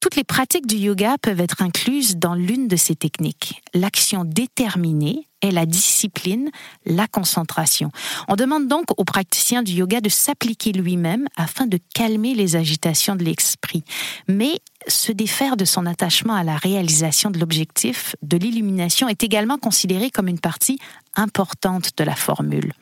Toutes 0.00 0.16
les 0.16 0.24
pratiques 0.24 0.66
du 0.66 0.76
yoga 0.76 1.16
peuvent 1.20 1.40
être 1.40 1.62
incluses 1.62 2.16
dans 2.16 2.34
l'une 2.34 2.68
de 2.68 2.76
ces 2.76 2.96
techniques. 2.96 3.62
L'action 3.74 4.24
déterminée 4.24 5.27
est 5.42 5.50
la 5.50 5.66
discipline, 5.66 6.50
la 6.84 7.06
concentration. 7.06 7.90
On 8.28 8.36
demande 8.36 8.68
donc 8.68 8.86
au 8.96 9.04
praticien 9.04 9.62
du 9.62 9.72
yoga 9.72 10.00
de 10.00 10.08
s'appliquer 10.08 10.72
lui-même 10.72 11.28
afin 11.36 11.66
de 11.66 11.78
calmer 11.94 12.34
les 12.34 12.56
agitations 12.56 13.16
de 13.16 13.24
l'esprit. 13.24 13.84
Mais 14.28 14.60
se 14.86 15.12
défaire 15.12 15.56
de 15.56 15.64
son 15.64 15.86
attachement 15.86 16.34
à 16.34 16.44
la 16.44 16.56
réalisation 16.56 17.30
de 17.30 17.38
l'objectif 17.38 18.16
de 18.22 18.36
l'illumination 18.36 19.08
est 19.08 19.22
également 19.22 19.58
considéré 19.58 20.10
comme 20.10 20.28
une 20.28 20.40
partie 20.40 20.78
importante 21.14 21.90
de 21.96 22.04
la 22.04 22.14
formule. 22.14 22.72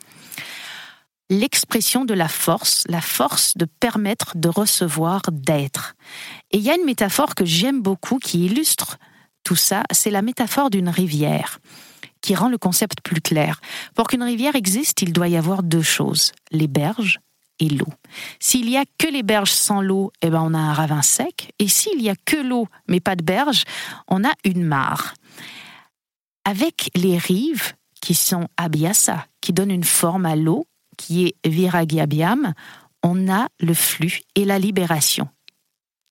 L'expression 1.29 2.05
de 2.05 2.15
la 2.15 2.29
force, 2.29 2.85
la 2.89 3.01
force 3.01 3.57
de 3.57 3.65
permettre 3.65 4.37
de 4.37 4.49
recevoir, 4.49 5.23
d'être. 5.33 5.97
Et 6.53 6.59
il 6.59 6.63
y 6.63 6.71
a 6.71 6.77
une 6.77 6.85
métaphore 6.85 7.35
que 7.35 7.45
j'aime 7.45 7.83
beaucoup 7.83 8.19
qui 8.19 8.47
illustre 8.47 8.99
tout 9.43 9.57
ça, 9.57 9.83
c'est 9.93 10.11
la 10.11 10.23
métaphore 10.23 10.71
d'une 10.71 10.89
rivière 10.89 11.61
qui 12.27 12.35
rend 12.35 12.49
le 12.49 12.59
concept 12.59 13.03
plus 13.03 13.21
clair. 13.21 13.61
Pour 13.95 14.09
qu'une 14.09 14.25
rivière 14.25 14.57
existe, 14.57 15.01
il 15.01 15.13
doit 15.13 15.29
y 15.29 15.37
avoir 15.37 15.63
deux 15.63 15.81
choses, 15.81 16.33
les 16.51 16.67
berges 16.67 17.21
et 17.61 17.69
l'eau. 17.69 17.93
S'il 18.41 18.69
y 18.69 18.77
a 18.77 18.85
que 18.99 19.07
les 19.07 19.23
berges 19.23 19.53
sans 19.53 19.81
l'eau, 19.81 20.11
eh 20.23 20.31
ben 20.31 20.43
on 20.43 20.53
a 20.53 20.59
un 20.59 20.73
ravin 20.73 21.03
sec. 21.03 21.53
Et 21.61 21.69
s'il 21.69 22.03
y 22.03 22.11
a 22.11 22.17
que 22.17 22.37
l'eau 22.37 22.67
mais 22.89 22.99
pas 22.99 23.15
de 23.15 23.23
berges, 23.23 23.63
on 24.09 24.25
a 24.25 24.33
une 24.43 24.65
mare. 24.65 25.15
Avec 26.45 26.91
les 26.97 27.17
rives 27.17 27.75
qui 28.03 28.15
sont 28.15 28.49
abhyasa, 28.57 29.25
qui 29.41 29.53
donnent 29.53 29.71
une 29.71 29.85
forme 29.85 30.27
à 30.27 30.35
l'eau, 30.35 30.67
qui 30.97 31.27
est 31.27 31.49
viragyabyam, 31.49 32.55
on 33.05 33.31
a 33.31 33.47
le 33.61 33.75
flux 33.75 34.23
et 34.35 34.45
la 34.45 34.59
libération 34.59 35.29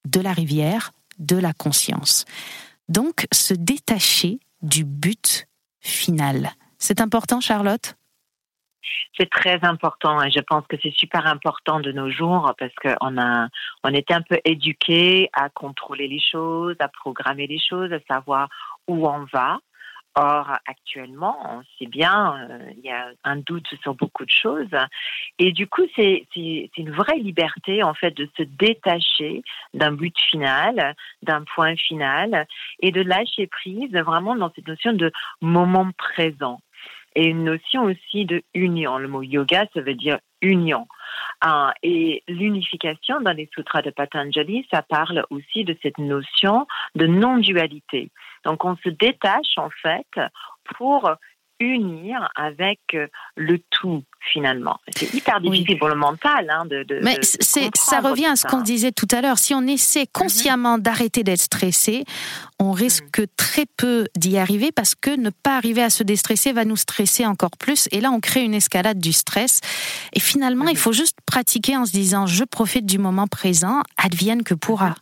de 0.08 0.22
la 0.22 0.32
rivière, 0.32 0.94
de 1.20 1.36
la 1.36 1.52
conscience. 1.52 2.24
Donc 2.88 3.28
se 3.34 3.54
détacher 3.54 4.40
du 4.62 4.86
but 4.86 5.46
C'est 6.78 7.00
important, 7.00 7.40
Charlotte? 7.40 7.96
C'est 9.18 9.30
très 9.30 9.60
important 9.64 10.22
et 10.22 10.30
je 10.30 10.40
pense 10.40 10.66
que 10.68 10.76
c'est 10.82 10.94
super 10.96 11.26
important 11.26 11.80
de 11.80 11.92
nos 11.92 12.10
jours 12.10 12.54
parce 12.58 12.74
qu'on 12.76 13.18
a, 13.18 13.48
on 13.84 13.94
était 13.94 14.14
un 14.14 14.22
peu 14.22 14.38
éduqué 14.44 15.30
à 15.34 15.50
contrôler 15.50 16.08
les 16.08 16.20
choses, 16.20 16.76
à 16.80 16.88
programmer 16.88 17.48
les 17.48 17.60
choses, 17.60 17.92
à 17.94 18.00
savoir 18.14 18.50
où 18.88 19.08
on 19.08 19.26
va. 19.32 19.60
Or, 20.18 20.50
actuellement, 20.66 21.38
on 21.44 21.62
sait 21.78 21.88
bien, 21.88 22.48
euh, 22.50 22.72
il 22.78 22.86
y 22.86 22.90
a 22.90 23.12
un 23.26 23.36
doute 23.36 23.68
sur 23.82 23.96
beaucoup 23.96 24.24
de 24.24 24.32
choses. 24.32 24.70
Et 25.40 25.52
du 25.52 25.68
coup, 25.68 25.84
c'est 25.94 26.26
une 26.36 26.92
vraie 26.92 27.18
liberté, 27.18 27.84
en 27.84 27.94
fait, 27.94 28.12
de 28.12 28.30
se 28.38 28.44
détacher 28.44 29.44
d'un 29.74 29.92
but 29.92 30.16
final, 30.30 30.96
d'un 31.22 31.44
point 31.44 31.76
final, 31.76 32.48
et 32.80 32.92
de 32.92 33.02
lâcher 33.02 33.48
prise 33.48 33.92
vraiment 33.92 34.38
dans 34.38 34.54
cette 34.56 34.68
notion 34.70 34.94
de 34.94 35.12
moment 35.42 35.92
présent. 35.98 36.62
Et 37.16 37.28
une 37.28 37.44
notion 37.44 37.84
aussi 37.84 38.26
de 38.26 38.42
union. 38.54 38.98
Le 38.98 39.10
mot 39.10 39.22
yoga, 39.22 39.66
ça 39.74 39.82
veut 39.82 39.96
dire 39.96 40.20
union. 40.42 40.88
Ah, 41.42 41.74
et 41.84 42.24
l'unification 42.28 43.20
dans 43.22 43.32
les 43.32 43.50
sutras 43.54 43.82
de 43.82 43.90
Patanjali, 43.90 44.66
ça 44.72 44.82
parle 44.82 45.26
aussi 45.30 45.64
de 45.64 45.78
cette 45.82 45.98
notion 45.98 46.68
de 46.96 47.06
non-dualité. 47.08 48.12
Donc 48.46 48.64
on 48.64 48.76
se 48.78 48.90
détache 48.90 49.58
en 49.58 49.70
fait 49.82 50.08
pour 50.78 51.10
unir 51.60 52.30
avec 52.36 52.80
euh, 52.94 53.08
le 53.36 53.60
tout 53.70 54.04
finalement. 54.20 54.80
C'est 54.96 55.14
hyper 55.14 55.40
difficile 55.40 55.78
pour 55.78 55.88
le 55.88 55.96
mental. 55.96 56.50
Hein, 56.50 56.66
de, 56.66 56.84
de, 56.84 57.00
Mais 57.04 57.20
ça 57.22 58.00
revient 58.00 58.26
à 58.26 58.36
ce 58.36 58.48
qu'on 58.48 58.62
disait 58.62 58.92
tout 58.92 59.08
à 59.12 59.22
l'heure. 59.22 59.38
Si 59.38 59.54
on 59.54 59.66
essaie 59.68 60.02
mhm. 60.02 60.08
consciemment 60.14 60.78
d'arrêter 60.78 61.24
d'être 61.24 61.42
stressé, 61.42 62.04
on 62.60 62.72
risque 62.72 63.20
mhm. 63.20 63.28
très 63.38 63.66
peu 63.78 64.08
d'y 64.18 64.38
arriver 64.38 64.72
parce 64.72 64.96
que 64.96 65.16
ne 65.16 65.30
pas 65.30 65.58
arriver 65.58 65.84
à 65.84 65.90
se 65.90 66.04
déstresser 66.04 66.52
va 66.52 66.66
nous 66.66 66.78
stresser 66.78 67.26
encore 67.26 67.56
plus. 67.58 67.88
Et 67.92 68.02
là, 68.02 68.12
on 68.12 68.20
crée 68.20 68.44
une 68.44 68.56
escalade 68.56 69.00
du 69.00 69.14
stress. 69.14 69.62
Et 70.14 70.20
finalement, 70.20 70.68
il 70.68 70.74
mhm. 70.74 70.78
faut 70.78 70.94
juste 70.94 71.18
pratiquer 71.26 71.78
en 71.78 71.86
se 71.86 71.92
disant 71.92 72.26
je 72.26 72.44
profite 72.44 72.86
du 72.86 72.98
moment 72.98 73.28
présent, 73.28 73.82
advienne 73.98 74.44
que 74.44 74.56
pourra. 74.56 74.96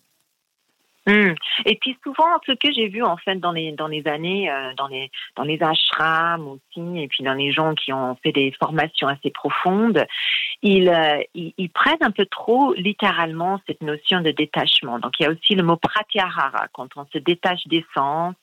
Hmm. 1.06 1.34
Et 1.66 1.76
puis 1.82 1.97
souvent, 2.01 2.39
ce 2.47 2.54
que 2.54 2.72
j'ai 2.72 2.88
vu 2.88 3.04
en 3.04 3.18
fait 3.18 3.36
dans 3.36 3.51
les 3.51 3.74
dans 3.74 3.88
les 3.88 4.08
années, 4.08 4.49
euh, 4.49 4.74
dans 4.78 4.88
les 4.88 5.12
dans 5.36 5.43
les 5.43 5.62
ashrams 5.62 6.47
aussi, 6.47 7.01
et 7.01 7.10
puis 7.10 7.26
dans 7.26 7.34
les 7.34 7.51
gens 7.51 7.76
qui 7.76 7.91
ont 7.91 8.16
fait 8.24 8.32
des 8.32 8.54
formations 8.58 9.10
assez 9.10 9.30
profondes, 9.30 10.06
ils, 10.62 10.88
euh, 10.88 11.22
ils, 11.36 11.70
prennent 11.70 12.01
un 12.01 12.12
peu 12.12 12.26
trop 12.26 12.74
littéralement 12.76 13.60
cette 13.68 13.82
notion 13.82 14.22
de 14.22 14.32
détachement. 14.32 14.97
Donc 14.99 15.20
il 15.20 15.24
y 15.24 15.26
a 15.26 15.32
aussi 15.32 15.56
le 15.56 15.64
mot 15.64 15.76
pratyahara 15.76 16.68
quand 16.72 16.88
on 16.95 17.06
se 17.12 17.18
détache 17.18 17.68
des 17.68 17.86
sens, 17.93 18.36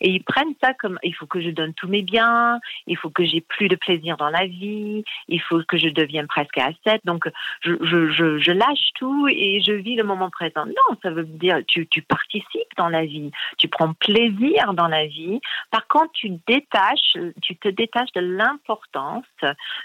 et 0.00 0.10
ils 0.10 0.22
prennent 0.22 0.54
ça 0.62 0.74
comme 0.74 1.00
il 1.02 1.12
faut 1.12 1.26
que 1.26 1.40
je 1.40 1.50
donne 1.50 1.74
tous 1.74 1.88
mes 1.88 2.02
biens, 2.02 2.60
il 2.86 2.96
faut 2.96 3.10
que 3.10 3.24
j'ai 3.24 3.40
plus 3.40 3.66
de 3.66 3.74
plaisir 3.74 4.16
dans 4.16 4.30
la 4.30 4.46
vie, 4.46 5.02
il 5.26 5.40
faut 5.40 5.60
que 5.66 5.76
je 5.76 5.88
devienne 5.88 6.28
presque 6.28 6.58
ascète. 6.58 7.00
Donc 7.04 7.28
je, 7.62 7.72
je, 7.82 8.10
je, 8.12 8.38
je 8.38 8.52
lâche 8.52 8.90
tout 8.94 9.26
et 9.28 9.60
je 9.60 9.72
vis 9.72 9.96
le 9.96 10.04
moment 10.04 10.30
présent. 10.30 10.66
Non, 10.66 10.96
ça 11.02 11.10
veut 11.10 11.24
dire 11.24 11.58
tu 11.66 11.88
tu 11.95 11.95
participes 12.02 12.72
dans 12.76 12.88
la 12.88 13.04
vie, 13.04 13.30
tu 13.58 13.68
prends 13.68 13.92
plaisir 13.94 14.74
dans 14.74 14.88
la 14.88 15.06
vie. 15.06 15.40
Par 15.70 15.86
contre, 15.88 16.12
tu 16.12 16.30
détaches, 16.46 17.16
tu 17.42 17.56
te 17.56 17.68
détaches 17.68 18.12
de 18.14 18.20
l'importance 18.20 19.24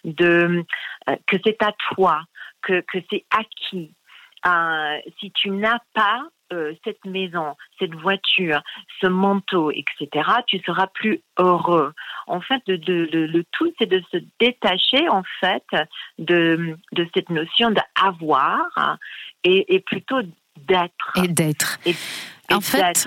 de 0.04 0.64
euh, 1.10 1.16
que 1.28 1.38
c'est 1.44 1.62
à 1.64 1.72
toi, 1.94 2.24
que, 2.62 2.82
que 2.82 3.00
c'est 3.10 3.26
acquis. 3.32 3.94
Euh, 4.46 4.98
si 5.20 5.32
tu 5.32 5.52
n'as 5.52 5.80
pas 5.94 6.24
euh, 6.52 6.74
cette 6.84 7.06
maison, 7.06 7.56
cette 7.80 7.94
voiture, 7.94 8.62
ce 9.00 9.08
manteau, 9.08 9.72
etc., 9.72 10.10
tu 10.48 10.60
seras 10.60 10.88
plus 10.88 11.22
heureux. 11.38 11.94
En 12.28 12.42
fait, 12.42 12.62
le 12.68 13.42
tout, 13.52 13.72
c'est 13.80 13.86
de 13.86 14.04
se 14.12 14.18
détacher 14.40 15.08
en 15.10 15.24
fait 15.40 15.64
de, 16.18 16.76
de 16.92 17.08
cette 17.14 17.30
notion 17.30 17.72
d'avoir 17.72 18.98
et, 19.44 19.76
et 19.76 19.80
plutôt 19.80 20.22
d'être. 20.60 21.12
Et 21.24 21.28
d'être. 21.28 21.80
En 22.52 22.62
fait, 22.62 23.06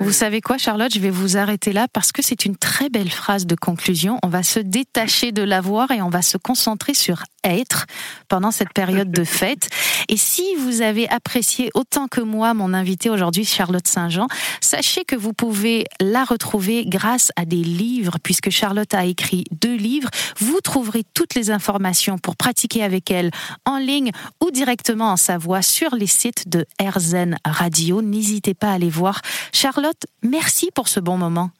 vous 0.00 0.12
savez 0.12 0.40
quoi, 0.40 0.56
Charlotte? 0.56 0.92
Je 0.92 0.98
vais 0.98 1.10
vous 1.10 1.36
arrêter 1.36 1.74
là 1.74 1.86
parce 1.92 2.10
que 2.10 2.22
c'est 2.22 2.46
une 2.46 2.56
très 2.56 2.88
belle 2.88 3.10
phrase 3.10 3.46
de 3.46 3.54
conclusion. 3.54 4.18
On 4.22 4.28
va 4.28 4.42
se 4.42 4.58
détacher 4.58 5.30
de 5.30 5.42
l'avoir 5.42 5.90
et 5.90 6.00
on 6.00 6.08
va 6.08 6.22
se 6.22 6.38
concentrer 6.38 6.94
sur 6.94 7.22
être 7.44 7.86
pendant 8.28 8.50
cette 8.50 8.72
période 8.72 9.10
de 9.10 9.24
fête. 9.24 9.68
Et 10.08 10.16
si 10.16 10.54
vous 10.56 10.82
avez 10.82 11.08
apprécié 11.08 11.70
autant 11.74 12.08
que 12.08 12.20
moi 12.20 12.54
mon 12.54 12.74
invité 12.74 13.10
aujourd'hui, 13.10 13.44
Charlotte 13.44 13.86
Saint-Jean, 13.86 14.26
sachez 14.60 15.04
que 15.04 15.16
vous 15.16 15.32
pouvez 15.32 15.84
la 16.00 16.24
retrouver 16.24 16.84
grâce 16.86 17.30
à 17.36 17.44
des 17.44 17.62
livres, 17.62 18.18
puisque 18.22 18.50
Charlotte 18.50 18.92
a 18.94 19.04
écrit 19.04 19.44
deux 19.52 19.76
livres. 19.76 20.10
Vous 20.38 20.60
trouverez 20.60 21.04
toutes 21.14 21.34
les 21.34 21.50
informations 21.50 22.18
pour 22.18 22.36
pratiquer 22.36 22.82
avec 22.82 23.10
elle 23.10 23.30
en 23.64 23.78
ligne 23.78 24.10
ou 24.42 24.50
directement 24.50 25.12
en 25.12 25.16
sa 25.16 25.38
voix 25.38 25.62
sur 25.62 25.94
les 25.94 26.06
sites 26.06 26.48
de 26.48 26.66
RZN 26.80 27.36
Radio. 27.44 28.02
N'hésitez 28.02 28.54
pas 28.54 28.70
à 28.70 28.72
aller 28.72 28.90
voir. 28.90 29.20
Charlotte 29.90 30.06
merci 30.22 30.70
pour 30.74 30.88
ce 30.88 31.00
bon 31.00 31.16
moment. 31.16 31.50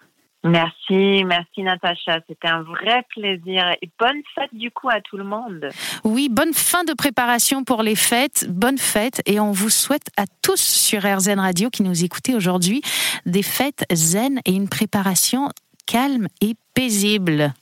Merci, 0.42 1.24
merci 1.24 1.62
Natacha. 1.62 2.20
C'était 2.26 2.48
un 2.48 2.62
vrai 2.62 3.04
plaisir. 3.14 3.74
Et 3.82 3.90
bonne 3.98 4.22
fête 4.34 4.54
du 4.54 4.70
coup 4.70 4.88
à 4.88 5.00
tout 5.00 5.18
le 5.18 5.24
monde. 5.24 5.68
Oui, 6.04 6.28
bonne 6.30 6.54
fin 6.54 6.84
de 6.84 6.94
préparation 6.94 7.62
pour 7.62 7.82
les 7.82 7.96
fêtes. 7.96 8.46
Bonne 8.48 8.78
fête. 8.78 9.20
Et 9.26 9.38
on 9.38 9.52
vous 9.52 9.68
souhaite 9.68 10.08
à 10.16 10.24
tous 10.42 10.60
sur 10.60 11.02
RZN 11.02 11.40
Radio 11.40 11.68
qui 11.68 11.82
nous 11.82 12.04
écoutez 12.04 12.34
aujourd'hui 12.34 12.80
des 13.26 13.42
fêtes 13.42 13.84
zen 13.92 14.40
et 14.46 14.52
une 14.52 14.68
préparation 14.68 15.50
calme 15.86 16.28
et 16.40 16.54
paisible. 16.74 17.52